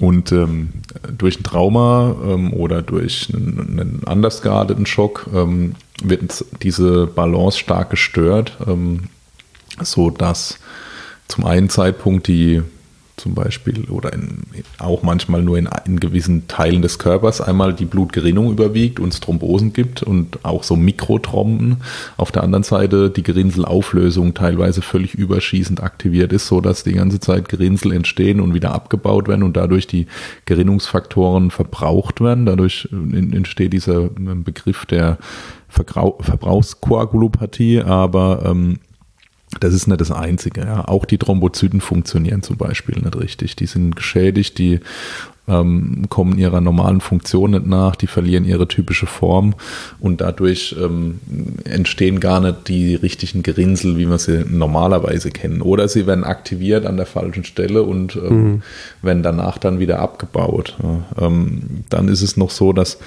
und 0.00 0.32
ähm, 0.32 0.70
durch 1.16 1.40
ein 1.40 1.44
Trauma 1.44 2.16
ähm, 2.24 2.52
oder 2.52 2.82
durch 2.82 3.28
einen, 3.32 3.80
einen 3.80 4.02
anders 4.06 4.42
gearteten 4.42 4.86
Schock 4.86 5.28
ähm, 5.34 5.74
wird 6.02 6.44
diese 6.62 7.06
Balance 7.06 7.58
stark 7.58 7.90
gestört, 7.90 8.56
ähm, 8.66 9.04
so 9.82 10.10
dass 10.10 10.58
zum 11.28 11.44
einen 11.44 11.68
Zeitpunkt 11.68 12.26
die 12.28 12.62
zum 13.18 13.34
Beispiel 13.34 13.84
oder 13.90 14.12
in, 14.12 14.42
auch 14.78 15.02
manchmal 15.02 15.42
nur 15.42 15.58
in, 15.58 15.68
in 15.86 16.00
gewissen 16.00 16.48
Teilen 16.48 16.82
des 16.82 16.98
Körpers 16.98 17.40
einmal 17.40 17.74
die 17.74 17.84
Blutgerinnung 17.84 18.50
überwiegt 18.50 19.00
und 19.00 19.12
es 19.12 19.20
Thrombosen 19.20 19.72
gibt 19.72 20.02
und 20.02 20.44
auch 20.44 20.62
so 20.62 20.76
Mikrothromben. 20.76 21.78
Auf 22.16 22.32
der 22.32 22.42
anderen 22.42 22.64
Seite 22.64 23.10
die 23.10 23.22
Gerinnselauflösung 23.22 24.34
teilweise 24.34 24.82
völlig 24.82 25.14
überschießend 25.14 25.82
aktiviert 25.82 26.32
ist, 26.32 26.46
so 26.46 26.60
dass 26.60 26.84
die 26.84 26.94
ganze 26.94 27.20
Zeit 27.20 27.48
Gerinnsel 27.48 27.92
entstehen 27.92 28.40
und 28.40 28.54
wieder 28.54 28.72
abgebaut 28.72 29.28
werden 29.28 29.42
und 29.42 29.56
dadurch 29.56 29.86
die 29.86 30.06
Gerinnungsfaktoren 30.46 31.50
verbraucht 31.50 32.20
werden. 32.20 32.46
Dadurch 32.46 32.88
entsteht 32.92 33.72
dieser 33.72 34.04
äh, 34.04 34.34
Begriff 34.44 34.86
der 34.86 35.18
Verbrauchskoagulopathie, 35.68 37.82
aber 37.82 38.44
ähm, 38.46 38.78
das 39.60 39.74
ist 39.74 39.86
nicht 39.86 40.00
das 40.00 40.10
Einzige. 40.10 40.62
Ja. 40.62 40.86
Auch 40.86 41.04
die 41.04 41.18
Thrombozyten 41.18 41.80
funktionieren 41.80 42.42
zum 42.42 42.56
Beispiel 42.56 42.96
nicht 42.96 43.16
richtig. 43.16 43.56
Die 43.56 43.66
sind 43.66 43.96
geschädigt, 43.96 44.58
die 44.58 44.80
ähm, 45.48 46.04
kommen 46.08 46.38
ihrer 46.38 46.60
normalen 46.60 47.00
Funktion 47.00 47.52
nicht 47.52 47.66
nach, 47.66 47.96
die 47.96 48.06
verlieren 48.06 48.44
ihre 48.44 48.68
typische 48.68 49.06
Form 49.06 49.54
und 50.00 50.20
dadurch 50.20 50.76
ähm, 50.80 51.20
entstehen 51.64 52.20
gar 52.20 52.40
nicht 52.40 52.68
die 52.68 52.94
richtigen 52.94 53.42
Gerinnsel, 53.42 53.96
wie 53.96 54.08
wir 54.08 54.18
sie 54.18 54.44
normalerweise 54.48 55.30
kennen. 55.30 55.62
Oder 55.62 55.88
sie 55.88 56.06
werden 56.06 56.24
aktiviert 56.24 56.86
an 56.86 56.96
der 56.96 57.06
falschen 57.06 57.44
Stelle 57.44 57.82
und 57.82 58.16
ähm, 58.16 58.62
werden 59.02 59.22
danach 59.22 59.58
dann 59.58 59.78
wieder 59.78 60.00
abgebaut. 60.00 60.76
Ja. 60.82 61.26
Ähm, 61.26 61.84
dann 61.88 62.08
ist 62.08 62.22
es 62.22 62.36
noch 62.36 62.50
so, 62.50 62.72
dass 62.72 62.98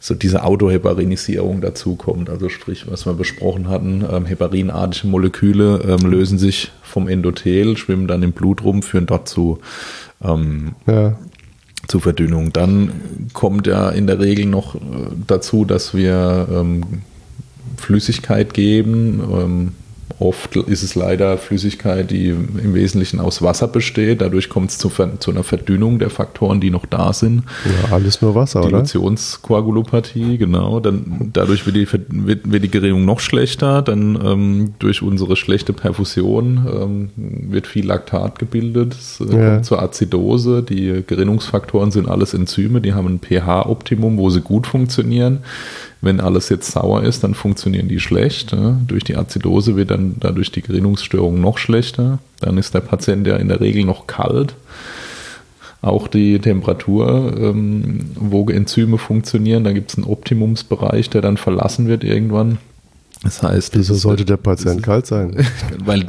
so 0.00 0.14
diese 0.14 0.44
Autoheparinisierung 0.44 1.60
dazukommt. 1.60 2.30
Also 2.30 2.48
sprich, 2.48 2.88
was 2.88 3.06
wir 3.06 3.14
besprochen 3.14 3.68
hatten, 3.68 4.04
ähm, 4.10 4.26
heparinartige 4.26 5.08
Moleküle 5.08 5.80
ähm, 5.86 6.10
lösen 6.10 6.38
sich 6.38 6.70
vom 6.82 7.08
Endothel, 7.08 7.76
schwimmen 7.76 8.06
dann 8.06 8.22
im 8.22 8.32
Blut 8.32 8.62
rum, 8.62 8.82
führen 8.82 9.06
dort 9.06 9.28
zu 9.28 9.58
ähm, 10.22 10.74
Ja. 10.86 11.18
Zu 11.86 12.00
Verdünnung. 12.00 12.52
Dann 12.52 13.28
kommt 13.32 13.66
ja 13.66 13.90
in 13.90 14.06
der 14.06 14.18
Regel 14.18 14.46
noch 14.46 14.74
äh, 14.74 14.78
dazu, 15.26 15.64
dass 15.64 15.94
wir 15.94 16.48
ähm, 16.50 17.02
Flüssigkeit 17.76 18.54
geben. 18.54 19.22
Ähm, 19.32 19.72
oft 20.20 20.56
ist 20.56 20.82
es 20.82 20.94
leider 20.94 21.38
Flüssigkeit, 21.38 22.10
die 22.10 22.28
im 22.28 22.74
Wesentlichen 22.74 23.20
aus 23.20 23.40
Wasser 23.42 23.68
besteht. 23.68 24.20
Dadurch 24.20 24.48
kommt 24.48 24.70
es 24.70 24.78
zu, 24.78 24.90
zu 24.90 25.30
einer 25.30 25.44
Verdünnung 25.44 25.98
der 25.98 26.10
Faktoren, 26.10 26.60
die 26.60 26.70
noch 26.70 26.86
da 26.86 27.12
sind. 27.12 27.44
ja, 27.64 27.92
alles 27.92 28.20
nur 28.20 28.34
Wasser, 28.34 28.60
oder? 28.60 28.68
Dilutionskoagulopathie, 28.82 30.38
genau. 30.38 30.80
Dann 30.80 31.30
dadurch 31.32 31.66
wird 31.66 31.76
die, 31.76 31.86
wird, 32.08 32.50
wird 32.50 32.64
die 32.64 32.70
Gerinnung 32.70 33.04
noch 33.04 33.20
schlechter. 33.20 33.82
Dann 33.82 34.18
ähm, 34.24 34.74
durch 34.78 35.02
unsere 35.02 35.36
schlechte 35.36 35.72
Perfusion 35.72 36.66
ähm, 36.72 37.10
wird 37.50 37.66
viel 37.66 37.86
Laktat 37.86 38.38
gebildet. 38.38 38.94
Es 38.94 39.20
äh, 39.20 39.24
Ja. 39.36 39.50
kommt 39.54 39.64
zur 39.66 39.82
Azidose. 39.82 40.62
Die 40.62 41.04
Gerinnungsfaktoren 41.06 41.90
sind 41.90 42.08
alles 42.08 42.34
Enzyme, 42.34 42.80
die 42.80 42.92
haben 42.94 43.06
ein 43.06 43.20
pH-Optimum, 43.20 44.16
wo 44.18 44.30
sie 44.30 44.40
gut 44.40 44.66
funktionieren. 44.66 45.38
Wenn 46.00 46.20
alles 46.20 46.48
jetzt 46.48 46.70
sauer 46.70 47.02
ist, 47.02 47.24
dann 47.24 47.34
funktionieren 47.34 47.88
die 47.88 47.98
schlecht. 47.98 48.52
Ja. 48.52 48.78
Durch 48.86 49.04
die 49.04 49.16
Azidose 49.16 49.76
wird 49.76 49.90
dann 49.90 50.16
dadurch 50.20 50.52
die 50.52 50.62
Gerinnungsstörung 50.62 51.40
noch 51.40 51.58
schlechter. 51.58 52.20
Dann 52.40 52.56
ist 52.56 52.74
der 52.74 52.80
Patient 52.80 53.26
ja 53.26 53.36
in 53.36 53.48
der 53.48 53.60
Regel 53.60 53.84
noch 53.84 54.06
kalt 54.06 54.54
auch 55.80 56.08
die 56.08 56.38
Temperatur, 56.38 57.34
ähm, 57.38 58.10
wo 58.14 58.48
Enzyme 58.50 58.98
funktionieren. 58.98 59.64
Da 59.64 59.72
gibt 59.72 59.90
es 59.90 59.96
einen 59.96 60.06
Optimumsbereich, 60.06 61.10
der 61.10 61.22
dann 61.22 61.36
verlassen 61.36 61.86
wird 61.86 62.04
irgendwann. 62.04 62.58
Das 63.22 63.42
heißt, 63.42 63.76
Wieso 63.76 63.94
sollte 63.94 64.24
der 64.24 64.36
Patient 64.36 64.82
kalt 64.82 65.06
sein? 65.06 65.44
weil 65.84 66.08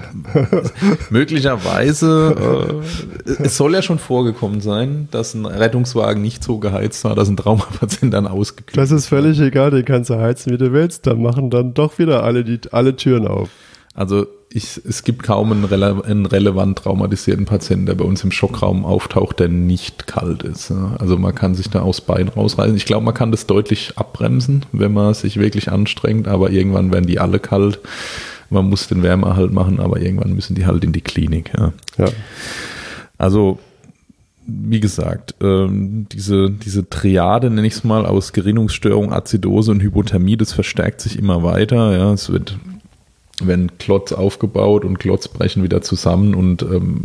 möglicherweise, 1.10 2.82
äh, 3.26 3.43
es 3.43 3.58
soll 3.58 3.74
ja 3.74 3.82
schon 3.82 3.98
vorgekommen 3.98 4.62
sein, 4.62 5.08
dass 5.12 5.34
ein 5.34 5.45
Rettungswagen 5.45 6.22
nicht 6.22 6.43
so 6.43 6.60
geheizt 6.60 7.04
war, 7.04 7.15
dass 7.15 7.28
ein 7.28 7.38
Traumapatient 7.38 8.13
dann 8.13 8.28
ausgekühlt 8.28 8.78
Das 8.78 8.91
ist 8.91 9.08
völlig 9.08 9.39
egal, 9.39 9.72
den 9.72 9.86
kannst 9.86 10.12
du 10.12 10.19
heizen, 10.19 10.54
wie 10.54 10.58
du 10.58 10.72
willst. 10.72 11.08
Dann 11.08 11.22
machen 11.22 11.50
dann 11.50 11.74
doch 11.74 11.98
wieder 11.98 12.24
alle, 12.24 12.43
die, 12.43 12.60
alle 12.72 12.95
Türen 12.95 13.28
auf. 13.28 13.50
Also 13.99 14.27
ich, 14.49 14.79
es 14.88 15.03
gibt 15.03 15.23
kaum 15.23 15.51
einen, 15.51 15.65
rele 15.65 16.01
einen 16.05 16.25
relevant 16.25 16.77
traumatisierten 16.77 17.43
Patienten, 17.45 17.85
der 17.85 17.95
bei 17.95 18.05
uns 18.05 18.23
im 18.23 18.31
Schockraum 18.31 18.85
auftaucht, 18.85 19.41
der 19.41 19.49
nicht 19.49 20.07
kalt 20.07 20.41
ist. 20.41 20.71
Also 20.71 21.17
man 21.17 21.35
kann 21.35 21.53
sich 21.53 21.69
da 21.69 21.81
aus 21.81 21.99
Bein 21.99 22.29
rausreißen. 22.29 22.77
Ich 22.77 22.85
glaube, 22.85 23.03
man 23.03 23.13
kann 23.13 23.31
das 23.31 23.45
deutlich 23.45 23.97
abbremsen, 23.97 24.65
wenn 24.71 24.93
man 24.93 25.13
sich 25.13 25.38
wirklich 25.38 25.69
anstrengt, 25.69 26.29
aber 26.29 26.49
irgendwann 26.49 26.93
werden 26.93 27.07
die 27.07 27.19
alle 27.19 27.39
kalt. 27.39 27.81
Man 28.49 28.69
muss 28.69 28.88
den 28.88 29.03
Wärmeerhalt 29.03 29.51
machen, 29.51 29.81
aber 29.81 29.99
irgendwann 29.99 30.33
müssen 30.33 30.55
die 30.55 30.65
halt 30.65 30.85
in 30.85 30.93
die 30.93 31.01
Klinik. 31.01 31.51
Ja. 31.57 31.73
Ja. 31.97 32.07
Also 33.17 33.59
wie 34.47 34.79
gesagt, 34.79 35.35
ähm, 35.41 36.07
diese, 36.09 36.49
diese 36.49 36.89
Triade, 36.89 37.49
nenne 37.49 37.67
ich 37.67 37.73
es 37.73 37.83
mal, 37.83 38.05
aus 38.05 38.31
Gerinnungsstörung, 38.31 39.12
Azidose 39.12 39.71
und 39.71 39.81
Hypothermie, 39.81 40.38
das 40.38 40.53
verstärkt 40.53 41.01
sich 41.01 41.19
immer 41.19 41.43
weiter. 41.43 41.97
Ja, 41.97 42.13
es 42.13 42.32
wird 42.32 42.57
wenn 43.45 43.77
Klotz 43.77 44.11
aufgebaut 44.11 44.85
und 44.85 44.99
Klotz 44.99 45.27
brechen 45.27 45.63
wieder 45.63 45.81
zusammen 45.81 46.35
und 46.35 46.61
ähm, 46.61 47.03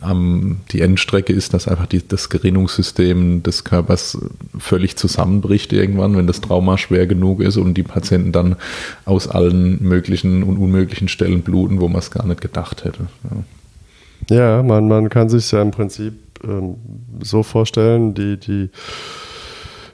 am, 0.00 0.60
die 0.70 0.80
Endstrecke 0.80 1.32
ist, 1.32 1.54
dass 1.54 1.68
einfach 1.68 1.86
die, 1.86 2.06
das 2.06 2.28
Gerinnungssystem 2.28 3.42
des 3.42 3.64
Körpers 3.64 4.18
völlig 4.58 4.96
zusammenbricht 4.96 5.72
irgendwann, 5.72 6.16
wenn 6.16 6.26
das 6.26 6.40
Trauma 6.40 6.78
schwer 6.78 7.06
genug 7.06 7.40
ist 7.40 7.56
und 7.56 7.74
die 7.74 7.82
Patienten 7.82 8.32
dann 8.32 8.56
aus 9.04 9.28
allen 9.28 9.82
möglichen 9.82 10.42
und 10.42 10.56
unmöglichen 10.56 11.08
Stellen 11.08 11.42
bluten, 11.42 11.80
wo 11.80 11.88
man 11.88 11.98
es 11.98 12.10
gar 12.10 12.26
nicht 12.26 12.40
gedacht 12.40 12.84
hätte. 12.84 13.06
Ja, 14.28 14.36
ja 14.36 14.62
man, 14.62 14.88
man 14.88 15.08
kann 15.08 15.28
sich 15.28 15.50
ja 15.50 15.62
im 15.62 15.70
Prinzip 15.70 16.14
ähm, 16.44 16.76
so 17.22 17.42
vorstellen, 17.42 18.14
die, 18.14 18.38
die 18.38 18.70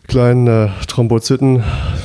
kleinen 0.07 0.47
äh, 0.47 0.69
Thrombozyten 0.87 1.65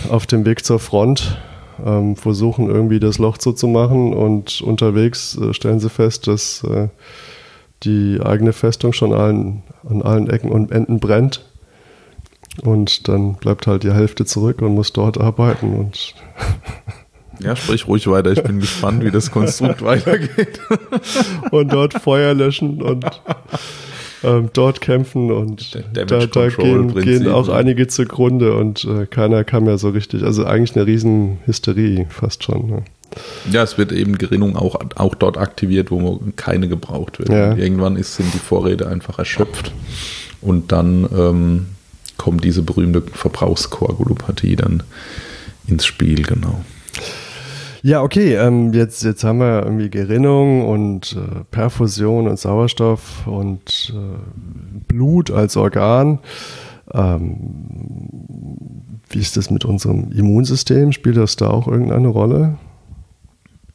auf 0.09 0.25
dem 0.25 0.45
Weg 0.45 0.65
zur 0.65 0.79
Front 0.79 1.37
ähm, 1.85 2.15
versuchen 2.15 2.69
irgendwie 2.69 2.99
das 2.99 3.17
Loch 3.17 3.37
zuzumachen 3.37 4.13
und 4.13 4.61
unterwegs 4.61 5.37
äh, 5.37 5.53
stellen 5.53 5.79
sie 5.79 5.89
fest, 5.89 6.27
dass 6.27 6.63
äh, 6.63 6.89
die 7.83 8.19
eigene 8.23 8.53
Festung 8.53 8.93
schon 8.93 9.13
allen, 9.13 9.63
an 9.87 10.01
allen 10.01 10.29
Ecken 10.29 10.51
und 10.51 10.71
Enden 10.71 10.99
brennt. 10.99 11.45
Und 12.63 13.07
dann 13.07 13.35
bleibt 13.35 13.65
halt 13.65 13.83
die 13.83 13.93
Hälfte 13.93 14.25
zurück 14.25 14.61
und 14.61 14.75
muss 14.75 14.93
dort 14.93 15.19
arbeiten. 15.19 15.73
Und 15.73 16.13
ja, 17.39 17.55
sprich 17.55 17.87
ruhig 17.87 18.07
weiter. 18.07 18.31
Ich 18.31 18.43
bin 18.43 18.59
gespannt, 18.59 19.03
wie 19.03 19.11
das 19.11 19.31
Konstrukt 19.31 19.81
weitergeht. 19.83 20.59
und 21.51 21.71
dort 21.71 21.93
Feuer 21.93 22.33
löschen 22.33 22.81
und 22.81 23.05
ähm, 24.23 24.49
dort 24.53 24.81
kämpfen 24.81 25.31
und 25.31 25.75
da, 25.93 26.03
da 26.03 26.47
gehen, 26.49 26.93
gehen, 26.93 27.27
auch 27.27 27.49
einige 27.49 27.87
zugrunde 27.87 28.55
und 28.55 28.83
äh, 28.85 29.05
keiner 29.05 29.43
kam 29.43 29.67
ja 29.67 29.77
so 29.77 29.89
richtig. 29.89 30.23
Also 30.23 30.45
eigentlich 30.45 30.75
eine 30.75 30.85
Riesenhysterie 30.85 32.05
fast 32.09 32.43
schon. 32.43 32.69
Ne? 32.69 32.83
Ja, 33.51 33.63
es 33.63 33.77
wird 33.77 33.91
eben 33.91 34.17
Gerinnung 34.17 34.55
auch, 34.55 34.79
auch 34.95 35.15
dort 35.15 35.37
aktiviert, 35.37 35.91
wo 35.91 36.19
keine 36.35 36.67
gebraucht 36.67 37.19
wird. 37.19 37.29
Ja. 37.29 37.55
Irgendwann 37.55 37.95
ist, 37.97 38.15
sind 38.15 38.33
die 38.33 38.39
Vorräte 38.39 38.87
einfach 38.87 39.19
erschöpft 39.19 39.73
und 40.41 40.71
dann 40.71 41.07
ähm, 41.15 41.65
kommt 42.17 42.43
diese 42.43 42.61
berühmte 42.61 43.01
Verbrauchskoagulopathie 43.01 44.55
dann 44.55 44.83
ins 45.67 45.85
Spiel, 45.85 46.23
genau. 46.23 46.63
Ja, 47.83 48.03
okay, 48.03 48.35
ähm, 48.35 48.73
jetzt, 48.73 49.03
jetzt 49.03 49.23
haben 49.23 49.39
wir 49.39 49.63
irgendwie 49.63 49.89
Gerinnung 49.89 50.67
und 50.67 51.13
äh, 51.13 51.43
Perfusion 51.49 52.27
und 52.27 52.37
Sauerstoff 52.37 53.25
und 53.25 53.91
äh, 53.95 54.83
Blut 54.87 55.31
als 55.31 55.57
Organ. 55.57 56.19
Ähm, 56.93 57.37
wie 59.09 59.19
ist 59.19 59.35
das 59.35 59.49
mit 59.49 59.65
unserem 59.65 60.11
Immunsystem? 60.11 60.91
Spielt 60.91 61.17
das 61.17 61.37
da 61.37 61.47
auch 61.47 61.67
irgendeine 61.67 62.09
Rolle? 62.09 62.57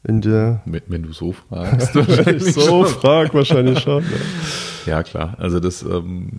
In 0.07 0.21
der 0.21 0.61
wenn, 0.65 0.83
wenn 0.87 1.03
du 1.03 1.11
so 1.11 1.33
fragst. 1.49 1.93
wenn 1.95 2.37
ich 2.37 2.53
so 2.53 2.85
frage, 2.85 3.33
wahrscheinlich 3.33 3.79
schon. 3.79 4.03
Ja. 4.85 4.93
ja. 4.93 5.03
klar. 5.03 5.35
Also 5.37 5.59
das 5.59 5.83
ähm, 5.83 6.29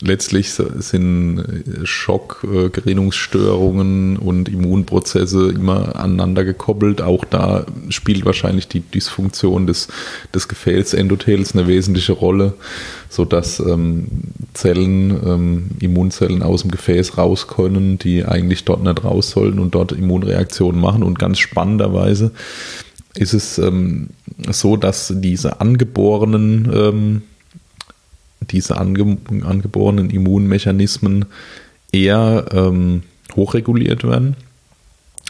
letztlich 0.00 0.52
sind 0.52 1.38
äh, 1.38 1.86
Schock, 1.86 2.44
äh, 2.44 2.68
Gerinnungsstörungen 2.70 4.16
und 4.16 4.48
Immunprozesse 4.48 5.50
immer 5.50 5.96
aneinander 5.96 6.44
gekoppelt. 6.44 7.02
Auch 7.02 7.24
da 7.24 7.66
spielt 7.88 8.24
wahrscheinlich 8.24 8.68
die 8.68 8.80
Dysfunktion 8.80 9.66
des, 9.66 9.88
des 10.34 10.48
Gefäßendothels 10.48 11.54
eine 11.54 11.66
wesentliche 11.66 12.12
Rolle, 12.12 12.54
sodass 13.08 13.60
ähm, 13.60 14.06
Zellen, 14.54 15.10
ähm, 15.24 15.70
Immunzellen 15.80 16.42
aus 16.42 16.62
dem 16.62 16.70
Gefäß 16.70 17.18
raus 17.18 17.48
können, 17.48 17.98
die 17.98 18.24
eigentlich 18.24 18.64
dort 18.64 18.82
nicht 18.82 19.04
raus 19.04 19.30
sollten 19.30 19.58
und 19.58 19.74
dort 19.74 19.92
Immunreaktionen 19.92 20.80
machen. 20.80 21.02
Und 21.02 21.18
ganz 21.18 21.38
spannenderweise 21.38 22.32
ist 23.14 23.34
es 23.34 23.58
ähm, 23.58 24.10
so, 24.50 24.76
dass 24.76 25.12
diese 25.16 25.60
angeborenen 25.60 26.70
ähm, 26.72 27.22
diese 28.40 28.78
ange 28.78 29.18
angeborenen 29.42 30.10
Immunmechanismen 30.10 31.26
eher 31.92 32.46
ähm, 32.52 33.02
hochreguliert 33.34 34.04
werden, 34.04 34.36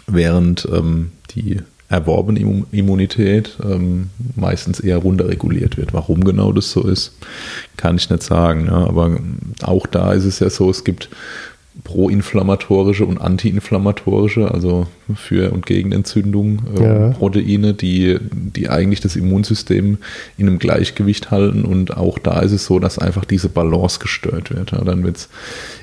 während 0.06 0.68
ähm, 0.72 1.12
die 1.34 1.60
erworbene 1.88 2.64
Immunität 2.70 3.56
ähm, 3.64 4.10
meistens 4.36 4.78
eher 4.80 4.98
runterreguliert 4.98 5.78
wird. 5.78 5.94
Warum 5.94 6.22
genau 6.22 6.52
das 6.52 6.70
so 6.70 6.86
ist, 6.86 7.16
kann 7.76 7.96
ich 7.96 8.10
nicht 8.10 8.22
sagen. 8.22 8.66
Ja, 8.66 8.86
aber 8.86 9.18
auch 9.62 9.86
da 9.86 10.12
ist 10.12 10.24
es 10.24 10.38
ja 10.38 10.50
so, 10.50 10.68
es 10.68 10.84
gibt 10.84 11.08
proinflammatorische 11.84 13.06
und 13.06 13.18
antiinflammatorische, 13.18 14.52
also 14.52 14.86
für 15.14 15.52
und 15.52 15.64
gegen 15.64 15.92
Entzündung, 15.92 16.60
äh, 16.78 16.82
ja. 16.82 17.08
Proteine, 17.10 17.72
die, 17.72 18.18
die 18.20 18.68
eigentlich 18.68 19.00
das 19.00 19.16
Immunsystem 19.16 19.98
in 20.36 20.48
einem 20.48 20.58
Gleichgewicht 20.58 21.30
halten. 21.30 21.64
Und 21.64 21.96
auch 21.96 22.18
da 22.18 22.40
ist 22.40 22.52
es 22.52 22.66
so, 22.66 22.78
dass 22.78 22.98
einfach 22.98 23.24
diese 23.24 23.48
Balance 23.48 24.00
gestört 24.00 24.50
wird. 24.54 24.72
Ja, 24.72 24.82
dann 24.82 25.04
wird 25.04 25.16
es 25.16 25.28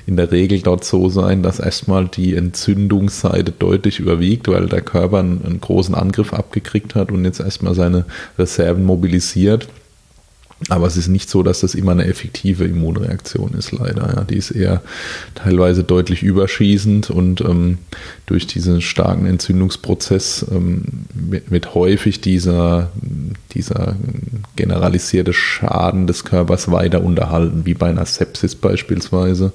in 0.06 0.16
der 0.16 0.30
Regel 0.30 0.60
dort 0.60 0.84
so 0.84 1.08
sein, 1.08 1.42
dass 1.42 1.58
erstmal 1.58 2.06
die 2.06 2.34
Entzündungsseite 2.34 3.52
deutlich 3.52 3.98
überwiegt, 3.98 4.48
weil 4.48 4.66
der 4.66 4.82
Körper 4.82 5.20
einen, 5.20 5.44
einen 5.44 5.60
großen 5.60 5.94
Angriff 5.94 6.32
abgekriegt 6.32 6.94
hat 6.94 7.10
und 7.10 7.24
jetzt 7.24 7.40
erstmal 7.40 7.74
seine 7.74 8.04
Reserven 8.38 8.84
mobilisiert. 8.84 9.68
Aber 10.70 10.86
es 10.86 10.96
ist 10.96 11.08
nicht 11.08 11.28
so, 11.28 11.42
dass 11.42 11.60
das 11.60 11.74
immer 11.74 11.92
eine 11.92 12.06
effektive 12.06 12.64
Immunreaktion 12.64 13.52
ist, 13.52 13.72
leider. 13.72 14.14
Ja. 14.16 14.24
Die 14.24 14.36
ist 14.36 14.50
eher 14.50 14.82
teilweise 15.34 15.84
deutlich 15.84 16.22
überschießend 16.22 17.10
und 17.10 17.42
ähm, 17.42 17.76
durch 18.24 18.46
diesen 18.46 18.80
starken 18.80 19.26
Entzündungsprozess 19.26 20.46
ähm, 20.50 20.84
wird, 21.12 21.74
häufig 21.74 22.22
dieser, 22.22 22.90
dieser 23.52 23.96
generalisierte 24.56 25.34
Schaden 25.34 26.06
des 26.06 26.24
Körpers 26.24 26.70
weiter 26.70 27.02
unterhalten, 27.02 27.66
wie 27.66 27.74
bei 27.74 27.90
einer 27.90 28.06
Sepsis 28.06 28.54
beispielsweise. 28.54 29.52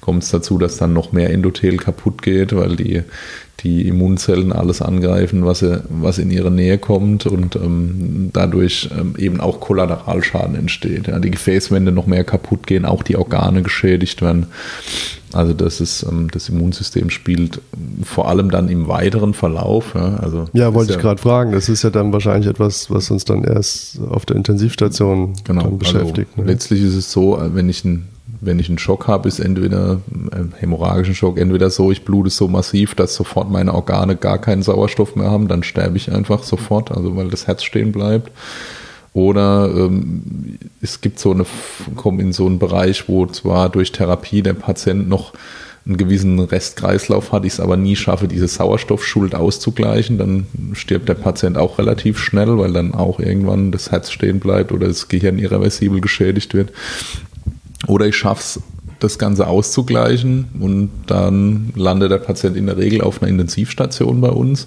Kommt 0.00 0.24
es 0.24 0.30
dazu, 0.30 0.58
dass 0.58 0.78
dann 0.78 0.92
noch 0.92 1.12
mehr 1.12 1.30
Endothel 1.30 1.76
kaputt 1.76 2.22
geht, 2.22 2.56
weil 2.56 2.74
die, 2.74 3.04
die 3.62 3.86
Immunzellen 3.86 4.52
alles 4.52 4.82
angreifen, 4.82 5.44
was, 5.44 5.64
was 5.88 6.18
in 6.18 6.30
ihre 6.30 6.50
Nähe 6.50 6.78
kommt 6.78 7.26
und 7.26 7.56
ähm, 7.56 8.30
dadurch 8.32 8.90
ähm, 8.98 9.14
eben 9.18 9.40
auch 9.40 9.60
Kollateralschaden 9.60 10.54
entsteht. 10.54 11.08
Ja, 11.08 11.18
die 11.18 11.30
Gefäßwände 11.30 11.92
noch 11.92 12.06
mehr 12.06 12.24
kaputt 12.24 12.66
gehen, 12.66 12.84
auch 12.84 13.02
die 13.02 13.16
Organe 13.16 13.62
geschädigt 13.62 14.22
werden. 14.22 14.46
Also 15.32 15.52
das 15.52 15.80
ist 15.80 16.02
ähm, 16.02 16.28
das 16.32 16.48
Immunsystem 16.48 17.10
spielt 17.10 17.60
vor 18.02 18.28
allem 18.28 18.50
dann 18.50 18.68
im 18.68 18.88
weiteren 18.88 19.34
Verlauf. 19.34 19.94
Ja, 19.94 20.16
also 20.16 20.46
ja 20.52 20.74
wollte 20.74 20.92
ich 20.92 20.96
ja, 20.96 21.02
gerade 21.02 21.20
fragen. 21.20 21.52
Das 21.52 21.68
ist 21.68 21.82
ja 21.82 21.90
dann 21.90 22.12
wahrscheinlich 22.12 22.48
etwas, 22.48 22.90
was 22.90 23.10
uns 23.10 23.24
dann 23.24 23.44
erst 23.44 24.00
auf 24.00 24.26
der 24.26 24.36
Intensivstation 24.36 25.34
genau, 25.44 25.70
beschäftigt. 25.70 26.30
Also 26.32 26.42
ne? 26.42 26.52
Letztlich 26.52 26.82
ist 26.82 26.94
es 26.94 27.12
so, 27.12 27.40
wenn 27.52 27.68
ich 27.68 27.84
ein 27.84 28.08
wenn 28.40 28.58
ich 28.58 28.68
einen 28.68 28.78
Schock 28.78 29.06
habe, 29.06 29.28
ist 29.28 29.38
entweder 29.38 30.00
einen 30.10 30.54
hämorrhagischen 30.58 31.14
Schock, 31.14 31.38
entweder 31.38 31.70
so, 31.70 31.90
ich 31.90 32.04
blute 32.04 32.30
so 32.30 32.48
massiv, 32.48 32.94
dass 32.94 33.14
sofort 33.14 33.50
meine 33.50 33.74
Organe 33.74 34.16
gar 34.16 34.38
keinen 34.38 34.62
Sauerstoff 34.62 35.16
mehr 35.16 35.30
haben, 35.30 35.48
dann 35.48 35.62
sterbe 35.62 35.96
ich 35.96 36.10
einfach 36.12 36.42
sofort, 36.42 36.90
also 36.90 37.16
weil 37.16 37.28
das 37.28 37.46
Herz 37.46 37.62
stehen 37.62 37.92
bleibt. 37.92 38.30
Oder 39.12 39.70
ähm, 39.74 40.58
es 40.80 41.00
gibt 41.00 41.18
so 41.18 41.32
eine, 41.32 41.44
kommen 41.96 42.20
in 42.20 42.32
so 42.32 42.46
einen 42.46 42.58
Bereich, 42.58 43.08
wo 43.08 43.26
zwar 43.26 43.68
durch 43.68 43.92
Therapie 43.92 44.42
der 44.42 44.54
Patient 44.54 45.08
noch 45.08 45.32
einen 45.86 45.96
gewissen 45.96 46.38
Restkreislauf 46.38 47.32
hat, 47.32 47.44
ich 47.44 47.54
es 47.54 47.60
aber 47.60 47.76
nie 47.76 47.96
schaffe, 47.96 48.28
diese 48.28 48.48
Sauerstoffschuld 48.48 49.34
auszugleichen, 49.34 50.18
dann 50.18 50.46
stirbt 50.74 51.08
der 51.08 51.14
Patient 51.14 51.56
auch 51.56 51.78
relativ 51.78 52.18
schnell, 52.18 52.58
weil 52.58 52.72
dann 52.72 52.94
auch 52.94 53.18
irgendwann 53.18 53.72
das 53.72 53.90
Herz 53.90 54.10
stehen 54.10 54.40
bleibt 54.40 54.72
oder 54.72 54.86
das 54.86 55.08
Gehirn 55.08 55.38
irreversibel 55.38 56.00
geschädigt 56.00 56.54
wird. 56.54 56.70
Oder 57.86 58.06
ich 58.06 58.16
schaffe 58.16 58.40
es, 58.40 58.60
das 58.98 59.18
Ganze 59.18 59.46
auszugleichen 59.46 60.48
und 60.60 60.90
dann 61.06 61.72
landet 61.74 62.10
der 62.10 62.18
Patient 62.18 62.56
in 62.56 62.66
der 62.66 62.76
Regel 62.76 63.00
auf 63.00 63.22
einer 63.22 63.30
Intensivstation 63.30 64.20
bei 64.20 64.28
uns. 64.28 64.66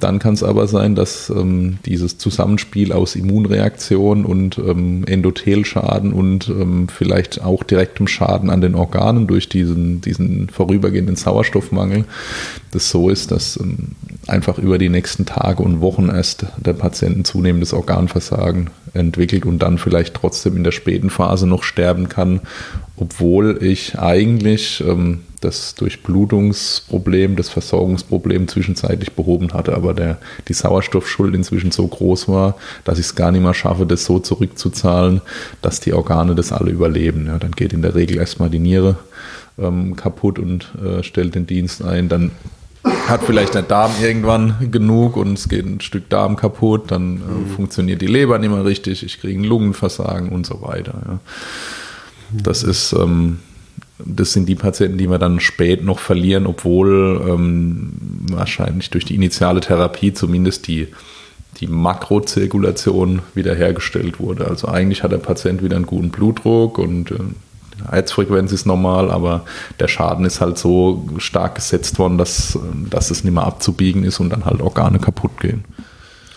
Dann 0.00 0.18
kann 0.18 0.34
es 0.34 0.42
aber 0.42 0.66
sein, 0.66 0.94
dass 0.94 1.30
ähm, 1.30 1.78
dieses 1.84 2.18
Zusammenspiel 2.18 2.92
aus 2.92 3.14
Immunreaktion 3.14 4.24
und 4.24 4.58
ähm, 4.58 5.04
Endothelschaden 5.06 6.12
und 6.12 6.48
ähm, 6.48 6.88
vielleicht 6.88 7.42
auch 7.42 7.62
direktem 7.62 8.08
Schaden 8.08 8.50
an 8.50 8.60
den 8.60 8.74
Organen 8.74 9.26
durch 9.26 9.48
diesen, 9.48 10.00
diesen 10.00 10.48
vorübergehenden 10.48 11.16
Sauerstoffmangel, 11.16 12.04
das 12.72 12.90
so 12.90 13.10
ist, 13.10 13.30
dass 13.30 13.60
ähm, 13.60 13.92
einfach 14.26 14.58
über 14.58 14.78
die 14.78 14.88
nächsten 14.88 15.26
Tage 15.26 15.62
und 15.62 15.80
Wochen 15.80 16.08
erst 16.08 16.46
der 16.56 16.72
Patient 16.72 17.18
ein 17.18 17.24
zunehmendes 17.24 17.72
Organversagen 17.72 18.70
entwickelt 18.94 19.46
und 19.46 19.60
dann 19.60 19.78
vielleicht 19.78 20.14
trotzdem 20.14 20.56
in 20.56 20.64
der 20.64 20.72
späten 20.72 21.10
Phase 21.10 21.46
noch 21.46 21.62
sterben 21.62 22.08
kann 22.08 22.40
obwohl 23.02 23.58
ich 23.60 23.98
eigentlich 23.98 24.80
ähm, 24.86 25.22
das 25.40 25.74
Durchblutungsproblem, 25.74 27.34
das 27.34 27.48
Versorgungsproblem 27.48 28.46
zwischenzeitlich 28.46 29.14
behoben 29.14 29.54
hatte, 29.54 29.74
aber 29.74 29.92
der, 29.92 30.18
die 30.46 30.52
Sauerstoffschuld 30.52 31.34
inzwischen 31.34 31.72
so 31.72 31.84
groß 31.84 32.28
war, 32.28 32.54
dass 32.84 33.00
ich 33.00 33.06
es 33.06 33.14
gar 33.16 33.32
nicht 33.32 33.42
mehr 33.42 33.54
schaffe, 33.54 33.86
das 33.86 34.04
so 34.04 34.20
zurückzuzahlen, 34.20 35.20
dass 35.62 35.80
die 35.80 35.92
Organe 35.92 36.36
das 36.36 36.52
alle 36.52 36.70
überleben. 36.70 37.26
Ja, 37.26 37.38
dann 37.38 37.50
geht 37.50 37.72
in 37.72 37.82
der 37.82 37.96
Regel 37.96 38.18
erstmal 38.18 38.50
die 38.50 38.60
Niere 38.60 38.98
ähm, 39.58 39.96
kaputt 39.96 40.38
und 40.38 40.72
äh, 40.80 41.02
stellt 41.02 41.34
den 41.34 41.48
Dienst 41.48 41.82
ein. 41.82 42.08
Dann 42.08 42.30
hat 43.08 43.24
vielleicht 43.24 43.54
der 43.54 43.62
Darm 43.62 43.90
irgendwann 44.00 44.70
genug 44.70 45.16
und 45.16 45.32
es 45.32 45.48
geht 45.48 45.66
ein 45.66 45.80
Stück 45.80 46.08
Darm 46.08 46.36
kaputt, 46.36 46.92
dann 46.92 47.16
äh, 47.16 47.32
mhm. 47.32 47.46
funktioniert 47.48 48.00
die 48.00 48.06
Leber 48.06 48.38
nicht 48.38 48.50
mehr 48.50 48.64
richtig, 48.64 49.02
ich 49.02 49.20
kriege 49.20 49.40
ein 49.40 49.44
Lungenversagen 49.44 50.28
und 50.28 50.46
so 50.46 50.62
weiter. 50.62 51.02
Ja. 51.04 51.18
Das 52.42 52.62
ist 52.62 52.92
ähm, 52.92 53.38
das 54.06 54.32
sind 54.32 54.48
die 54.48 54.54
Patienten, 54.54 54.98
die 54.98 55.08
wir 55.08 55.18
dann 55.18 55.40
spät 55.40 55.84
noch 55.84 55.98
verlieren, 55.98 56.46
obwohl 56.46 57.20
ähm, 57.28 57.92
wahrscheinlich 58.30 58.90
durch 58.90 59.04
die 59.04 59.14
initiale 59.14 59.60
Therapie 59.60 60.12
zumindest 60.12 60.66
die, 60.66 60.88
die 61.60 61.66
Makrozirkulation 61.66 63.22
wiederhergestellt 63.34 64.20
wurde. 64.20 64.48
Also 64.48 64.68
eigentlich 64.68 65.02
hat 65.02 65.12
der 65.12 65.18
Patient 65.18 65.62
wieder 65.62 65.76
einen 65.76 65.86
guten 65.86 66.10
Blutdruck 66.10 66.78
und 66.78 67.10
äh, 67.10 67.16
die 67.78 67.90
Heizfrequenz 67.90 68.52
ist 68.52 68.66
normal, 68.66 69.10
aber 69.10 69.44
der 69.80 69.88
Schaden 69.88 70.24
ist 70.24 70.40
halt 70.40 70.58
so 70.58 71.08
stark 71.18 71.56
gesetzt 71.56 71.98
worden, 71.98 72.18
dass, 72.18 72.58
dass 72.90 73.10
es 73.10 73.24
nicht 73.24 73.34
mehr 73.34 73.44
abzubiegen 73.44 74.04
ist 74.04 74.20
und 74.20 74.30
dann 74.30 74.44
halt 74.44 74.60
Organe 74.60 74.98
kaputt 74.98 75.40
gehen. 75.40 75.64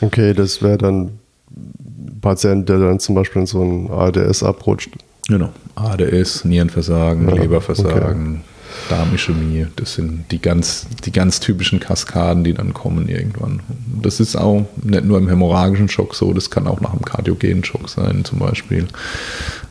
Okay, 0.01 0.33
das 0.33 0.61
wäre 0.61 0.77
dann 0.77 1.11
ein 1.51 2.19
Patient, 2.21 2.67
der 2.69 2.79
dann 2.79 2.99
zum 2.99 3.15
Beispiel 3.15 3.41
in 3.41 3.45
so 3.45 3.61
ein 3.61 3.89
ADS 3.91 4.43
abrutscht. 4.43 4.91
Genau. 5.28 5.51
ADS, 5.76 6.45
Nierenversagen, 6.45 7.28
ja, 7.28 7.36
Leberversagen, 7.36 8.36
okay. 8.36 8.89
Darmischämie, 8.89 9.67
das 9.76 9.95
sind 9.95 10.26
die 10.32 10.39
ganz, 10.39 10.88
die 11.03 11.11
ganz 11.11 11.39
typischen 11.39 11.80
Kaskaden, 11.80 12.43
die 12.43 12.53
dann 12.53 12.73
kommen 12.73 13.07
irgendwann. 13.07 13.61
Das 14.01 14.19
ist 14.19 14.36
auch 14.36 14.65
nicht 14.84 15.05
nur 15.05 15.17
im 15.17 15.28
hämorrhagischen 15.28 15.89
Schock 15.89 16.13
so, 16.13 16.34
das 16.34 16.51
kann 16.51 16.67
auch 16.67 16.82
nach 16.82 16.91
einem 16.91 17.03
kardiogenen 17.03 17.63
Schock 17.63 17.89
sein, 17.89 18.23
zum 18.26 18.39
Beispiel. 18.39 18.88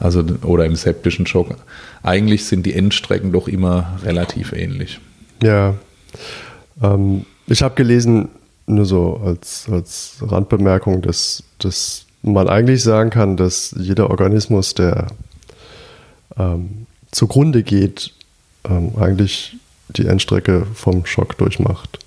Also, 0.01 0.25
oder 0.43 0.65
im 0.65 0.75
septischen 0.75 1.27
Schock. 1.27 1.55
Eigentlich 2.03 2.45
sind 2.47 2.67
die 2.67 2.75
Endstrecken 2.75 3.31
doch 3.33 3.47
immer 3.47 3.99
relativ 4.05 4.53
ähnlich. 4.53 4.99
Ja. 5.43 5.75
Ähm, 6.83 7.25
ich 7.47 7.63
habe 7.63 7.75
gelesen, 7.75 8.29
nur 8.67 8.87
so 8.87 9.21
als, 9.25 9.67
als 9.71 10.17
Randbemerkung, 10.21 11.03
dass, 11.03 11.43
dass 11.59 12.07
man 12.23 12.49
eigentlich 12.49 12.83
sagen 12.83 13.11
kann, 13.11 13.37
dass 13.37 13.75
jeder 13.79 14.11
Organismus, 14.11 14.75
der 14.75 15.09
ähm, 16.39 16.87
zugrunde 17.11 17.63
geht, 17.63 18.13
ähm, 18.65 18.93
eigentlich 18.99 19.57
die 19.89 20.07
Endstrecke 20.07 20.67
vom 20.75 21.07
Schock 21.07 21.37
durchmacht. 21.39 21.99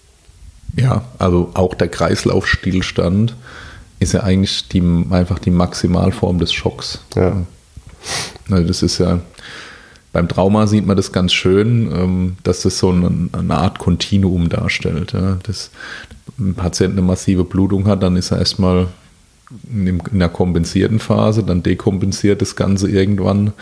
Ja, 0.75 1.05
also 1.17 1.51
auch 1.53 1.73
der 1.73 1.87
Kreislaufstillstand 1.87 3.35
ist 3.99 4.13
ja 4.13 4.21
eigentlich 4.21 4.67
die, 4.67 4.81
einfach 5.09 5.39
die 5.39 5.49
Maximalform 5.49 6.39
des 6.39 6.53
Schocks. 6.53 6.99
Ja. 7.15 7.45
Also 8.49 8.67
das 8.67 8.83
ist 8.83 8.99
ja, 8.99 9.19
beim 10.13 10.27
Trauma 10.27 10.67
sieht 10.67 10.85
man 10.85 10.97
das 10.97 11.11
ganz 11.11 11.33
schön, 11.33 11.91
ähm, 11.91 12.37
dass 12.43 12.61
das 12.61 12.77
so 12.79 12.91
eine, 12.91 13.29
eine 13.31 13.55
Art 13.55 13.79
Kontinuum 13.79 14.49
darstellt. 14.49 15.13
Ja. 15.13 15.37
Das, 15.43 15.71
ein 16.39 16.53
Patient 16.53 16.91
eine 16.93 17.01
massive 17.01 17.43
Blutung 17.43 17.87
hat, 17.87 18.03
dann 18.03 18.15
ist 18.15 18.31
er 18.31 18.39
erstmal 18.39 18.87
in 19.71 20.19
der 20.19 20.29
kompensierten 20.29 20.99
Phase, 20.99 21.43
dann 21.43 21.63
dekompensiert 21.63 22.41
das 22.41 22.55
Ganze 22.55 22.89
irgendwann. 22.89 23.53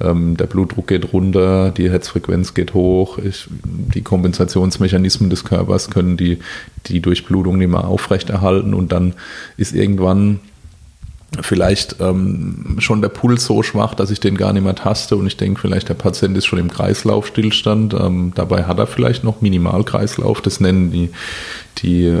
Ähm, 0.00 0.36
der 0.36 0.46
Blutdruck 0.46 0.88
geht 0.88 1.12
runter, 1.12 1.70
die 1.70 1.90
Herzfrequenz 1.90 2.54
geht 2.54 2.74
hoch, 2.74 3.18
ich, 3.18 3.48
die 3.64 4.02
Kompensationsmechanismen 4.02 5.30
des 5.30 5.44
Körpers 5.44 5.90
können 5.90 6.16
die, 6.16 6.38
die 6.86 7.00
Durchblutung 7.00 7.58
nicht 7.58 7.70
mehr 7.70 7.86
aufrechterhalten 7.86 8.74
und 8.74 8.90
dann 8.90 9.14
ist 9.56 9.74
irgendwann 9.74 10.40
vielleicht 11.40 11.96
ähm, 12.00 12.76
schon 12.78 13.02
der 13.02 13.10
Puls 13.10 13.44
so 13.44 13.62
schwach, 13.62 13.94
dass 13.94 14.10
ich 14.10 14.20
den 14.20 14.36
gar 14.36 14.52
nicht 14.52 14.64
mehr 14.64 14.74
taste 14.74 15.16
und 15.16 15.26
ich 15.26 15.36
denke, 15.36 15.60
vielleicht 15.60 15.88
der 15.88 15.94
Patient 15.94 16.36
ist 16.36 16.46
schon 16.46 16.58
im 16.58 16.70
Kreislaufstillstand. 16.70 17.94
Ähm, 17.94 18.32
dabei 18.34 18.64
hat 18.64 18.78
er 18.78 18.86
vielleicht 18.86 19.24
noch 19.24 19.40
Minimalkreislauf. 19.40 20.40
Das 20.40 20.60
nennen 20.60 20.90
die, 20.90 21.10
die 21.78 22.06
äh, 22.06 22.20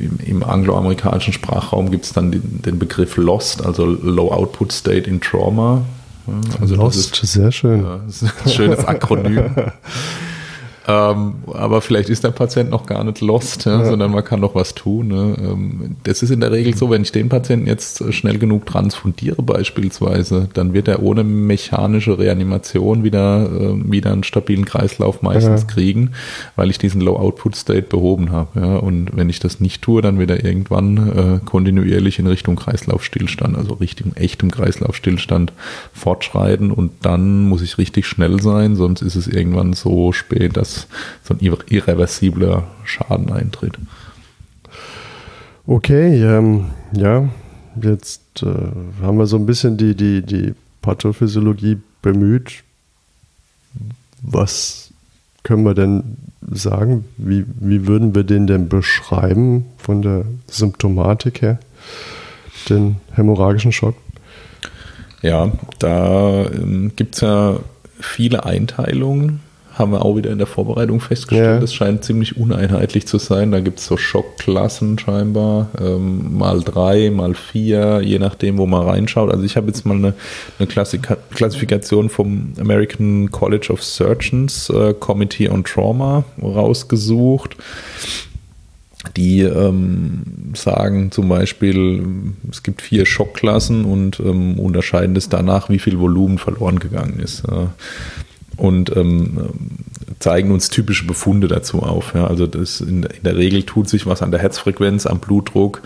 im, 0.00 0.18
im 0.24 0.42
angloamerikanischen 0.42 1.32
Sprachraum 1.32 1.90
gibt 1.90 2.04
es 2.04 2.12
dann 2.12 2.30
den, 2.30 2.62
den, 2.62 2.78
Begriff 2.78 3.16
Lost, 3.16 3.64
also 3.64 3.84
Low 3.86 4.30
Output 4.30 4.72
State 4.72 5.10
in 5.10 5.20
Trauma. 5.20 5.82
Also 6.60 6.76
Lost, 6.76 7.22
ist, 7.22 7.32
sehr 7.32 7.52
schön. 7.52 7.82
Ja, 7.82 8.00
das 8.06 8.22
ist 8.22 8.32
ein 8.44 8.50
schönes 8.50 8.84
Akronym. 8.84 9.50
Ähm, 10.86 11.36
aber 11.46 11.80
vielleicht 11.80 12.10
ist 12.10 12.24
der 12.24 12.30
Patient 12.30 12.68
noch 12.70 12.84
gar 12.84 13.04
nicht 13.04 13.22
lost, 13.22 13.64
ja, 13.64 13.80
ja. 13.80 13.84
sondern 13.86 14.10
man 14.10 14.22
kann 14.22 14.40
noch 14.40 14.54
was 14.54 14.74
tun. 14.74 15.08
Ne? 15.08 15.34
Ähm, 15.38 15.96
das 16.02 16.22
ist 16.22 16.30
in 16.30 16.40
der 16.40 16.52
Regel 16.52 16.76
so, 16.76 16.90
wenn 16.90 17.02
ich 17.02 17.12
den 17.12 17.30
Patienten 17.30 17.66
jetzt 17.66 18.12
schnell 18.12 18.38
genug 18.38 18.66
transfundiere 18.66 19.42
beispielsweise, 19.42 20.48
dann 20.52 20.74
wird 20.74 20.88
er 20.88 21.02
ohne 21.02 21.24
mechanische 21.24 22.18
Reanimation 22.18 23.02
wieder, 23.02 23.48
äh, 23.50 23.90
wieder 23.90 24.12
einen 24.12 24.24
stabilen 24.24 24.66
Kreislauf 24.66 25.22
meistens 25.22 25.62
ja. 25.62 25.66
kriegen, 25.68 26.10
weil 26.54 26.68
ich 26.68 26.78
diesen 26.78 27.00
Low-Output-State 27.00 27.88
behoben 27.88 28.30
habe. 28.30 28.60
Ja? 28.60 28.76
Und 28.76 29.16
wenn 29.16 29.30
ich 29.30 29.40
das 29.40 29.60
nicht 29.60 29.80
tue, 29.80 30.02
dann 30.02 30.18
wird 30.18 30.30
er 30.30 30.44
irgendwann 30.44 30.96
äh, 30.96 31.44
kontinuierlich 31.46 32.18
in 32.18 32.26
Richtung 32.26 32.56
Kreislaufstillstand, 32.56 33.56
also 33.56 33.74
Richtung 33.74 34.12
echtem 34.16 34.50
Kreislaufstillstand 34.50 35.54
fortschreiten 35.94 36.70
und 36.70 36.92
dann 37.00 37.48
muss 37.48 37.62
ich 37.62 37.78
richtig 37.78 38.06
schnell 38.06 38.42
sein, 38.42 38.76
sonst 38.76 39.00
ist 39.00 39.14
es 39.14 39.28
irgendwann 39.28 39.72
so 39.72 40.12
spät, 40.12 40.56
dass 40.58 40.73
so 41.22 41.34
ein 41.34 41.40
irreversibler 41.40 42.64
Schaden 42.84 43.32
eintritt. 43.32 43.78
Okay, 45.66 46.22
ähm, 46.22 46.66
ja, 46.92 47.28
jetzt 47.80 48.42
äh, 48.42 49.02
haben 49.02 49.18
wir 49.18 49.26
so 49.26 49.36
ein 49.36 49.46
bisschen 49.46 49.76
die, 49.76 49.94
die, 49.94 50.22
die 50.22 50.54
Pathophysiologie 50.82 51.78
bemüht. 52.02 52.62
Was 54.20 54.90
können 55.42 55.64
wir 55.64 55.74
denn 55.74 56.16
sagen? 56.50 57.04
Wie, 57.16 57.44
wie 57.60 57.86
würden 57.86 58.14
wir 58.14 58.24
den 58.24 58.46
denn 58.46 58.68
beschreiben 58.68 59.64
von 59.78 60.02
der 60.02 60.24
Symptomatik 60.48 61.40
her, 61.40 61.58
den 62.68 62.96
hämorrhagischen 63.12 63.72
Schock? 63.72 63.96
Ja, 65.22 65.50
da 65.78 66.44
ähm, 66.44 66.92
gibt 66.96 67.14
es 67.14 67.22
ja 67.22 67.58
viele 67.98 68.44
Einteilungen 68.44 69.40
haben 69.74 69.92
wir 69.92 70.04
auch 70.04 70.16
wieder 70.16 70.30
in 70.30 70.38
der 70.38 70.46
Vorbereitung 70.46 71.00
festgestellt. 71.00 71.62
Das 71.62 71.74
scheint 71.74 72.04
ziemlich 72.04 72.36
uneinheitlich 72.36 73.06
zu 73.06 73.18
sein. 73.18 73.50
Da 73.50 73.60
gibt 73.60 73.80
es 73.80 73.86
so 73.86 73.96
Schockklassen 73.96 74.98
scheinbar, 74.98 75.68
ähm, 75.80 76.38
mal 76.38 76.60
drei, 76.60 77.10
mal 77.10 77.34
vier, 77.34 78.00
je 78.02 78.18
nachdem, 78.18 78.58
wo 78.58 78.66
man 78.66 78.86
reinschaut. 78.86 79.32
Also 79.32 79.44
ich 79.44 79.56
habe 79.56 79.66
jetzt 79.66 79.84
mal 79.84 79.96
eine, 79.96 80.14
eine 80.58 80.68
Klassika 80.68 81.16
Klassifikation 81.34 82.08
vom 82.08 82.52
American 82.58 83.30
College 83.32 83.72
of 83.72 83.82
Surgeons 83.82 84.70
äh, 84.70 84.94
Committee 84.94 85.48
on 85.48 85.64
Trauma 85.64 86.24
rausgesucht. 86.40 87.56
Die 89.16 89.42
ähm, 89.42 90.22
sagen 90.54 91.10
zum 91.10 91.28
Beispiel, 91.28 92.02
es 92.50 92.62
gibt 92.62 92.80
vier 92.80 93.04
Schockklassen 93.04 93.84
und 93.84 94.18
ähm, 94.20 94.58
unterscheiden 94.58 95.14
es 95.16 95.28
danach, 95.28 95.68
wie 95.68 95.78
viel 95.78 95.98
Volumen 95.98 96.38
verloren 96.38 96.78
gegangen 96.78 97.20
ist. 97.20 97.44
Äh, 97.44 97.66
und 98.56 98.94
ähm, 98.96 99.50
zeigen 100.18 100.50
uns 100.50 100.70
typische 100.70 101.06
Befunde 101.06 101.48
dazu 101.48 101.82
auf. 101.82 102.14
Ja. 102.14 102.26
Also 102.26 102.46
das 102.46 102.80
in, 102.80 103.02
in, 103.02 103.22
der 103.22 103.36
Regel 103.36 103.62
tut 103.64 103.88
sich 103.88 104.06
was 104.06 104.22
an 104.22 104.30
der 104.30 104.40
Herzfrequenz, 104.40 105.06
am 105.06 105.18
Blutdruck, 105.18 105.82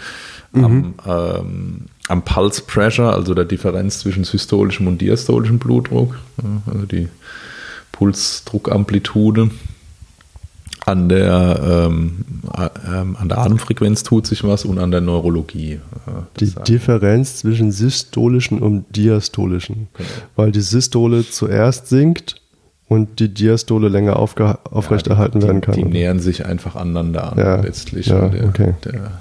mhm. 0.53 0.65
am, 0.65 0.95
ähm, 1.07 1.81
am 2.09 2.23
Pulse 2.23 2.63
Pressure, 2.63 3.13
also 3.13 3.35
der 3.35 3.45
Differenz 3.45 4.01
zwischen 4.01 4.25
systolischem 4.25 4.87
und 4.87 5.01
diastolischem 5.01 5.59
Blutdruck, 5.59 6.19
ja, 6.43 6.73
also 6.73 6.87
die 6.87 7.09
Pulsdruckamplitude. 7.93 9.51
An 10.87 11.11
der, 11.11 11.91
ähm, 11.91 12.25
ähm, 12.87 13.17
an 13.21 13.29
der 13.29 13.39
Atemfrequenz 13.39 14.05
tut 14.05 14.27
sich 14.27 14.43
was 14.43 14.65
und 14.65 14.79
an 14.79 14.91
der 14.91 15.03
Neurologie. 15.03 15.81
die 16.41 16.55
Differenz 16.67 17.37
zwischen 17.37 17.73
systolischen 17.73 18.61
und 18.61 18.87
diastolischen. 18.97 19.89
Genau. 19.93 20.09
Weil 20.37 20.53
die 20.53 20.63
Systole 20.63 21.29
zuerst 21.29 21.89
sinkt 21.89 22.41
und 22.89 23.21
die 23.21 23.33
Diastole 23.33 23.89
länger 23.89 24.19
aufrechterhalten 24.19 25.41
ja, 25.41 25.47
werden 25.47 25.61
kann. 25.61 25.75
Die 25.75 25.85
nähern 25.85 26.21
sich 26.21 26.47
einfach 26.47 26.75
aneinander 26.75 27.33
an 27.33 27.39
ja, 27.39 27.61
letztlich. 27.61 28.07
Ja, 28.07 28.29
der, 28.29 28.45
okay. 28.49 28.75
der, 28.85 29.13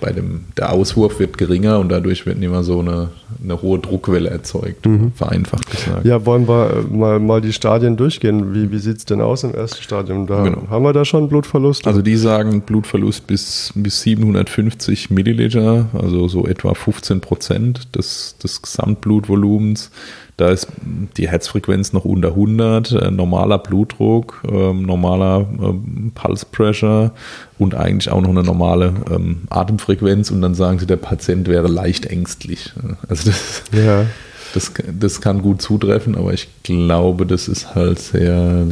bei 0.00 0.12
dem, 0.12 0.44
der 0.56 0.72
Auswurf 0.72 1.18
wird 1.18 1.38
geringer 1.38 1.78
und 1.78 1.90
dadurch 1.90 2.26
wird 2.26 2.38
nicht 2.38 2.50
mehr 2.50 2.62
so 2.62 2.80
eine, 2.80 3.08
eine 3.42 3.62
hohe 3.62 3.78
Druckwelle 3.78 4.28
erzeugt, 4.28 4.86
mhm. 4.86 5.12
vereinfacht 5.14 5.70
gesagt. 5.70 6.04
Ja, 6.04 6.26
wollen 6.26 6.46
wir 6.48 6.84
mal, 6.90 7.18
mal 7.18 7.40
die 7.40 7.52
Stadien 7.52 7.96
durchgehen. 7.96 8.54
Wie, 8.54 8.70
wie 8.70 8.78
sieht 8.78 8.98
es 8.98 9.04
denn 9.04 9.20
aus 9.20 9.44
im 9.44 9.54
ersten 9.54 9.82
Stadium? 9.82 10.26
Da, 10.26 10.42
genau. 10.42 10.68
Haben 10.68 10.84
wir 10.84 10.92
da 10.92 11.04
schon 11.04 11.28
Blutverlust? 11.28 11.86
Also 11.86 12.02
die 12.02 12.16
sagen 12.16 12.62
Blutverlust 12.62 13.26
bis, 13.26 13.72
bis 13.74 14.02
750 14.02 15.10
Milliliter, 15.10 15.86
also 15.94 16.28
so 16.28 16.46
etwa 16.46 16.74
15 16.74 17.20
Prozent 17.20 17.94
des, 17.96 18.36
des 18.42 18.60
Gesamtblutvolumens. 18.62 19.90
Da 20.38 20.48
ist 20.48 20.68
die 21.16 21.28
Herzfrequenz 21.28 21.92
noch 21.92 22.04
unter 22.04 22.28
100, 22.28 22.92
äh, 22.92 23.10
normaler 23.10 23.58
Blutdruck, 23.58 24.42
äh, 24.50 24.72
normaler 24.72 25.46
ähm, 25.60 26.12
Pulse 26.14 26.46
Pressure 26.50 27.12
und 27.58 27.74
eigentlich 27.74 28.10
auch 28.10 28.22
noch 28.22 28.30
eine 28.30 28.42
normale 28.42 28.94
ähm, 29.10 29.42
Atemfrequenz 29.50 30.30
und 30.30 30.40
dann 30.40 30.54
sagen 30.54 30.78
sie, 30.78 30.86
der 30.86 30.96
Patient 30.96 31.48
wäre 31.48 31.68
leicht 31.68 32.06
ängstlich. 32.06 32.72
Also 33.08 33.30
das, 33.30 33.62
ja. 33.72 34.06
das, 34.54 34.72
das 34.98 35.20
kann 35.20 35.42
gut 35.42 35.60
zutreffen, 35.60 36.16
aber 36.16 36.32
ich 36.32 36.48
glaube, 36.62 37.26
das 37.26 37.46
ist 37.46 37.74
halt 37.74 37.98
sehr, 37.98 38.66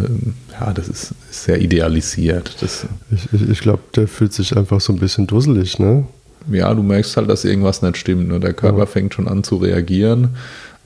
ja, 0.58 0.72
das 0.72 0.88
ist 0.88 1.14
sehr 1.30 1.60
idealisiert. 1.60 2.56
Das, 2.62 2.86
ich 3.10 3.28
ich, 3.34 3.50
ich 3.50 3.60
glaube, 3.60 3.82
der 3.94 4.08
fühlt 4.08 4.32
sich 4.32 4.56
einfach 4.56 4.80
so 4.80 4.94
ein 4.94 4.98
bisschen 4.98 5.26
dusselig, 5.26 5.78
ne? 5.78 6.06
Ja, 6.50 6.72
du 6.72 6.82
merkst 6.82 7.18
halt, 7.18 7.28
dass 7.28 7.44
irgendwas 7.44 7.82
nicht 7.82 7.98
stimmt. 7.98 8.28
Ne? 8.28 8.40
Der 8.40 8.54
Körper 8.54 8.78
ja. 8.78 8.86
fängt 8.86 9.12
schon 9.12 9.28
an 9.28 9.44
zu 9.44 9.56
reagieren 9.56 10.30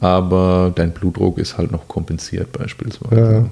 aber 0.04 0.70
dein 0.74 0.92
Blutdruck 0.92 1.38
ist 1.38 1.56
halt 1.56 1.72
noch 1.72 1.88
kompensiert 1.88 2.52
beispielsweise. 2.52 3.16
Ja. 3.16 3.46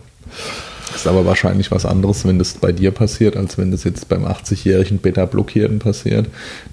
Ist 0.95 1.07
aber 1.07 1.25
wahrscheinlich 1.25 1.71
was 1.71 1.87
anderes, 1.87 2.27
wenn 2.27 2.39
das 2.39 2.53
bei 2.53 2.71
dir 2.71 2.91
passiert, 2.91 3.39
als 3.39 3.57
wenn 3.57 3.71
das 3.71 3.85
jetzt 3.85 4.11
beim 4.11 4.27
80-jährigen 4.27 4.99
Beta-Blockierten 4.99 5.79
passiert. 5.79 6.27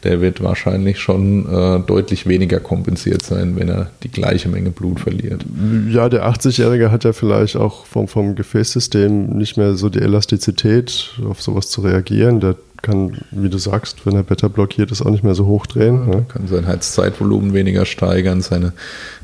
Der 0.04 0.20
wird 0.20 0.44
wahrscheinlich 0.44 1.00
schon 1.00 1.46
äh, 1.46 1.80
deutlich 1.80 2.28
weniger 2.28 2.60
kompensiert 2.60 3.22
sein, 3.22 3.56
wenn 3.56 3.70
er 3.70 3.92
die 4.04 4.12
gleiche 4.12 4.50
Menge 4.50 4.72
Blut 4.72 5.00
verliert. 5.00 5.46
Ja, 5.90 6.10
der 6.10 6.28
80-Jährige 6.28 6.92
hat 6.92 7.06
ja 7.06 7.14
vielleicht 7.14 7.56
auch 7.56 7.86
vom, 7.86 8.10
vom 8.10 8.36
Gefäßsystem 8.36 9.38
nicht 9.38 9.56
mehr 9.56 9.76
so 9.76 9.88
die 9.88 10.00
Elastizität, 10.00 11.12
auf 11.26 11.42
sowas 11.42 11.70
zu 11.70 11.80
reagieren. 11.80 12.42
Der 12.42 12.58
kann, 12.82 13.18
wie 13.32 13.50
du 13.50 13.58
sagst, 13.58 14.06
wenn 14.06 14.16
er 14.16 14.24
Beta 14.24 14.48
blockiert 14.48 14.92
ist, 14.92 15.02
auch 15.02 15.10
nicht 15.10 15.24
mehr 15.24 15.36
so 15.36 15.46
hochdrehen. 15.46 16.10
Ne? 16.10 16.26
Kann 16.28 16.48
sein 16.48 16.68
Heizzeitvolumen 16.68 17.54
weniger 17.54 17.86
steigern, 17.86 18.42
seine, 18.42 18.74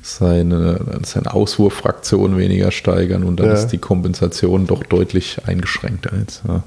seine, 0.02 1.00
seine 1.04 1.34
Auswurffraktion 1.34 2.38
weniger 2.38 2.72
steigern 2.72 3.24
und 3.24 3.40
dann 3.40 3.48
ja. 3.48 3.54
ist 3.54 3.68
die 3.68 3.78
Kompensation 3.78 4.68
doch 4.68 4.84
deutlich 4.84 5.40
eingeschränkter 5.46 6.12
jetzt. 6.18 6.44
Ja. 6.48 6.64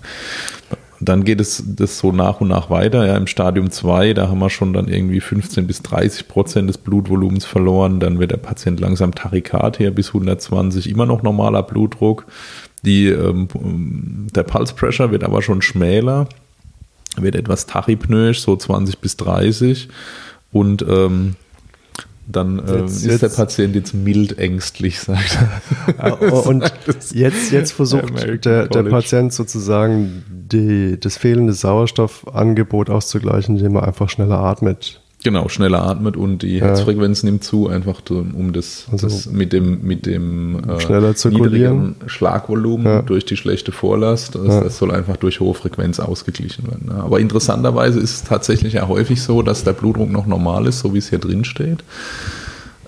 Dann 1.00 1.22
geht 1.22 1.40
es 1.40 1.62
das 1.64 1.98
so 1.98 2.10
nach 2.10 2.40
und 2.40 2.48
nach 2.48 2.70
weiter. 2.70 3.06
Ja, 3.06 3.16
Im 3.16 3.28
Stadium 3.28 3.70
2, 3.70 4.14
da 4.14 4.28
haben 4.28 4.40
wir 4.40 4.50
schon 4.50 4.72
dann 4.72 4.88
irgendwie 4.88 5.20
15 5.20 5.66
bis 5.66 5.82
30 5.82 6.26
Prozent 6.26 6.68
des 6.68 6.78
Blutvolumens 6.78 7.44
verloren. 7.44 8.00
Dann 8.00 8.18
wird 8.18 8.32
der 8.32 8.38
Patient 8.38 8.80
langsam 8.80 9.14
Tachykard 9.14 9.78
her 9.78 9.92
bis 9.92 10.08
120, 10.08 10.90
immer 10.90 11.06
noch 11.06 11.22
normaler 11.22 11.62
Blutdruck. 11.62 12.26
Die, 12.82 13.06
ähm, 13.08 13.48
der 14.34 14.42
Pulse 14.42 14.74
Pressure 14.74 15.10
wird 15.12 15.24
aber 15.24 15.42
schon 15.42 15.62
schmäler 15.62 16.28
wird 17.22 17.34
etwas 17.34 17.66
tachypnoisch, 17.66 18.40
so 18.40 18.56
20 18.56 18.98
bis 18.98 19.16
30 19.16 19.88
und 20.52 20.84
ähm, 20.88 21.36
dann 22.30 22.58
äh, 22.58 22.80
jetzt, 22.80 22.96
ist 22.96 23.04
jetzt, 23.04 23.22
der 23.22 23.28
Patient 23.28 23.74
jetzt 23.74 23.94
mild 23.94 24.38
ängstlich, 24.38 25.00
sagt 25.00 25.38
er. 25.96 26.04
Ah, 26.04 26.12
und 26.12 26.70
jetzt, 27.12 27.52
jetzt 27.52 27.72
versucht 27.72 28.44
der, 28.44 28.68
der, 28.68 28.82
Patient 28.82 29.32
sozusagen 29.32 30.24
die, 30.28 31.00
das 31.00 31.16
fehlende 31.16 31.54
Sauerstoffangebot 31.54 32.90
auszugleichen, 32.90 33.56
indem 33.56 33.76
er 33.76 33.86
einfach 33.86 34.10
schneller 34.10 34.40
atmet. 34.40 35.00
Genau, 35.24 35.48
schneller 35.48 35.82
atmet 35.82 36.16
und 36.16 36.42
die. 36.42 36.60
Herzfrequenz 36.60 37.24
nimmt 37.24 37.42
zu, 37.42 37.68
einfach 37.68 38.00
um 38.08 38.52
das, 38.52 38.86
also 38.92 39.08
das 39.08 39.26
mit 39.26 39.52
dem, 39.52 39.82
mit 39.82 40.06
dem 40.06 40.60
äh, 40.68 40.80
schneller 40.80 41.12
niedrigen 41.28 41.96
Schlagvolumen 42.06 42.86
ja. 42.86 43.02
durch 43.02 43.24
die 43.24 43.36
schlechte 43.36 43.72
Vorlast. 43.72 44.36
Das, 44.36 44.46
ja. 44.46 44.60
das, 44.62 44.78
soll 44.78 44.92
einfach 44.92 45.16
durch 45.16 45.40
hohe 45.40 45.54
Frequenz 45.54 45.98
ausgeglichen 45.98 46.68
werden. 46.68 46.92
Aber 46.92 47.18
interessanterweise 47.18 47.98
ist 47.98 48.14
es 48.14 48.24
tatsächlich 48.24 48.74
ja 48.74 48.86
häufig 48.86 49.20
so, 49.20 49.42
dass 49.42 49.64
der 49.64 49.72
Blutdruck 49.72 50.10
noch 50.10 50.26
normal 50.26 50.66
ist, 50.66 50.80
so 50.80 50.94
wie 50.94 50.98
es 50.98 51.08
hier 51.08 51.18
drin 51.18 51.44
steht. 51.44 51.82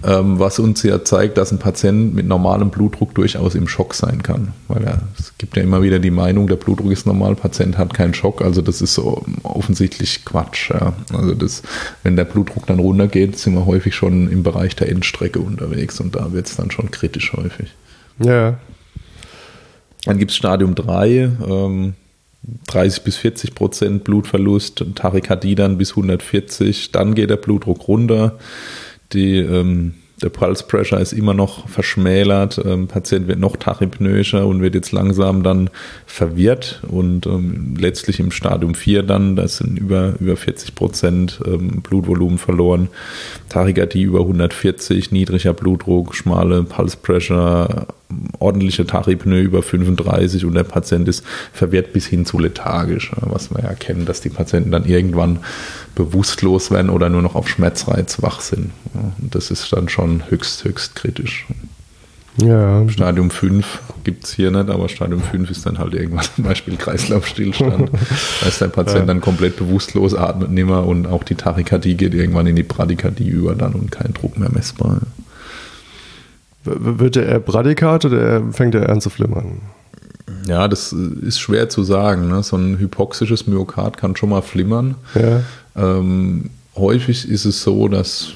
Ähm, 0.03 0.39
was 0.39 0.59
uns 0.59 0.83
ja 0.83 1.05
zeigt, 1.05 1.37
dass 1.37 1.53
ein 1.53 1.59
Patient 1.59 2.15
mit 2.15 2.27
normalem 2.27 2.71
Blutdruck 2.71 3.15
durchaus 3.15 3.55
im 3.55 3.69
Schock 3.69 3.93
sein 3.93 4.23
kann. 4.23 4.55
Weil 4.67 4.85
ja, 4.85 4.99
es 5.19 5.37
gibt 5.37 5.59
ja 5.59 5.63
immer 5.63 5.83
wieder 5.83 5.99
die 5.99 6.11
Meinung, 6.11 6.47
der 6.47 6.57
Blutdruck 6.57 6.91
ist 6.91 7.07
normal, 7.07 7.35
Patient 7.35 7.77
hat 7.77 7.93
keinen 7.93 8.15
Schock. 8.15 8.41
Also 8.41 8.63
das 8.63 8.81
ist 8.81 8.95
so 8.95 9.27
offensichtlich 9.43 10.25
Quatsch. 10.25 10.71
Ja. 10.71 10.95
Also 11.13 11.35
das, 11.35 11.63
wenn 12.03 12.17
der 12.17 12.25
Blutdruck 12.25 12.67
dann 12.67 12.79
runtergeht, 12.79 13.39
sind 13.39 13.55
wir 13.55 13.67
häufig 13.67 13.95
schon 13.95 14.31
im 14.31 14.43
Bereich 14.43 14.75
der 14.75 14.89
Endstrecke 14.89 15.41
unterwegs 15.41 16.01
und 16.01 16.17
da 16.17 16.33
wird 16.33 16.47
es 16.47 16.57
dann 16.57 16.71
schon 16.71 16.91
kritisch 16.91 17.35
häufig. 17.35 17.69
Ja. 18.25 18.59
Dann 20.07 20.17
gibt 20.17 20.31
es 20.31 20.37
Stadium 20.37 20.75
3, 20.75 21.31
ähm, 21.47 21.95
30 22.69 23.03
bis 23.03 23.17
40 23.17 23.55
Prozent 23.55 24.05
Blutverlust, 24.05 24.83
Tachykardie 24.95 25.57
dann 25.57 25.77
bis 25.77 25.91
140, 25.91 26.91
dann 26.91 27.15
geht 27.15 27.29
der 27.29 27.37
Blutdruck 27.37 27.87
runter 27.87 28.39
die, 29.13 29.39
ähm, 29.39 29.95
der 30.23 30.29
Pulse 30.29 30.65
Pressure 30.65 31.01
ist 31.01 31.13
immer 31.13 31.35
noch 31.35 31.69
verschmälert, 31.69 32.61
ähm, 32.65 32.89
Patient 32.89 33.27
wird 33.27 33.39
noch 33.39 33.57
tachypnoischer 33.57 34.47
und 34.47 34.61
wird 34.61 34.75
jetzt 34.75 34.93
langsam 34.93 35.43
dann 35.43 35.71
verwirrt 36.07 36.83
und 36.89 37.27
ähm, 37.27 37.75
letztlich 37.79 38.21
im 38.21 38.31
Stadium 38.31 38.75
4 38.75 39.03
dann, 39.03 39.37
das 39.37 39.59
sind 39.59 39.79
über, 39.79 40.15
über 40.21 40.37
40 40.37 40.75
Prozent 40.75 41.41
ähm, 41.47 41.83
Blutvolumen 41.83 42.39
verloren, 42.39 42.89
Tachykardie 43.49 44.03
über 44.03 44.21
140, 44.21 45.11
niedriger 45.11 45.55
Blutdruck, 45.55 46.15
schmale 46.15 46.65
Pulse 46.65 46.99
Pressure, 47.01 47.87
ordentliche 48.39 48.87
Tachypnoe 48.87 49.41
über 49.41 49.63
35 49.63 50.45
und 50.45 50.55
der 50.55 50.65
Patient 50.65 51.09
ist 51.09 51.25
verwirrt 51.53 51.93
bis 51.93 52.07
hin 52.07 52.27
zu 52.27 52.39
lethargisch, 52.39 53.13
was 53.21 53.51
wir 53.51 53.63
ja 53.63 53.75
kennen, 53.75 54.07
dass 54.07 54.21
die 54.21 54.31
Patienten 54.31 54.71
dann 54.71 54.85
irgendwann 54.85 55.41
bewusstlos 55.95 56.71
werden 56.71 56.91
oder 56.91 57.09
nur 57.09 57.23
noch 57.23 57.35
auf 57.35 57.49
Schmerzreiz 57.49 58.23
wach 58.23 58.41
sind. 58.41 58.71
Und 59.21 59.35
das 59.35 59.51
ist 59.51 59.73
dann 59.73 59.89
schon 59.89 60.31
höchst, 60.31 60.65
höchst 60.65 60.97
kritisch. 60.97 61.47
Ja. 62.37 62.89
Stadium 62.89 63.31
5 63.31 63.81
gibt 64.05 64.25
es 64.25 64.33
hier 64.33 64.51
nicht, 64.51 64.71
aber 64.71 64.89
Stadium 64.89 65.21
5 65.21 65.51
ist 65.51 65.67
dann 65.67 65.79
halt 65.79 65.95
irgendwann 65.95 66.25
zum 66.35 66.45
Beispiel 66.45 66.77
Kreislaufstillstand. 66.77 67.91
da 68.41 68.49
ist 68.49 68.61
der 68.61 68.69
Patient 68.69 69.01
ja. 69.01 69.07
dann 69.07 69.21
komplett 69.21 69.57
bewusstlos, 69.57 70.15
atmet 70.15 70.51
nimmer 70.51 70.87
und 70.87 71.07
auch 71.07 71.25
die 71.25 71.35
Tachykardie 71.35 71.97
geht 71.97 72.15
irgendwann 72.15 72.47
in 72.47 72.57
die 72.57 72.63
Bradykardie 72.63 73.29
über 73.29 73.55
dann 73.55 73.73
und 73.73 73.91
kein 73.91 74.15
Druck 74.15 74.39
mehr 74.39 74.51
messbar. 74.51 75.01
Wird 76.65 77.17
er 77.17 77.41
Bradykat 77.41 78.05
oder 78.05 78.43
fängt 78.53 78.75
er 78.75 78.89
an 78.91 79.01
zu 79.01 79.11
flimmern? 79.11 79.63
Ja, 80.47 80.69
das 80.69 80.93
ist 80.93 81.41
schwer 81.41 81.69
zu 81.69 81.83
sagen. 81.85 82.29
Ne? 82.29 82.43
So 82.43 82.57
ein 82.57 82.79
hypoxisches 82.79 83.47
Myokard 83.47 83.97
kann 83.97 84.17
schon 84.17 84.31
mal 84.31 84.43
flimmern. 84.43 84.97
Ja. 85.15 85.43
Ähm, 85.77 86.51
häufig 86.77 87.29
ist 87.29 87.45
es 87.45 87.63
so, 87.63 87.89
dass 87.89 88.33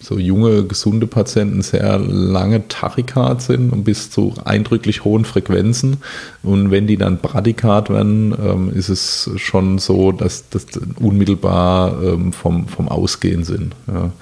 so 0.00 0.18
junge, 0.18 0.64
gesunde 0.64 1.06
Patienten 1.06 1.62
sehr 1.62 1.98
lange 1.98 2.66
Tachykard 2.68 3.42
sind 3.42 3.72
und 3.72 3.84
bis 3.84 4.10
zu 4.10 4.34
eindrücklich 4.44 5.04
hohen 5.04 5.24
Frequenzen. 5.24 5.98
Und 6.42 6.70
wenn 6.70 6.86
die 6.86 6.96
dann 6.96 7.18
Bradykard 7.18 7.90
werden, 7.90 8.34
ähm, 8.40 8.72
ist 8.72 8.88
es 8.88 9.30
schon 9.36 9.78
so, 9.78 10.12
dass 10.12 10.48
das 10.50 10.66
unmittelbar 11.00 12.02
ähm, 12.02 12.32
vom, 12.32 12.68
vom 12.68 12.88
Ausgehen 12.88 13.44
sind. 13.44 13.74
Ja. 13.86 14.12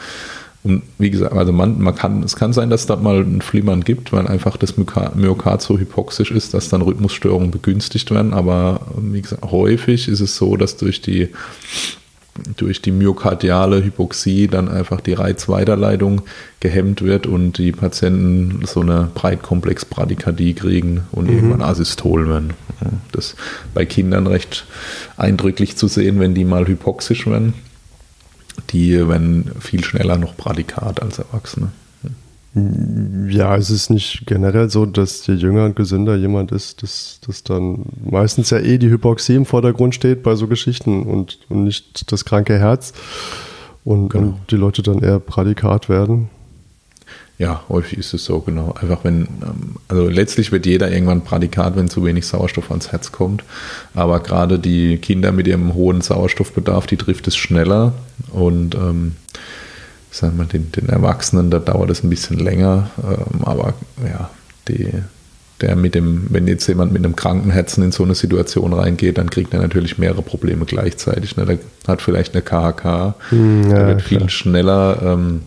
Und 0.66 0.82
wie 0.98 1.10
gesagt, 1.10 1.32
also 1.32 1.52
man, 1.52 1.80
man 1.80 1.94
kann, 1.94 2.24
es 2.24 2.34
kann 2.34 2.52
sein, 2.52 2.70
dass 2.70 2.80
es 2.80 2.86
da 2.86 2.96
mal 2.96 3.20
ein 3.20 3.40
Flimmern 3.40 3.84
gibt, 3.84 4.12
weil 4.12 4.26
einfach 4.26 4.56
das 4.56 4.74
Myokard 4.76 5.62
so 5.62 5.78
hypoxisch 5.78 6.32
ist, 6.32 6.54
dass 6.54 6.68
dann 6.68 6.82
Rhythmusstörungen 6.82 7.52
begünstigt 7.52 8.10
werden. 8.10 8.34
Aber 8.34 8.80
wie 9.00 9.22
gesagt, 9.22 9.44
häufig 9.48 10.08
ist 10.08 10.20
es 10.20 10.36
so, 10.36 10.56
dass 10.56 10.76
durch 10.76 11.00
die 11.00 11.28
durch 12.58 12.82
die 12.82 12.90
myokardiale 12.90 13.82
Hypoxie 13.82 14.46
dann 14.46 14.68
einfach 14.68 15.00
die 15.00 15.14
Reizweiterleitung 15.14 16.20
gehemmt 16.60 17.00
wird 17.00 17.26
und 17.26 17.56
die 17.56 17.72
Patienten 17.72 18.60
so 18.66 18.80
eine 18.80 19.08
Breitkomplex-Bradykardie 19.14 20.52
kriegen 20.52 21.04
und 21.12 21.28
mhm. 21.30 21.34
irgendwann 21.34 21.62
asystol 21.62 22.28
werden. 22.28 22.52
Das 23.12 23.28
ist 23.28 23.36
bei 23.72 23.86
Kindern 23.86 24.26
recht 24.26 24.66
eindrücklich 25.16 25.78
zu 25.78 25.88
sehen, 25.88 26.20
wenn 26.20 26.34
die 26.34 26.44
mal 26.44 26.68
hypoxisch 26.68 27.26
werden 27.26 27.54
die 28.70 29.08
werden 29.08 29.50
viel 29.60 29.84
schneller 29.84 30.16
noch 30.16 30.34
Bradikat 30.34 31.02
als 31.02 31.18
Erwachsene. 31.18 31.70
Ja, 33.28 33.54
es 33.54 33.68
ist 33.68 33.90
nicht 33.90 34.26
generell 34.26 34.70
so, 34.70 34.86
dass 34.86 35.26
je 35.26 35.34
jünger 35.34 35.66
und 35.66 35.76
gesünder 35.76 36.16
jemand 36.16 36.52
ist, 36.52 36.82
dass, 36.82 37.20
dass 37.26 37.42
dann 37.42 37.84
meistens 38.02 38.48
ja 38.48 38.58
eh 38.58 38.78
die 38.78 38.88
Hypoxie 38.88 39.34
im 39.34 39.44
Vordergrund 39.44 39.94
steht 39.94 40.22
bei 40.22 40.36
so 40.36 40.46
Geschichten 40.46 41.02
und, 41.02 41.38
und 41.50 41.64
nicht 41.64 42.10
das 42.10 42.24
kranke 42.24 42.58
Herz 42.58 42.94
und, 43.84 44.08
genau. 44.08 44.28
und 44.28 44.36
die 44.50 44.56
Leute 44.56 44.82
dann 44.82 45.00
eher 45.00 45.20
Bradikat 45.20 45.90
werden. 45.90 46.30
Ja, 47.38 47.64
häufig 47.68 47.98
ist 47.98 48.14
es 48.14 48.24
so, 48.24 48.40
genau. 48.40 48.74
Einfach 48.80 49.04
wenn, 49.04 49.22
ähm, 49.42 49.76
also 49.88 50.08
letztlich 50.08 50.52
wird 50.52 50.64
jeder 50.64 50.90
irgendwann 50.90 51.22
Prädikat, 51.22 51.76
wenn 51.76 51.88
zu 51.88 52.04
wenig 52.04 52.26
Sauerstoff 52.26 52.70
ans 52.70 52.92
Herz 52.92 53.12
kommt. 53.12 53.44
Aber 53.94 54.20
gerade 54.20 54.58
die 54.58 54.96
Kinder 54.96 55.32
mit 55.32 55.46
ihrem 55.46 55.74
hohen 55.74 56.00
Sauerstoffbedarf, 56.00 56.86
die 56.86 56.96
trifft 56.96 57.28
es 57.28 57.36
schneller. 57.36 57.92
Und 58.32 58.74
ähm, 58.74 59.16
sagen 60.10 60.38
wir, 60.38 60.46
den, 60.46 60.72
den 60.72 60.88
Erwachsenen, 60.88 61.50
da 61.50 61.58
dauert 61.58 61.90
es 61.90 62.02
ein 62.02 62.08
bisschen 62.10 62.38
länger. 62.38 62.90
Ähm, 63.02 63.44
aber 63.44 63.74
ja, 64.02 64.30
die, 64.68 64.94
der 65.60 65.76
mit 65.76 65.94
dem, 65.94 66.28
wenn 66.30 66.48
jetzt 66.48 66.66
jemand 66.66 66.92
mit 66.92 67.04
einem 67.04 67.16
kranken 67.16 67.50
Herzen 67.50 67.84
in 67.84 67.92
so 67.92 68.02
eine 68.02 68.14
Situation 68.14 68.72
reingeht, 68.72 69.18
dann 69.18 69.28
kriegt 69.28 69.52
er 69.52 69.60
natürlich 69.60 69.98
mehrere 69.98 70.22
Probleme 70.22 70.64
gleichzeitig. 70.64 71.36
Ne? 71.36 71.44
Der 71.44 71.58
hat 71.86 72.00
vielleicht 72.00 72.34
eine 72.34 72.42
KHK, 72.42 73.14
hm, 73.28 73.62
ja, 73.64 73.68
der 73.76 73.88
wird 73.88 74.02
viel 74.02 74.18
klar. 74.18 74.30
schneller. 74.30 75.02
Ähm, 75.02 75.42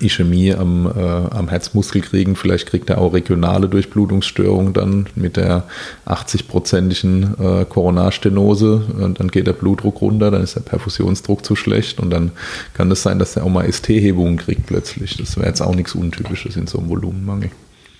Ischämie 0.00 0.54
am, 0.54 0.86
äh, 0.86 1.00
am 1.00 1.48
Herzmuskel 1.48 2.00
kriegen. 2.00 2.36
Vielleicht 2.36 2.66
kriegt 2.66 2.90
er 2.90 2.98
auch 2.98 3.12
regionale 3.12 3.68
Durchblutungsstörungen 3.68 4.72
dann 4.72 5.06
mit 5.14 5.36
der 5.36 5.64
80-prozentigen 6.06 7.60
äh, 7.62 7.64
Koronarstenose. 7.64 8.84
Und 8.98 9.20
dann 9.20 9.28
geht 9.28 9.46
der 9.46 9.52
Blutdruck 9.52 10.00
runter, 10.00 10.30
dann 10.30 10.42
ist 10.42 10.56
der 10.56 10.60
Perfusionsdruck 10.60 11.44
zu 11.44 11.56
schlecht 11.56 12.00
und 12.00 12.10
dann 12.10 12.32
kann 12.72 12.90
es 12.90 12.94
das 12.94 13.02
sein, 13.02 13.18
dass 13.18 13.36
er 13.36 13.44
auch 13.44 13.50
mal 13.50 13.70
ST-Hebungen 13.70 14.36
kriegt 14.36 14.66
plötzlich. 14.66 15.16
Das 15.16 15.36
wäre 15.36 15.48
jetzt 15.48 15.60
auch 15.60 15.74
nichts 15.74 15.94
Untypisches 15.94 16.56
in 16.56 16.66
so 16.66 16.78
einem 16.78 16.88
Volumenmangel. 16.88 17.50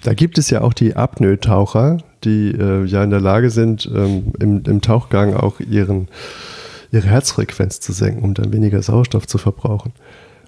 Da 0.02 0.14
gibt 0.14 0.38
es 0.38 0.50
ja 0.50 0.60
auch 0.60 0.74
die 0.74 0.96
Apnoe-Taucher, 0.96 1.98
die 2.24 2.50
äh, 2.50 2.84
ja 2.84 3.02
in 3.02 3.10
der 3.10 3.20
Lage 3.20 3.50
sind, 3.50 3.90
ähm, 3.94 4.32
im, 4.38 4.62
im, 4.64 4.80
Tauchgang 4.82 5.34
auch 5.34 5.60
ihren, 5.60 6.08
ihre 6.92 7.06
Herzfrequenz 7.06 7.80
zu 7.80 7.92
senken, 7.92 8.22
um 8.22 8.34
dann 8.34 8.52
weniger 8.52 8.82
Sauerstoff 8.82 9.26
zu 9.26 9.38
verbrauchen. 9.38 9.92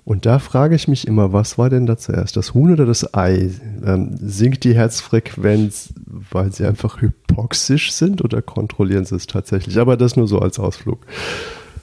Und 0.06 0.24
da 0.24 0.38
frage 0.38 0.76
ich 0.76 0.86
mich 0.86 1.08
immer, 1.08 1.32
was 1.32 1.58
war 1.58 1.68
denn 1.68 1.84
da 1.84 1.98
zuerst, 1.98 2.36
das 2.36 2.54
Huhn 2.54 2.70
oder 2.72 2.86
das 2.86 3.12
Ei? 3.12 3.50
Ähm, 3.84 4.16
sinkt 4.22 4.62
die 4.62 4.72
Herzfrequenz, 4.72 5.88
weil 6.30 6.52
sie 6.52 6.64
einfach 6.64 7.02
hypoxisch 7.02 7.90
sind 7.90 8.22
oder 8.22 8.40
kontrollieren 8.40 9.04
sie 9.04 9.16
es 9.16 9.26
tatsächlich? 9.26 9.78
Aber 9.78 9.96
das 9.96 10.14
nur 10.14 10.28
so 10.28 10.38
als 10.38 10.60
Ausflug. 10.60 11.04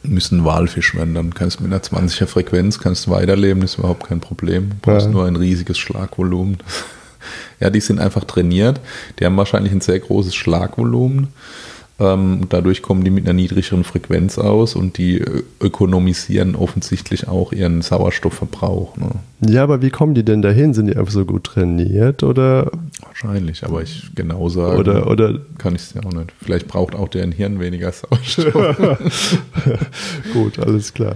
Müssen 0.03 0.45
Walfisch 0.45 0.95
werden, 0.95 1.15
dann 1.15 1.34
kannst 1.34 1.59
du 1.59 1.63
mit 1.63 1.74
einer 1.74 1.82
20er 1.82 2.28
Frequenz 2.28 2.80
kannst 2.80 3.09
weiterleben, 3.09 3.61
ist 3.61 3.78
überhaupt 3.78 4.07
kein 4.07 4.21
Problem. 4.21 4.69
Du 4.69 4.76
brauchst 4.82 5.07
ja. 5.07 5.11
nur 5.11 5.26
ein 5.26 5.36
riesiges 5.36 5.78
Schlagvolumen. 5.78 6.59
ja, 7.59 7.69
die 7.69 7.82
sind 7.82 7.99
einfach 7.99 8.24
trainiert, 8.24 8.80
die 9.19 9.26
haben 9.26 9.36
wahrscheinlich 9.36 9.74
ein 9.74 9.82
sehr 9.82 9.99
großes 9.99 10.34
Schlagvolumen 10.34 11.28
dadurch 11.97 12.81
kommen 12.81 13.03
die 13.03 13.11
mit 13.11 13.25
einer 13.25 13.33
niedrigeren 13.33 13.83
Frequenz 13.83 14.39
aus 14.39 14.75
und 14.75 14.97
die 14.97 15.19
äh, 15.19 15.43
ökonomisieren 15.61 16.55
offensichtlich 16.55 17.27
auch 17.27 17.51
ihren 17.53 17.81
Sauerstoffverbrauch. 17.81 18.97
Ne? 18.97 19.09
Ja, 19.47 19.63
aber 19.63 19.81
wie 19.81 19.91
kommen 19.91 20.15
die 20.15 20.25
denn 20.25 20.41
dahin? 20.41 20.73
Sind 20.73 20.87
die 20.87 20.97
einfach 20.97 21.13
so 21.13 21.23
gut 21.23 21.43
trainiert 21.43 22.23
oder? 22.23 22.71
Wahrscheinlich, 23.01 23.63
aber 23.63 23.83
ich 23.83 24.09
genau 24.15 24.49
sagen 24.49 24.79
oder, 24.79 25.07
oder 25.07 25.39
kann 25.59 25.75
ich 25.75 25.83
es 25.83 25.93
ja 25.93 26.03
auch 26.03 26.13
nicht. 26.13 26.33
Vielleicht 26.41 26.67
braucht 26.67 26.95
auch 26.95 27.09
deren 27.09 27.31
Hirn 27.31 27.59
weniger 27.59 27.91
Sauerstoff. 27.91 28.87
gut, 30.33 30.59
alles 30.59 30.93
klar. 30.93 31.15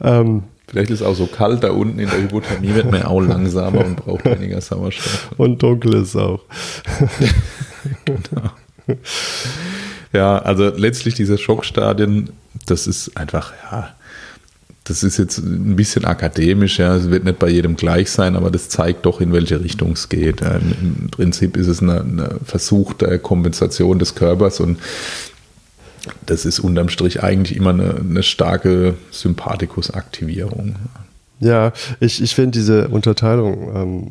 Ähm, 0.00 0.44
Vielleicht 0.68 0.90
ist 0.90 1.00
es 1.00 1.06
auch 1.06 1.14
so 1.14 1.26
kalt 1.26 1.62
da 1.64 1.72
unten 1.72 1.98
in 1.98 2.08
der 2.08 2.22
Hypothermie, 2.22 2.74
wird 2.74 2.90
man 2.90 3.02
auch 3.02 3.20
langsamer 3.20 3.84
und 3.84 3.96
braucht 3.96 4.24
weniger 4.24 4.58
Sauerstoff. 4.62 5.30
Und 5.36 5.62
dunkel 5.62 5.96
ist 5.96 6.16
auch. 6.16 6.40
genau. 8.06 8.50
Ja, 10.12 10.38
also 10.38 10.68
letztlich 10.68 11.14
diese 11.14 11.38
Schockstadien, 11.38 12.30
das 12.66 12.86
ist 12.86 13.16
einfach, 13.16 13.52
ja, 13.70 13.94
das 14.84 15.04
ist 15.04 15.16
jetzt 15.16 15.38
ein 15.38 15.76
bisschen 15.76 16.04
akademisch, 16.04 16.78
ja, 16.78 16.96
es 16.96 17.08
wird 17.10 17.24
nicht 17.24 17.38
bei 17.38 17.48
jedem 17.48 17.76
gleich 17.76 18.10
sein, 18.10 18.36
aber 18.36 18.50
das 18.50 18.68
zeigt 18.68 19.06
doch, 19.06 19.20
in 19.20 19.32
welche 19.32 19.62
Richtung 19.62 19.92
es 19.92 20.08
geht. 20.08 20.40
Im 20.40 21.08
Prinzip 21.10 21.56
ist 21.56 21.68
es 21.68 21.80
eine, 21.80 22.00
eine 22.00 22.36
Versuch 22.44 22.94
Kompensation 23.22 23.98
des 23.98 24.14
Körpers 24.14 24.60
und 24.60 24.78
das 26.26 26.44
ist 26.44 26.58
unterm 26.58 26.88
Strich 26.88 27.22
eigentlich 27.22 27.56
immer 27.56 27.70
eine, 27.70 27.94
eine 27.94 28.22
starke 28.24 28.94
Sympathikusaktivierung. 29.12 30.74
Ja, 31.38 31.72
ich, 32.00 32.22
ich 32.22 32.34
finde 32.34 32.58
diese 32.58 32.88
Unterteilung 32.88 33.76
ähm, 33.76 34.08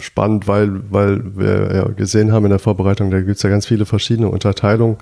spannend, 0.00 0.48
weil, 0.48 0.80
weil 0.90 1.36
wir 1.36 1.74
ja 1.74 1.88
gesehen 1.88 2.32
haben 2.32 2.44
in 2.44 2.50
der 2.50 2.58
Vorbereitung, 2.58 3.10
da 3.10 3.20
gibt 3.20 3.36
es 3.36 3.42
ja 3.42 3.50
ganz 3.50 3.66
viele 3.66 3.86
verschiedene 3.86 4.28
Unterteilungen. 4.28 4.96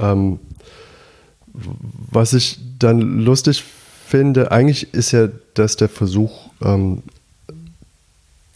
Ähm, 0.00 0.38
was 1.52 2.32
ich 2.32 2.58
dann 2.78 3.00
lustig 3.00 3.64
finde, 4.06 4.52
eigentlich 4.52 4.92
ist 4.94 5.12
ja 5.12 5.28
das 5.54 5.76
der 5.76 5.88
Versuch, 5.88 6.50
ähm, 6.62 7.02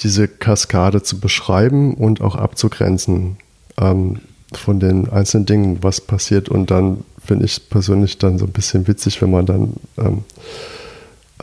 diese 0.00 0.28
Kaskade 0.28 1.02
zu 1.02 1.20
beschreiben 1.20 1.94
und 1.94 2.20
auch 2.20 2.36
abzugrenzen 2.36 3.36
ähm, 3.78 4.20
von 4.52 4.80
den 4.80 5.08
einzelnen 5.10 5.46
Dingen, 5.46 5.78
was 5.82 6.00
passiert. 6.00 6.48
Und 6.48 6.70
dann 6.70 7.04
finde 7.24 7.44
ich 7.44 7.68
persönlich 7.68 8.18
dann 8.18 8.38
so 8.38 8.46
ein 8.46 8.52
bisschen 8.52 8.88
witzig, 8.88 9.20
wenn 9.22 9.30
man 9.30 9.46
dann 9.46 9.74
ähm, 9.98 10.24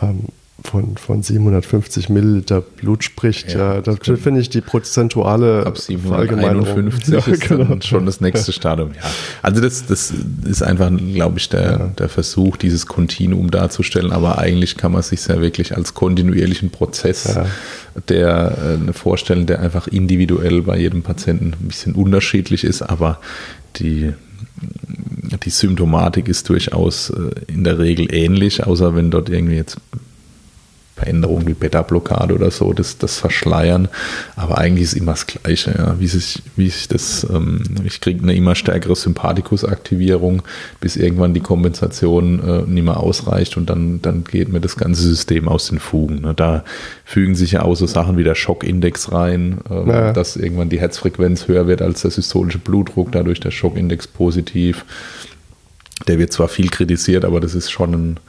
ähm, 0.01 0.25
von, 0.63 0.97
von 0.97 1.21
750 1.21 2.09
Milliliter 2.09 2.61
Blut 2.61 3.03
spricht, 3.03 3.53
ja, 3.53 3.75
ja 3.75 3.81
da 3.81 3.95
finde 4.15 4.41
ich 4.41 4.49
die 4.49 4.61
prozentuale 4.61 5.65
Ab 5.65 5.77
751 5.77 7.07
ja, 7.13 7.19
ist 7.19 7.41
genau. 7.47 7.63
dann 7.65 7.81
schon 7.81 8.05
das 8.05 8.21
nächste 8.21 8.51
Stadium. 8.51 8.91
Ja. 8.95 9.01
Also 9.43 9.61
das, 9.61 9.85
das 9.85 10.13
ist 10.45 10.63
einfach, 10.63 10.89
glaube 10.89 11.37
ich, 11.37 11.49
der, 11.49 11.61
ja. 11.61 11.77
der 11.97 12.09
Versuch, 12.09 12.57
dieses 12.57 12.87
Kontinuum 12.87 13.51
darzustellen, 13.51 14.11
aber 14.11 14.39
eigentlich 14.39 14.77
kann 14.77 14.91
man 14.91 15.03
sich 15.03 15.25
ja 15.27 15.39
wirklich 15.41 15.75
als 15.75 15.93
kontinuierlichen 15.93 16.71
Prozess 16.71 17.35
ja. 17.35 17.45
der 18.09 18.79
äh, 18.87 18.93
vorstellen, 18.93 19.45
der 19.45 19.61
einfach 19.61 19.87
individuell 19.87 20.63
bei 20.63 20.77
jedem 20.77 21.03
Patienten 21.03 21.53
ein 21.59 21.67
bisschen 21.67 21.93
unterschiedlich 21.93 22.63
ist, 22.63 22.81
aber 22.81 23.19
die 23.77 24.13
die 25.43 25.49
Symptomatik 25.49 26.27
ist 26.27 26.49
durchaus 26.49 27.09
äh, 27.11 27.31
in 27.47 27.63
der 27.63 27.79
Regel 27.79 28.13
ähnlich, 28.13 28.65
außer 28.65 28.95
wenn 28.95 29.11
dort 29.11 29.29
irgendwie 29.29 29.55
jetzt 29.55 29.77
Veränderungen 30.97 31.45
wie 31.45 31.53
Beta-Blockade 31.53 32.33
oder 32.33 32.49
so, 32.49 32.73
das, 32.73 32.97
das 32.97 33.19
verschleiern. 33.19 33.87
Aber 34.35 34.57
eigentlich 34.57 34.83
ist 34.83 34.93
immer 34.93 35.11
das 35.11 35.27
Gleiche, 35.27 35.75
ja. 35.77 35.99
Wie 35.99 36.07
sich, 36.07 36.41
wie 36.55 36.69
sich 36.69 36.87
das, 36.87 37.25
ähm, 37.29 37.63
ich 37.83 38.01
kriege 38.01 38.23
eine 38.23 38.33
immer 38.33 38.55
stärkere 38.55 38.95
Sympathikus-Aktivierung, 38.95 40.41
bis 40.79 40.95
irgendwann 40.95 41.35
die 41.35 41.39
Kompensation 41.39 42.39
äh, 42.43 42.61
nicht 42.63 42.83
mehr 42.83 42.97
ausreicht 42.97 43.57
und 43.57 43.69
dann, 43.69 44.01
dann 44.01 44.23
geht 44.23 44.49
mir 44.49 44.59
das 44.59 44.75
ganze 44.75 45.03
System 45.03 45.47
aus 45.47 45.67
den 45.67 45.77
Fugen. 45.77 46.21
Ne. 46.21 46.33
Da 46.33 46.63
fügen 47.05 47.35
sich 47.35 47.51
ja 47.51 47.61
auch 47.61 47.75
so 47.75 47.85
Sachen 47.85 48.17
wie 48.17 48.23
der 48.23 48.35
Schockindex 48.35 49.11
rein, 49.11 49.59
ähm, 49.69 49.87
ja. 49.87 50.13
dass 50.13 50.35
irgendwann 50.35 50.69
die 50.69 50.79
Herzfrequenz 50.79 51.47
höher 51.47 51.67
wird 51.67 51.83
als 51.83 52.01
der 52.01 52.09
systolische 52.11 52.57
Blutdruck, 52.57 53.11
dadurch 53.11 53.39
der 53.39 53.51
Schockindex 53.51 54.07
positiv. 54.07 54.83
Der 56.07 56.17
wird 56.17 56.33
zwar 56.33 56.47
viel 56.47 56.69
kritisiert, 56.69 57.23
aber 57.23 57.39
das 57.39 57.53
ist 57.53 57.69
schon 57.69 57.93
ein 57.93 58.19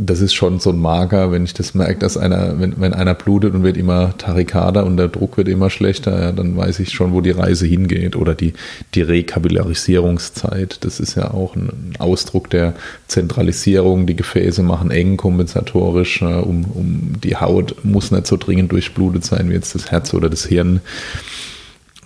das 0.00 0.20
ist 0.20 0.32
schon 0.32 0.60
so 0.60 0.70
ein 0.70 0.78
Marker, 0.78 1.32
wenn 1.32 1.42
ich 1.42 1.54
das 1.54 1.74
merke, 1.74 1.98
dass 1.98 2.16
einer, 2.16 2.60
wenn, 2.60 2.80
wenn 2.80 2.94
einer 2.94 3.14
blutet 3.14 3.52
und 3.52 3.64
wird 3.64 3.76
immer 3.76 4.16
tachikader 4.16 4.86
und 4.86 4.96
der 4.96 5.08
Druck 5.08 5.36
wird 5.36 5.48
immer 5.48 5.70
schlechter, 5.70 6.20
ja, 6.20 6.32
dann 6.32 6.56
weiß 6.56 6.78
ich 6.78 6.92
schon, 6.92 7.12
wo 7.12 7.20
die 7.20 7.32
Reise 7.32 7.66
hingeht. 7.66 8.14
Oder 8.14 8.36
die, 8.36 8.52
die 8.94 9.02
Rekapillarisierungszeit, 9.02 10.84
das 10.84 11.00
ist 11.00 11.16
ja 11.16 11.32
auch 11.32 11.56
ein 11.56 11.94
Ausdruck 11.98 12.48
der 12.48 12.74
Zentralisierung. 13.08 14.06
Die 14.06 14.14
Gefäße 14.14 14.62
machen 14.62 14.92
eng 14.92 15.16
kompensatorisch, 15.16 16.22
ja, 16.22 16.38
um, 16.38 16.64
um 16.66 17.12
die 17.20 17.36
Haut 17.36 17.84
muss 17.84 18.12
nicht 18.12 18.28
so 18.28 18.36
dringend 18.36 18.70
durchblutet 18.70 19.24
sein 19.24 19.50
wie 19.50 19.54
jetzt 19.54 19.74
das 19.74 19.90
Herz 19.90 20.14
oder 20.14 20.30
das 20.30 20.46
Hirn. 20.46 20.80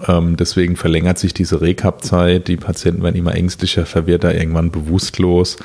Ähm, 0.08 0.38
deswegen 0.38 0.76
verlängert 0.76 1.18
sich 1.18 1.34
diese 1.34 1.60
Rekap-Zeit. 1.60 2.48
Die 2.48 2.56
Patienten 2.56 3.02
werden 3.02 3.16
immer 3.16 3.34
ängstlicher, 3.34 3.84
verwirrter, 3.84 4.34
irgendwann 4.34 4.70
bewusstlos. 4.70 5.58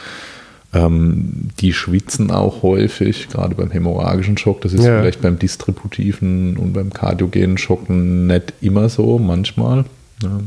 Ähm, 0.77 1.49
die 1.59 1.73
schwitzen 1.73 2.29
auch 2.29 2.61
häufig, 2.61 3.29
gerade 3.29 3.55
beim 3.55 3.71
hämorrhagischen 3.71 4.37
Schock. 4.37 4.61
Das 4.61 4.73
ist 4.73 4.83
ja. 4.83 4.99
vielleicht 4.99 5.21
beim 5.21 5.39
distributiven 5.39 6.55
und 6.55 6.73
beim 6.73 6.93
kardiogenen 6.93 7.57
Schocken 7.57 8.27
nicht 8.27 8.53
immer 8.61 8.87
so, 8.87 9.17
manchmal. 9.17 9.85
Ja. 10.21 10.39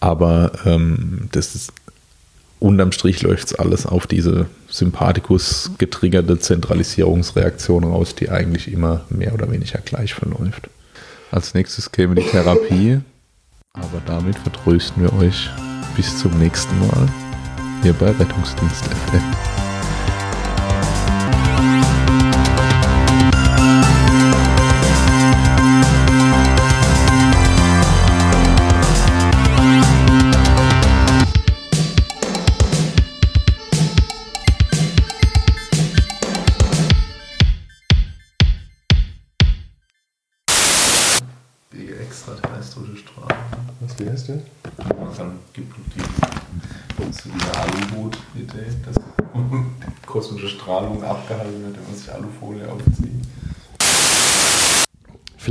Aber 0.00 0.52
ähm, 0.66 1.28
das 1.32 1.54
ist 1.54 1.72
unterm 2.58 2.92
Strich 2.92 3.22
läuft 3.22 3.46
es 3.46 3.54
alles 3.54 3.86
auf 3.86 4.06
diese 4.06 4.46
Sympathikus 4.68 5.70
getriggerte 5.78 6.38
Zentralisierungsreaktion 6.38 7.84
raus, 7.84 8.16
die 8.16 8.30
eigentlich 8.30 8.70
immer 8.70 9.04
mehr 9.08 9.32
oder 9.32 9.50
weniger 9.50 9.78
gleich 9.78 10.12
verläuft. 10.14 10.68
Als 11.30 11.54
nächstes 11.54 11.92
käme 11.92 12.16
die 12.16 12.22
Therapie, 12.22 13.00
aber 13.74 14.02
damit 14.06 14.36
vertrösten 14.36 15.02
wir 15.02 15.12
euch 15.14 15.48
bis 15.96 16.18
zum 16.18 16.36
nächsten 16.38 16.78
Mal 16.80 17.08
hier 17.82 17.92
bei 17.92 18.10
Rettungsdienst 18.10 18.84
FM. 18.84 19.47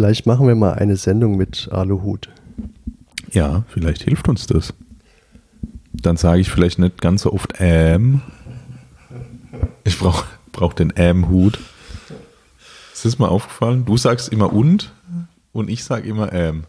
Vielleicht 0.07 0.25
machen 0.25 0.47
wir 0.47 0.55
mal 0.55 0.75
eine 0.75 0.95
Sendung 0.95 1.35
mit 1.35 1.67
Aluhut. 1.69 2.29
Ja, 3.33 3.65
vielleicht 3.67 4.03
hilft 4.03 4.29
uns 4.29 4.47
das. 4.47 4.73
Dann 5.91 6.15
sage 6.15 6.39
ich 6.39 6.49
vielleicht 6.49 6.79
nicht 6.79 7.01
ganz 7.01 7.23
so 7.23 7.33
oft 7.33 7.55
ähm. 7.59 8.21
Ich 9.83 9.99
brauche 9.99 10.25
brauch 10.53 10.71
den 10.71 10.93
ähm-Hut. 10.95 11.59
Ist 12.93 13.03
das 13.03 13.19
mal 13.19 13.27
aufgefallen? 13.27 13.83
Du 13.83 13.97
sagst 13.97 14.29
immer 14.29 14.53
und 14.53 14.93
und 15.51 15.69
ich 15.69 15.83
sage 15.83 16.07
immer 16.07 16.31
ähm. 16.31 16.63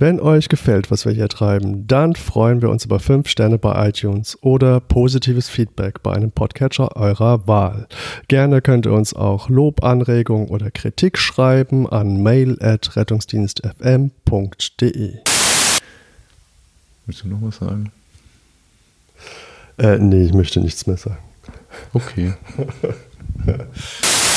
Wenn 0.00 0.20
euch 0.20 0.48
gefällt, 0.48 0.92
was 0.92 1.06
wir 1.06 1.12
hier 1.12 1.28
treiben, 1.28 1.88
dann 1.88 2.14
freuen 2.14 2.62
wir 2.62 2.70
uns 2.70 2.84
über 2.84 3.00
5 3.00 3.28
Sterne 3.28 3.58
bei 3.58 3.88
iTunes 3.88 4.40
oder 4.42 4.78
positives 4.78 5.48
Feedback 5.48 6.04
bei 6.04 6.12
einem 6.12 6.30
Podcatcher 6.30 6.96
eurer 6.96 7.48
Wahl. 7.48 7.88
Gerne 8.28 8.62
könnt 8.62 8.86
ihr 8.86 8.92
uns 8.92 9.12
auch 9.12 9.48
Lob, 9.48 9.82
Anregung 9.82 10.50
oder 10.50 10.70
Kritik 10.70 11.18
schreiben 11.18 11.88
an 11.88 12.22
mail@rettungsdienstfm.de. 12.22 15.14
Willst 17.06 17.24
du 17.24 17.28
noch 17.28 17.42
was 17.42 17.56
sagen? 17.56 17.90
Äh, 19.78 19.98
nee, 19.98 20.22
ich 20.22 20.32
möchte 20.32 20.60
nichts 20.60 20.86
mehr 20.86 20.96
sagen. 20.96 21.18
Okay. 21.92 22.34